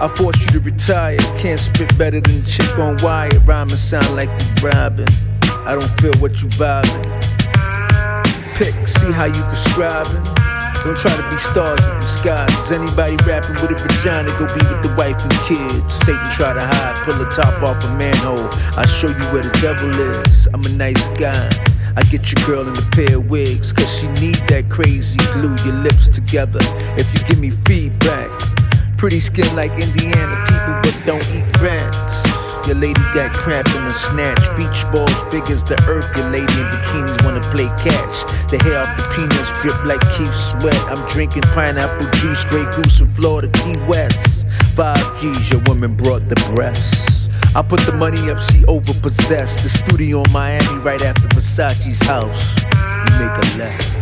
I 0.00 0.08
force 0.16 0.38
you 0.40 0.46
to 0.52 0.60
retire. 0.60 1.18
Can't 1.38 1.58
spit 1.58 1.96
better 1.98 2.20
than 2.20 2.40
the 2.40 2.46
chick 2.46 2.78
on 2.78 2.96
wire. 3.02 3.38
Rhyming 3.40 3.76
sound 3.76 4.14
like 4.14 4.28
you 4.28 4.68
robbing. 4.68 5.08
I 5.42 5.74
don't 5.74 6.00
feel 6.00 6.14
what 6.20 6.40
you 6.40 6.48
vibing. 6.50 7.04
Pick, 8.54 8.86
see 8.86 9.10
how 9.12 9.24
you 9.24 9.42
describing. 9.48 10.37
Don't 10.84 10.96
try 10.96 11.16
to 11.16 11.28
be 11.28 11.36
stars 11.38 11.80
with 11.84 11.98
disguises. 11.98 12.72
Anybody 12.72 13.16
rapping 13.24 13.60
with 13.60 13.72
a 13.72 13.74
vagina, 13.74 14.30
go 14.38 14.46
be 14.46 14.64
with 14.66 14.82
the 14.82 14.94
wife 14.96 15.20
and 15.20 15.32
kids. 15.44 15.92
Satan 15.92 16.30
try 16.30 16.54
to 16.54 16.60
hide, 16.60 16.96
pull 17.04 17.14
the 17.14 17.28
top 17.30 17.62
off 17.62 17.82
a 17.84 17.94
manhole. 17.96 18.48
I 18.78 18.86
show 18.86 19.08
you 19.08 19.24
where 19.32 19.42
the 19.42 19.58
devil 19.60 19.90
is. 20.24 20.48
I'm 20.54 20.64
a 20.64 20.70
nice 20.70 21.08
guy. 21.08 21.48
I 21.96 22.02
get 22.04 22.32
your 22.32 22.46
girl 22.46 22.68
in 22.68 22.76
a 22.76 22.90
pair 22.90 23.16
of 23.16 23.28
wigs, 23.28 23.72
cause 23.72 23.92
she 23.98 24.06
need 24.20 24.36
that 24.48 24.70
crazy 24.70 25.18
glue 25.32 25.56
your 25.64 25.74
lips 25.74 26.08
together. 26.08 26.60
If 26.96 27.12
you 27.12 27.20
give 27.26 27.38
me 27.38 27.50
feedback, 27.50 28.30
pretty 28.96 29.20
skin 29.20 29.54
like 29.56 29.72
Indiana 29.72 30.44
people, 30.46 30.78
but 30.82 31.06
don't 31.06 31.26
eat 31.34 31.60
rats. 31.60 32.47
Your 32.68 32.76
lady 32.76 33.00
got 33.14 33.32
cramp 33.32 33.66
in 33.74 33.86
the 33.86 33.94
snatch. 33.94 34.44
Beach 34.54 34.84
balls 34.92 35.24
big 35.30 35.50
as 35.50 35.64
the 35.64 35.82
earth. 35.88 36.14
Your 36.14 36.28
lady 36.28 36.52
in 36.52 36.66
bikinis 36.66 37.24
wanna 37.24 37.40
play 37.50 37.64
catch. 37.82 38.50
The 38.50 38.58
hair 38.58 38.82
off 38.82 38.94
the 38.94 39.04
peanuts 39.16 39.50
drip 39.62 39.82
like 39.86 40.02
Keith 40.12 40.34
Sweat. 40.34 40.76
I'm 40.92 41.02
drinking 41.08 41.44
pineapple 41.54 42.10
juice, 42.20 42.44
Grey 42.44 42.66
Goose 42.76 42.98
from 42.98 43.14
Florida, 43.14 43.48
Key 43.60 43.78
West. 43.88 44.46
Five 44.76 45.18
G's, 45.18 45.50
your 45.50 45.62
woman 45.62 45.94
brought 45.94 46.28
the 46.28 46.34
breasts. 46.54 47.30
I 47.56 47.62
put 47.62 47.80
the 47.86 47.92
money 47.92 48.30
up, 48.30 48.38
she 48.38 48.66
overpossessed. 48.66 49.62
The 49.62 49.70
studio 49.70 50.22
in 50.24 50.30
Miami 50.30 50.82
right 50.82 51.00
after 51.00 51.26
Versace's 51.28 52.02
house. 52.02 52.60
You 52.60 53.18
make 53.18 53.34
a 53.44 53.56
left. 53.56 53.97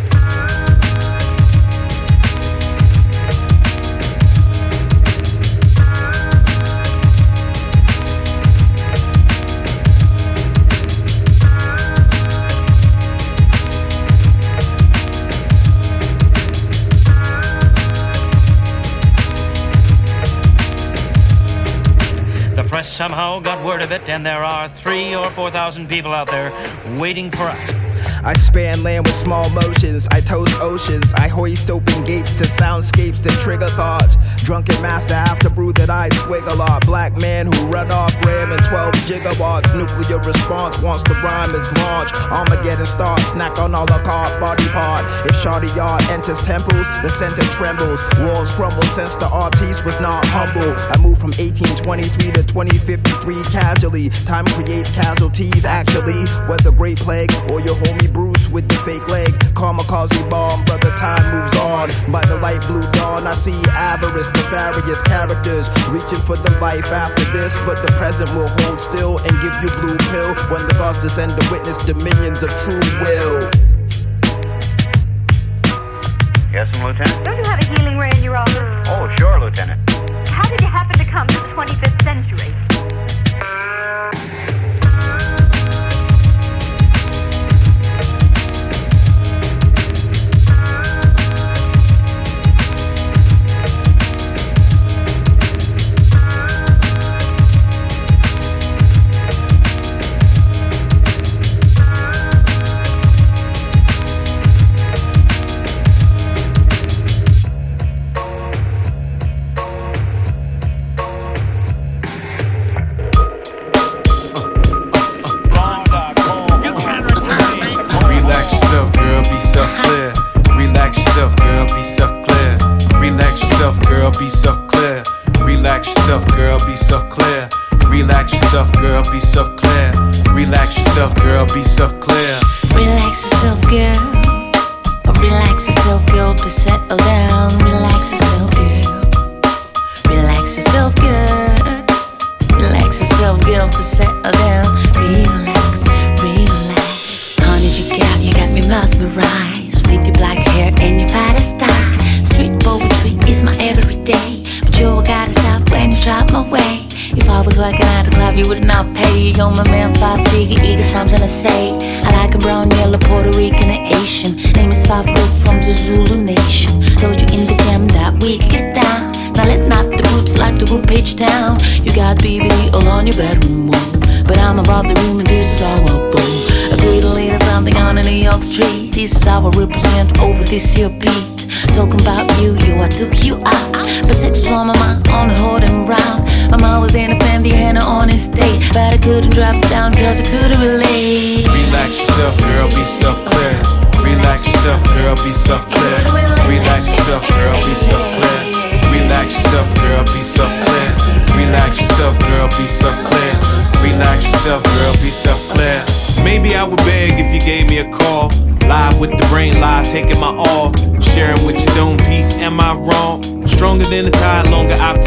Press 22.77 22.93
somehow 22.93 23.41
got 23.41 23.65
word 23.65 23.81
of 23.81 23.91
it, 23.91 24.07
and 24.07 24.27
there 24.27 24.45
are 24.45 24.69
three 24.69 25.15
or 25.17 25.31
four 25.31 25.51
thousand 25.51 25.89
people 25.89 26.13
out 26.13 26.29
there 26.31 26.53
waiting 26.99 27.31
for 27.31 27.45
us. 27.45 27.86
I 28.27 28.35
span 28.35 28.83
land 28.83 29.07
with 29.07 29.15
small 29.15 29.49
motions. 29.51 30.09
I 30.11 30.21
toast 30.21 30.57
oceans. 30.57 31.15
I 31.15 31.29
hoist 31.29 31.71
open 31.71 32.03
gates 32.03 32.33
to 32.43 32.45
soundscapes 32.51 33.23
that 33.23 33.39
trigger 33.39 33.71
thoughts. 33.79 34.17
Drunken 34.43 34.83
master 34.83 35.15
after 35.15 35.49
brew 35.49 35.73
that 35.75 35.91
I 35.91 36.09
swig 36.27 36.43
a 36.49 36.55
lot. 36.57 36.85
Black 36.85 37.17
man 37.17 37.47
who 37.47 37.67
run 37.67 37.93
off 37.93 38.13
RAM 38.27 38.51
and 38.51 38.65
12 38.65 38.95
gigawatts. 39.07 39.71
Nuclear 39.79 40.19
response 40.19 40.77
once 40.83 41.05
the 41.05 41.15
rhyme 41.23 41.55
is 41.55 41.71
launched. 41.79 42.17
Armageddon 42.35 42.87
starts. 42.87 43.29
Snack 43.29 43.61
on 43.61 43.77
all 43.77 43.87
the 43.87 44.03
car 44.03 44.41
body 44.41 44.67
part. 44.75 45.07
If 45.25 45.37
Shardy 45.37 45.71
Yard 45.77 46.03
enters 46.11 46.41
temples, 46.41 46.89
the 47.07 47.11
center 47.11 47.47
trembles. 47.55 48.03
Walls 48.27 48.51
crumble 48.59 48.91
since 48.99 49.15
the 49.15 49.29
artiste 49.31 49.85
was 49.87 50.01
not 50.01 50.25
humble. 50.27 50.75
I 50.91 50.99
moved 50.99 51.21
from 51.21 51.31
1823 51.39 52.33
to 52.33 52.43
2053 52.43 53.43
casually. 53.55 54.09
Time 54.27 54.47
creates 54.47 54.91
casualties 54.91 55.65
actually. 55.65 56.27
Whether 56.51 56.73
Great 56.73 56.99
Plague 56.99 57.31
or 57.55 57.61
your 57.61 57.77
homie 57.77 58.16
Bruce 58.17 58.49
with 58.49 58.67
the 58.67 58.77
fake 58.77 59.07
leg. 59.09 59.29
Kamikaze 59.53 60.25
bomb, 60.31 60.65
brother, 60.65 60.89
time 60.97 61.21
moves 61.37 61.55
on. 61.59 61.93
By 62.11 62.25
the 62.25 62.41
light 62.41 62.65
blue 62.67 62.81
dawn, 62.93 63.27
I 63.27 63.35
see 63.35 63.53
avarice, 63.69 64.33
nefarious 64.33 65.03
characters 65.03 65.69
reaching 65.93 66.25
for 66.25 66.41
the 66.41 66.49
life 66.59 66.87
after 66.87 67.25
this. 67.37 67.55
But 67.69 67.85
the 67.85 67.93
present 68.01 68.33
will 68.35 68.49
hold 68.65 68.81
still 68.81 69.19
and 69.19 69.37
give 69.45 69.53
you 69.61 69.69
blue 69.85 69.99
pill 70.09 70.33
when 70.49 70.67
the 70.67 70.73
gods 70.81 71.03
descend 71.05 71.37
to 71.37 71.45
witness 71.53 71.77
dominions 71.85 72.43
of 72.43 72.49
true 72.65 72.81
will. 73.05 73.53
Yes, 76.57 76.73
Lieutenant? 76.81 77.23
Don't 77.23 77.37
you 77.37 77.45
have 77.45 77.61
a 77.61 77.67
healing 77.69 77.99
ray 77.99 78.13
in 78.17 78.23
your 78.23 78.39
office? 78.39 78.89
Oh, 78.97 79.13
sure, 79.19 79.39
Lieutenant. 79.39 79.79
How 80.27 80.49
did 80.49 80.63
you 80.63 80.69
happen 80.69 80.97
to 80.97 81.05
come 81.05 81.27
to 81.27 81.35
the 81.35 81.49
25th 81.53 82.03
century? 82.03 82.57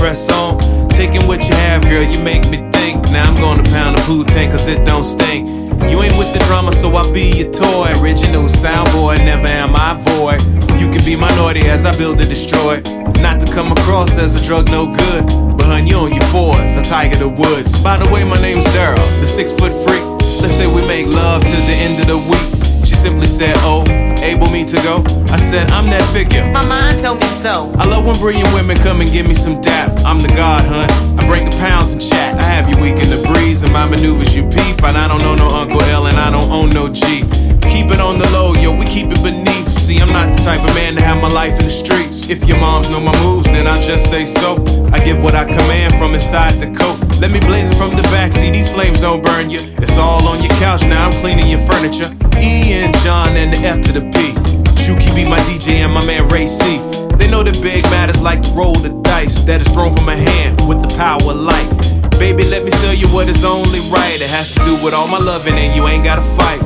Press 0.10 0.32
on. 0.32 0.58
Taking 0.90 1.28
what 1.28 1.48
you 1.48 1.56
have, 1.70 1.84
girl, 1.84 2.02
you 2.02 2.18
make 2.24 2.42
me 2.50 2.58
think. 2.72 2.98
Now 3.12 3.30
I'm 3.30 3.36
gonna 3.36 3.62
pound 3.64 3.96
a 3.96 4.02
poo 4.02 4.24
tank, 4.24 4.52
cause 4.52 4.68
it 4.68 4.84
don't 4.84 5.04
stink. 5.04 5.48
You 5.92 6.02
ain't 6.02 6.18
with 6.18 6.34
the 6.34 6.44
drama, 6.48 6.72
so 6.72 6.96
I'll 6.96 7.14
be 7.14 7.30
your 7.40 7.52
toy. 7.52 7.94
Original 8.02 8.50
sound 8.50 8.92
boy, 8.92 9.18
never 9.18 9.48
am 9.48 9.76
I 9.76 9.94
void. 10.10 10.42
You 10.82 10.90
can 10.90 11.06
be 11.06 11.16
my 11.16 11.30
naughty 11.38 11.62
as 11.70 11.86
I 11.86 11.92
build 11.96 12.20
and 12.22 12.30
destroy. 12.30 12.82
Not 13.22 13.40
to 13.42 13.48
come 13.54 13.72
across 13.72 14.18
as 14.18 14.34
a 14.34 14.44
drug 14.44 14.72
no 14.72 14.88
good. 14.88 15.26
But 15.58 15.68
hun, 15.68 15.86
you 15.86 15.98
on 15.98 16.12
your 16.12 16.26
fours, 16.34 16.76
a 16.76 16.82
tiger 16.82 17.18
the 17.18 17.30
woods. 17.30 17.80
By 17.84 17.98
the 17.98 18.10
way, 18.12 18.24
my 18.24 18.42
name's 18.42 18.66
Daryl, 18.76 19.06
the 19.22 19.28
six 19.28 19.52
foot 19.52 19.74
freak. 19.86 20.04
Let's 20.42 20.56
say 20.58 20.66
we 20.66 20.82
make 20.88 21.06
love 21.06 21.44
to 21.44 21.58
the 21.70 21.78
end 21.86 22.02
of 22.02 22.08
the 22.08 22.18
week. 22.18 22.50
She 22.84 22.96
simply 22.96 23.28
said, 23.28 23.54
Oh, 23.60 23.84
able 24.22 24.50
me 24.50 24.66
to 24.66 24.78
go? 24.84 25.04
I 25.32 25.38
said, 25.38 25.72
I'm 25.72 25.86
that 25.92 26.04
figure. 26.14 26.50
My 26.52 26.66
mind 26.66 27.00
tell 27.00 27.16
me 27.16 27.28
so. 27.42 27.72
I 27.78 27.86
love 27.86 28.06
when 28.06 28.18
brilliant 28.18 28.52
women 28.54 28.78
come 28.78 29.02
and 29.02 29.12
give 29.12 29.28
me 29.28 29.34
some 29.34 29.62
dap. 29.62 29.92
I'm 30.06 30.20
the 30.20 30.30
god, 30.30 30.64
hun. 30.66 30.90
I 31.20 31.28
bring 31.28 31.46
the 31.50 31.56
pounds 31.58 31.92
and 31.94 32.02
chats. 32.02 32.42
I 32.42 32.46
have 32.46 32.70
you 32.70 32.82
weak 32.82 32.98
in 33.04 33.10
the 33.10 33.22
breeze, 33.34 33.62
and 33.64 33.72
my 33.72 33.86
maneuvers 33.86 34.36
you 34.36 34.44
peep. 34.44 34.84
And 34.84 34.98
I 34.98 35.08
don't 35.08 35.22
know 35.22 35.36
no 35.36 35.48
Uncle 35.48 35.82
L, 35.84 36.08
and 36.08 36.18
I 36.18 36.30
don't 36.32 36.50
own 36.52 36.70
no 36.70 36.90
G. 36.90 37.24
Keep 37.70 37.92
it 37.92 38.00
on 38.00 38.18
the 38.18 38.30
low, 38.32 38.54
yo, 38.56 38.76
we 38.76 38.86
keep 38.86 39.08
it 39.12 39.22
beneath. 39.24 39.70
See, 39.70 40.00
I'm 40.00 40.12
not 40.12 40.36
the 40.36 40.42
type 40.42 40.68
of 40.68 40.74
man 40.76 40.96
to 40.96 41.02
have 41.02 41.22
my 41.22 41.30
life 41.30 41.60
in 41.60 41.66
the 41.66 41.72
streets. 41.72 42.30
If 42.30 42.44
your 42.46 42.60
moms 42.60 42.90
know 42.90 43.00
my 43.00 43.16
moves, 43.24 43.48
then 43.48 43.68
I 43.68 43.76
just 43.82 44.10
say 44.10 44.26
so. 44.26 44.64
I 44.92 45.04
give 45.04 45.22
what 45.24 45.36
I 45.36 45.46
command 45.46 45.94
from 45.96 46.14
inside 46.14 46.54
the 46.60 46.68
coat. 46.78 46.98
Let 47.22 47.32
me 47.32 47.40
blaze 47.40 47.70
it 47.70 47.76
from 47.76 47.96
the 47.96 48.04
back. 48.04 48.34
See, 48.34 48.50
these 48.52 48.72
flames 48.72 49.02
don't 49.02 49.24
burn 49.24 49.50
you. 49.50 49.60
It's 49.78 49.98
all 49.98 50.28
on 50.28 50.42
your 50.42 50.54
couch 50.58 50.82
now. 50.84 51.06
I'm 51.06 51.14
cleaning 51.22 51.48
your 51.48 51.62
furniture. 51.68 52.19
E 52.40 52.74
and 52.74 52.96
John 53.00 53.36
and 53.36 53.54
the 53.54 53.60
F 53.60 53.82
to 53.82 53.92
the 53.92 54.02
P. 54.02 54.34
Shuki 54.82 55.14
be 55.16 55.30
my 55.30 55.40
DJ 55.48 55.84
and 55.86 55.94
my 55.94 56.06
man 56.06 56.28
Ray 56.30 56.48
C. 56.48 56.80
They 57.18 57.30
know 57.30 57.44
that 57.44 57.60
big 57.62 57.84
matters 57.92 58.22
like 58.22 58.42
to 58.44 58.52
roll 58.52 58.76
the 58.76 58.90
dice 59.04 59.42
that 59.44 59.62
is 59.62 59.68
thrown 59.70 59.96
from 59.96 60.10
a 60.10 60.16
hand 60.16 60.60
with 60.68 60.82
the 60.82 60.96
power 60.96 61.22
of 61.22 61.38
light. 61.38 61.70
Baby, 62.18 62.44
let 62.46 62.64
me 62.64 62.72
tell 62.84 62.94
you 62.94 63.08
what 63.08 63.28
is 63.30 63.44
only 63.44 63.80
right. 63.92 64.20
It 64.20 64.30
has 64.30 64.54
to 64.56 64.60
do 64.64 64.74
with 64.84 64.94
all 64.94 65.08
my 65.08 65.20
loving 65.20 65.56
and 65.56 65.76
you 65.76 65.88
ain't 65.88 66.04
gotta 66.04 66.26
fight. 66.36 66.60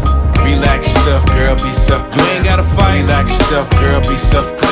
Relax 0.45 0.87
yourself, 0.87 1.25
girl, 1.27 1.55
be 1.55 1.71
self 1.71 2.03
You 2.15 2.23
ain't 2.33 2.45
gotta 2.45 2.63
fight. 2.75 3.01
Relax 3.01 3.31
yourself, 3.31 3.69
girl, 3.81 4.01
be 4.01 4.17
self 4.17 4.62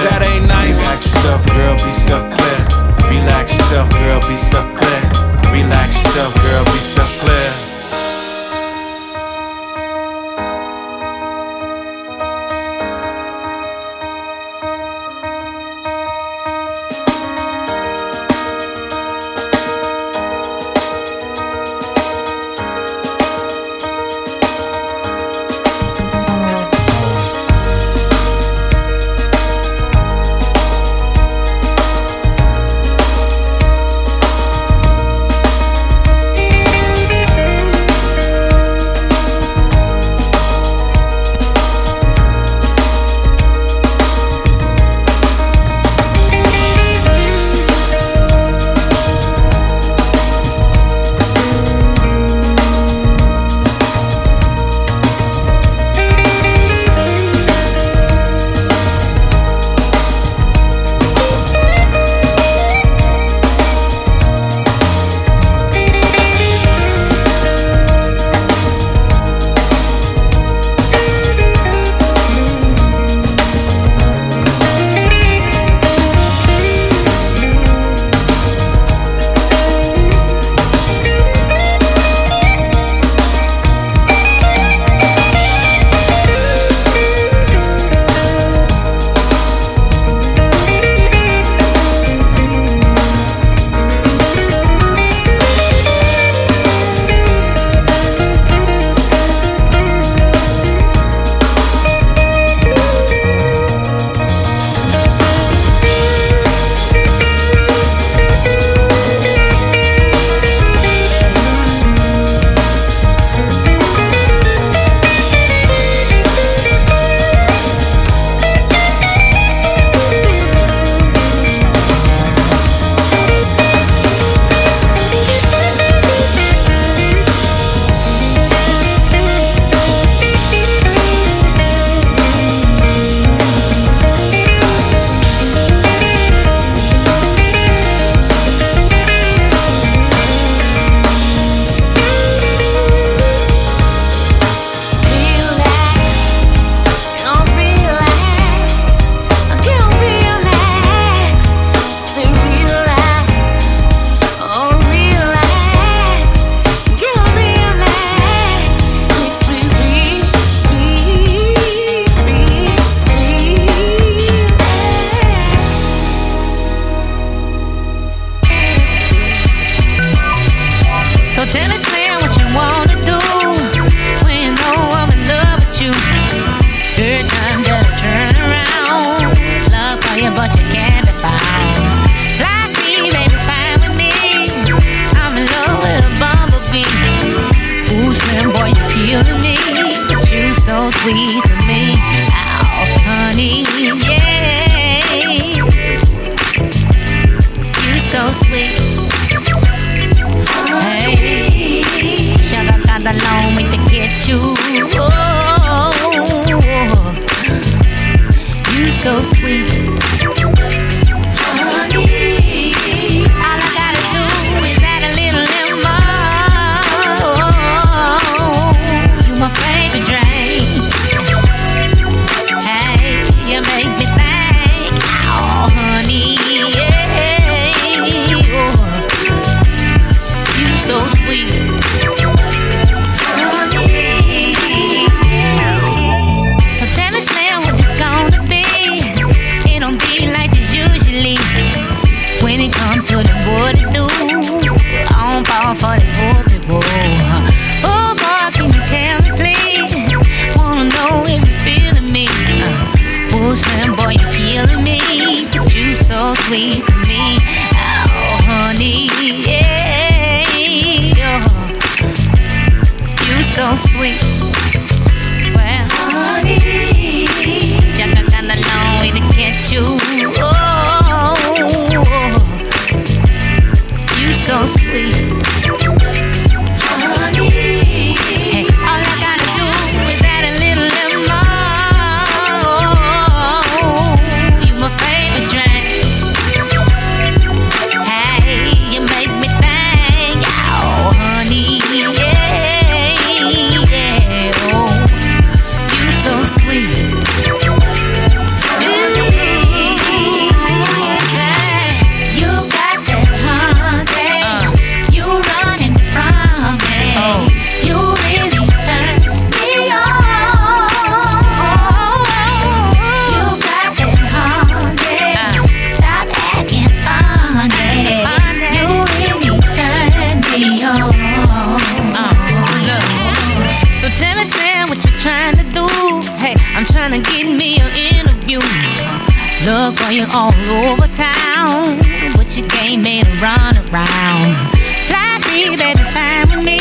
all 330.34 330.54
over 330.54 331.08
town. 331.08 332.00
But 332.36 332.56
you 332.56 332.64
can't 332.64 333.04
make 333.04 333.26
a 333.26 333.36
run 333.44 333.76
around. 333.90 334.72
Fly 335.08 335.40
free, 335.44 335.76
baby, 335.76 336.04
fine 336.12 336.48
with 336.50 336.64
me. 336.64 336.80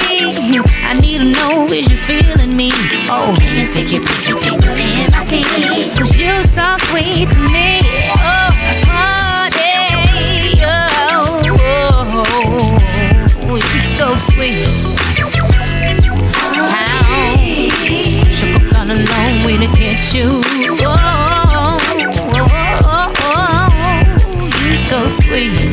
I 0.82 0.94
need 0.94 1.18
to 1.18 1.24
know, 1.24 1.66
is 1.66 1.90
you 1.90 1.96
feeling 1.96 2.56
me? 2.56 2.70
Oh, 3.08 3.34
can 3.38 3.58
you 3.58 3.64
stick 3.64 3.92
your 3.92 4.02
pinky 4.02 4.32
finger 4.38 4.70
in 4.70 5.10
my 5.10 5.24
teeth. 5.24 5.98
Cause 5.98 6.18
you're 6.18 6.42
so 6.44 6.76
sweet 6.88 7.28
to 7.30 7.40
me. 7.40 7.89
sweet. 25.30 25.69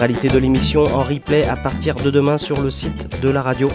L'intégralité 0.00 0.34
de 0.34 0.38
l'émission 0.38 0.84
en 0.84 1.02
replay 1.02 1.46
à 1.46 1.56
partir 1.56 1.94
de 1.96 2.10
demain 2.10 2.38
sur 2.38 2.62
le 2.62 2.70
site 2.70 3.20
de 3.20 3.28
la 3.28 3.42
radio. 3.42 3.68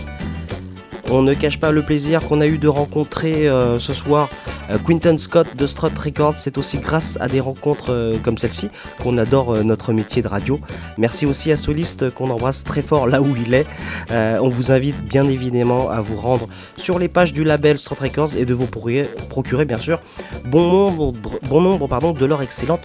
On 1.12 1.22
ne 1.22 1.36
cache 1.36 1.60
pas 1.60 1.72
le 1.72 1.84
plaisir 1.84 2.20
qu'on 2.22 2.42
a 2.42 2.48
eu 2.48 2.58
de 2.58 2.68
rencontrer 2.68 3.48
euh, 3.48 3.78
ce 3.78 3.94
soir 3.94 4.28
euh, 4.72 4.80
Quinton 4.80 5.20
Scott 5.20 5.56
de 5.56 5.68
Strut 5.68 5.96
Records. 5.96 6.40
C'est 6.40 6.58
aussi 6.58 6.80
grâce 6.80 7.20
à 7.22 7.28
des 7.28 7.40
rencontres 7.40 7.92
euh, 7.92 8.18
comme 8.18 8.40
celle-ci 8.40 8.70
qu'on 9.04 9.20
adore 9.20 9.64
notre 9.64 9.94
métier 9.94 10.24
de 10.24 10.28
radio. 10.28 10.60
Merci 10.98 11.28
aussi 11.28 11.52
à 11.52 11.58
Soliste 11.58 12.10
qu'on 12.10 12.32
embrasse 12.32 12.64
très 12.64 12.82
fort 12.82 13.06
là 13.06 13.22
où 13.22 13.36
il 13.38 13.54
est. 13.54 13.68
On 14.10 14.50
vous 14.50 14.72
invite 14.72 15.00
bien 15.06 15.30
évidemment 15.30 15.92
à 15.92 16.02
vous 16.02 16.16
rendre 16.16 16.48
sur 16.76 16.98
les 16.98 17.08
pages 17.08 17.34
du 17.34 17.44
label 17.44 17.78
Strut 17.78 18.00
Records 18.00 18.36
et 18.36 18.46
de 18.46 18.54
vous 18.56 18.66
procurer, 18.66 19.08
procurer 19.30 19.66
bien 19.66 19.78
sûr 19.78 20.02
bon 20.46 20.68
nombre, 20.68 21.14
bon 21.48 21.62
nombre 21.62 21.88
pardon, 21.88 22.14
de 22.14 22.26
leur 22.26 22.42
excellente 22.42 22.82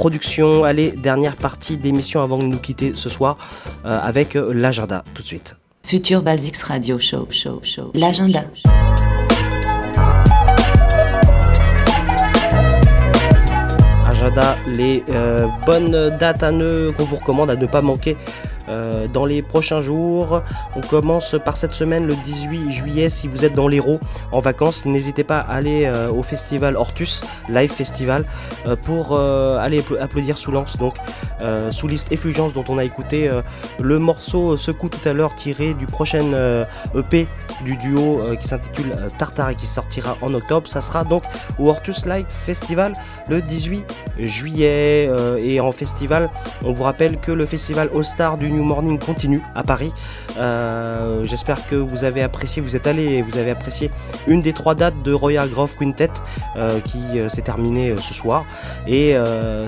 production. 0.00 0.64
Allez, 0.64 0.92
dernière 0.92 1.36
partie 1.36 1.76
d'émission 1.76 2.22
avant 2.22 2.38
de 2.38 2.44
nous 2.44 2.58
quitter 2.58 2.92
ce 2.94 3.10
soir 3.10 3.36
euh, 3.84 4.00
avec 4.00 4.34
euh, 4.34 4.50
l'agenda 4.54 5.04
tout 5.12 5.20
de 5.20 5.26
suite. 5.26 5.56
Future 5.82 6.22
Basics 6.22 6.56
Radio 6.62 6.98
Show, 6.98 7.28
show, 7.30 7.60
show. 7.62 7.92
L'agenda. 7.94 8.44
agenda, 14.08 14.56
les 14.66 15.02
euh, 15.10 15.46
bonnes 15.66 16.16
dates 16.18 16.42
à 16.42 16.50
ne 16.50 16.90
qu'on 16.92 17.04
vous 17.04 17.16
recommande 17.16 17.50
à 17.50 17.56
ne 17.56 17.66
pas 17.66 17.82
manquer 17.82 18.16
euh, 18.70 19.08
dans 19.08 19.26
les 19.26 19.42
prochains 19.42 19.80
jours. 19.80 20.42
On 20.76 20.80
commence 20.80 21.34
par 21.44 21.56
cette 21.56 21.74
semaine 21.74 22.06
le 22.06 22.14
18 22.14 22.72
juillet. 22.72 23.10
Si 23.10 23.28
vous 23.28 23.44
êtes 23.44 23.52
dans 23.54 23.68
l'Hérault 23.68 24.00
en 24.32 24.40
vacances, 24.40 24.86
n'hésitez 24.86 25.24
pas 25.24 25.38
à 25.40 25.54
aller 25.54 25.84
euh, 25.84 26.10
au 26.10 26.22
festival 26.22 26.76
Hortus 26.76 27.22
Live 27.48 27.72
Festival 27.72 28.24
euh, 28.66 28.76
pour 28.76 29.18
aller 29.18 29.80
appla- 29.80 30.00
applaudir 30.00 30.38
Soulance, 30.38 30.76
donc 30.78 30.94
sous 31.70 31.88
liste 31.88 32.12
Effulgence 32.12 32.52
dont 32.52 32.64
on 32.68 32.78
a 32.78 32.84
écouté 32.84 33.30
le 33.80 33.98
morceau 33.98 34.56
Secoue 34.56 34.88
tout 34.88 35.08
à 35.08 35.12
l'heure 35.12 35.34
tiré 35.34 35.74
du 35.74 35.86
prochain 35.86 36.20
EP 36.94 37.26
du 37.64 37.76
duo 37.76 38.20
qui 38.40 38.46
s'intitule 38.46 38.94
Tartare 39.18 39.50
et 39.50 39.54
qui 39.54 39.66
sortira 39.66 40.16
en 40.20 40.32
octobre. 40.34 40.68
Ça 40.68 40.80
sera 40.82 41.02
donc 41.04 41.24
au 41.58 41.68
Hortus 41.68 42.04
Live 42.06 42.26
Festival 42.28 42.92
le 43.28 43.40
18 43.40 43.84
juillet 44.18 45.10
et 45.38 45.60
en 45.60 45.72
festival 45.72 46.30
on 46.64 46.72
vous 46.72 46.84
rappelle 46.84 47.18
que 47.18 47.32
le 47.32 47.46
festival 47.46 47.88
All 47.94 48.04
Star 48.04 48.36
du 48.36 48.50
New 48.50 48.59
Morning 48.62 48.98
continue 48.98 49.42
à 49.54 49.62
Paris. 49.62 49.92
Euh, 50.38 51.24
j'espère 51.24 51.66
que 51.66 51.74
vous 51.74 52.04
avez 52.04 52.22
apprécié 52.22 52.62
vous 52.62 52.76
êtes 52.76 52.86
allé 52.86 53.04
et 53.04 53.22
vous 53.22 53.38
avez 53.38 53.50
apprécié 53.50 53.90
une 54.26 54.42
des 54.42 54.52
trois 54.52 54.74
dates 54.74 55.02
de 55.02 55.12
Royal 55.12 55.48
Grove 55.48 55.76
Quintet 55.78 56.10
euh, 56.56 56.80
qui 56.80 57.18
euh, 57.18 57.28
s'est 57.28 57.42
terminée 57.42 57.94
ce 57.98 58.14
soir. 58.14 58.44
Et 58.86 59.14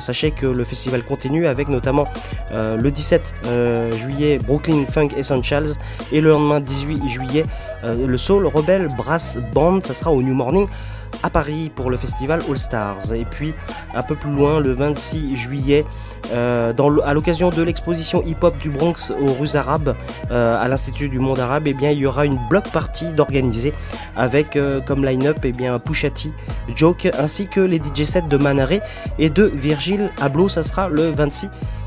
sachez 0.01 0.31
que 0.31 0.47
le 0.47 0.65
festival 0.65 1.05
continue 1.05 1.47
avec 1.47 1.69
notamment 1.69 2.07
le 2.53 2.91
17 2.91 3.35
euh, 3.47 3.93
juillet 3.93 4.39
Brooklyn 4.39 4.85
Funk 4.87 5.11
Essentials 5.17 5.75
et 6.13 6.21
le 6.21 6.31
lendemain 6.31 6.61
18 6.61 7.09
juillet 7.09 7.45
euh, 7.85 8.07
le 8.07 8.19
Soul 8.19 8.47
Rebel 8.47 8.89
Brass 8.97 9.39
Band 9.53 9.81
ça 9.85 9.95
sera 9.95 10.13
au 10.13 10.23
New 10.23 10.35
Morning 10.35 10.67
à 11.23 11.31
Paris 11.31 11.71
pour 11.75 11.91
le 11.91 11.97
festival 11.97 12.41
All 12.49 12.59
Stars. 12.59 13.13
Et 13.13 13.25
puis 13.25 13.53
un 13.95 14.03
peu 14.03 14.15
plus 14.15 14.31
loin, 14.31 14.61
le 14.61 14.73
26 14.73 15.37
juillet, 15.37 15.85
euh, 16.33 16.73
à 17.05 17.15
l'occasion 17.15 17.51
de 17.51 17.63
l'exposition 17.63 18.23
hip-hop 18.25 18.57
du 18.59 18.71
Bronx 18.71 19.13
aux 19.21 19.33
rues 19.35 19.55
arabes 19.55 19.95
euh, 20.31 20.61
à 20.61 20.69
l'Institut 20.69 21.09
du 21.09 21.19
monde 21.19 21.39
arabe, 21.39 21.65
eh 21.67 21.75
bien, 21.75 21.91
il 21.91 21.99
y 21.99 22.07
aura 22.07 22.25
une 22.25 22.39
block 22.49 22.71
party 22.71 23.13
d'organiser 23.13 23.75
avec 24.17 24.59
comme 24.87 25.05
line-up 25.05 25.39
eh 25.45 25.53
bien, 25.53 25.79
Pusha 25.79 26.11
T, 26.11 26.33
Joke 26.75 27.09
ainsi 27.19 27.47
que 27.47 27.61
les 27.61 27.79
DJ 27.79 28.05
sets 28.05 28.23
de 28.23 28.37
Manaré 28.37 28.81
et 29.19 29.29
de 29.29 29.45
Virgil 29.45 30.11
Abloh. 30.21 30.49
Ça 30.49 30.63
sera 30.63 30.89
le 30.89 31.11
26 31.11 31.49
juillet. 31.49 31.82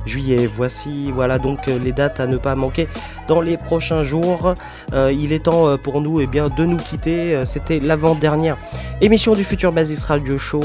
Voici 0.55 1.11
voilà 1.11 1.39
donc 1.39 1.67
euh, 1.67 1.79
les 1.79 1.91
dates 1.91 2.19
à 2.19 2.27
ne 2.27 2.37
pas 2.37 2.55
manquer 2.55 2.87
dans 3.27 3.41
les 3.41 3.57
prochains 3.57 4.03
jours. 4.03 4.53
Euh, 4.93 5.11
il 5.11 5.33
est 5.33 5.45
temps 5.45 5.67
euh, 5.67 5.77
pour 5.77 5.99
nous 5.99 6.21
eh 6.21 6.27
bien, 6.27 6.47
de 6.47 6.63
nous 6.63 6.77
quitter. 6.77 7.41
C'était 7.45 7.79
l'avant-dernière 7.79 8.55
émission 9.01 9.33
du 9.33 9.43
Futur 9.43 9.71
Basis 9.71 10.05
Radio 10.05 10.37
Show 10.37 10.61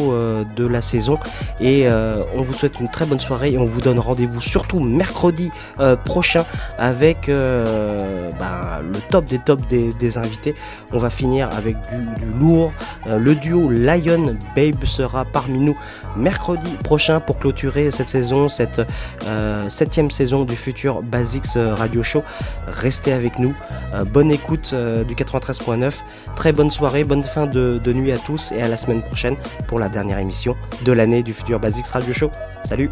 de 0.57 0.67
la 0.67 0.83
saison. 0.83 1.19
Et 1.61 1.89
on 1.89 2.43
vous 2.43 2.53
souhaite 2.53 2.79
une 2.79 2.89
très 2.89 3.07
bonne 3.07 3.21
soirée 3.21 3.53
et 3.53 3.59
on 3.59 3.65
vous 3.65 3.81
donne 3.81 3.99
rendez-vous 3.99 4.41
surtout 4.41 4.81
mercredi 4.81 5.51
prochain 6.05 6.45
avec 6.79 7.27
ben, 7.27 8.81
le 8.83 8.99
top 9.11 9.25
des 9.25 9.39
tops 9.39 9.67
des, 9.69 10.19
invités. 10.19 10.55
On 10.93 10.99
va 10.99 11.11
finir 11.11 11.49
avec 11.57 11.77
du, 11.91 12.25
du 12.25 12.39
lourd. 12.39 12.73
Le 13.07 13.35
duo 13.35 13.69
Lion 13.71 14.37
Babe 14.55 14.85
sera 14.85 15.25
parmi 15.25 15.59
nous 15.59 15.77
mercredi 16.17 16.77
prochain 16.85 17.21
pour 17.21 17.39
clôturer 17.39 17.91
cette 17.91 18.09
saison, 18.09 18.49
cette 18.49 18.81
septième 19.69 20.11
saison 20.11 20.45
du 20.45 20.57
futur 20.57 21.03
Basics 21.03 21.57
euh, 21.57 21.75
Radio 21.75 22.03
Show. 22.03 22.23
Restez 22.67 23.13
avec 23.13 23.39
nous. 23.39 23.55
Euh, 23.95 24.05
bonne 24.05 24.31
écoute 24.31 24.71
euh, 24.73 25.05
du 25.05 25.15
93.9. 25.15 25.95
Très 26.37 26.53
bonne 26.53 26.71
soirée, 26.71 27.05
bonne 27.05 27.23
fin 27.23 27.47
de, 27.47 27.81
de 27.83 27.93
nuit 27.93 28.13
à 28.13 28.19
tous 28.19 28.53
et 28.53 28.63
à 28.63 28.69
la 28.69 28.77
semaine 28.77 29.03
prochaine 29.03 29.37
pour 29.67 29.79
la 29.79 29.89
dernière 29.89 30.19
émission 30.19 30.57
de 30.85 30.93
l'année 30.93 31.23
du 31.23 31.33
futur 31.33 31.61
Basics 31.61 31.87
Radio 31.87 32.13
Show. 32.13 32.31
Salut 32.65 32.91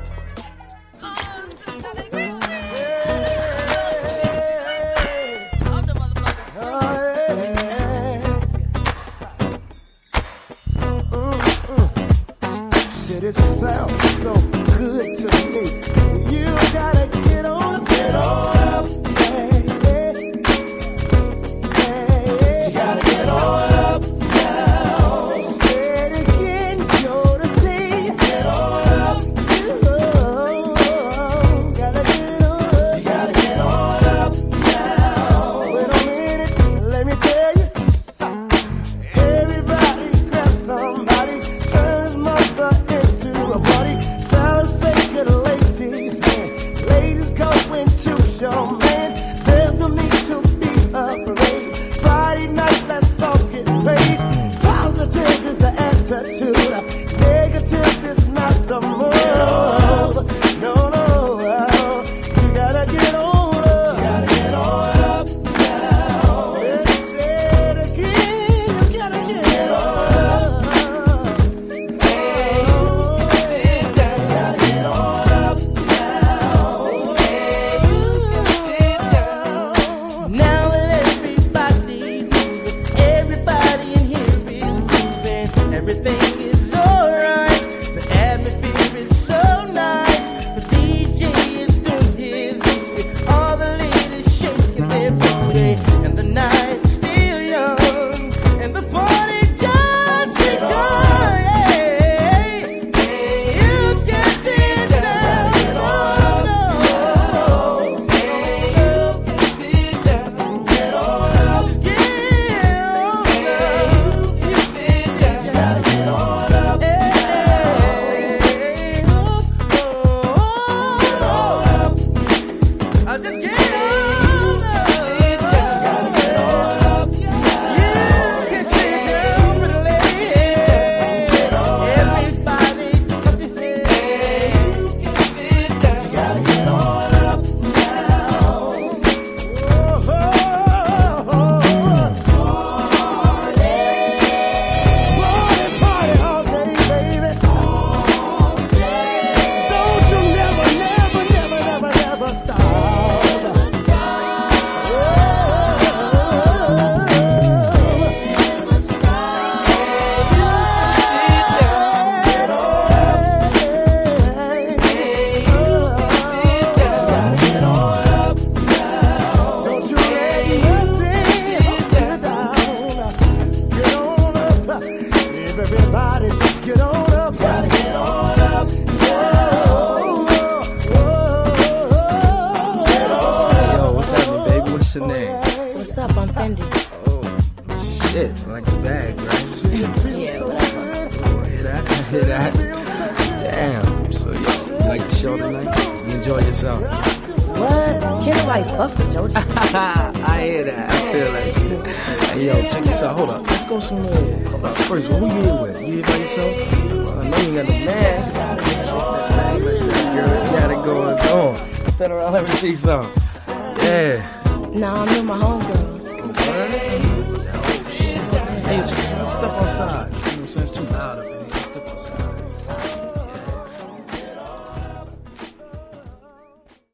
tattoo. 56.09 56.68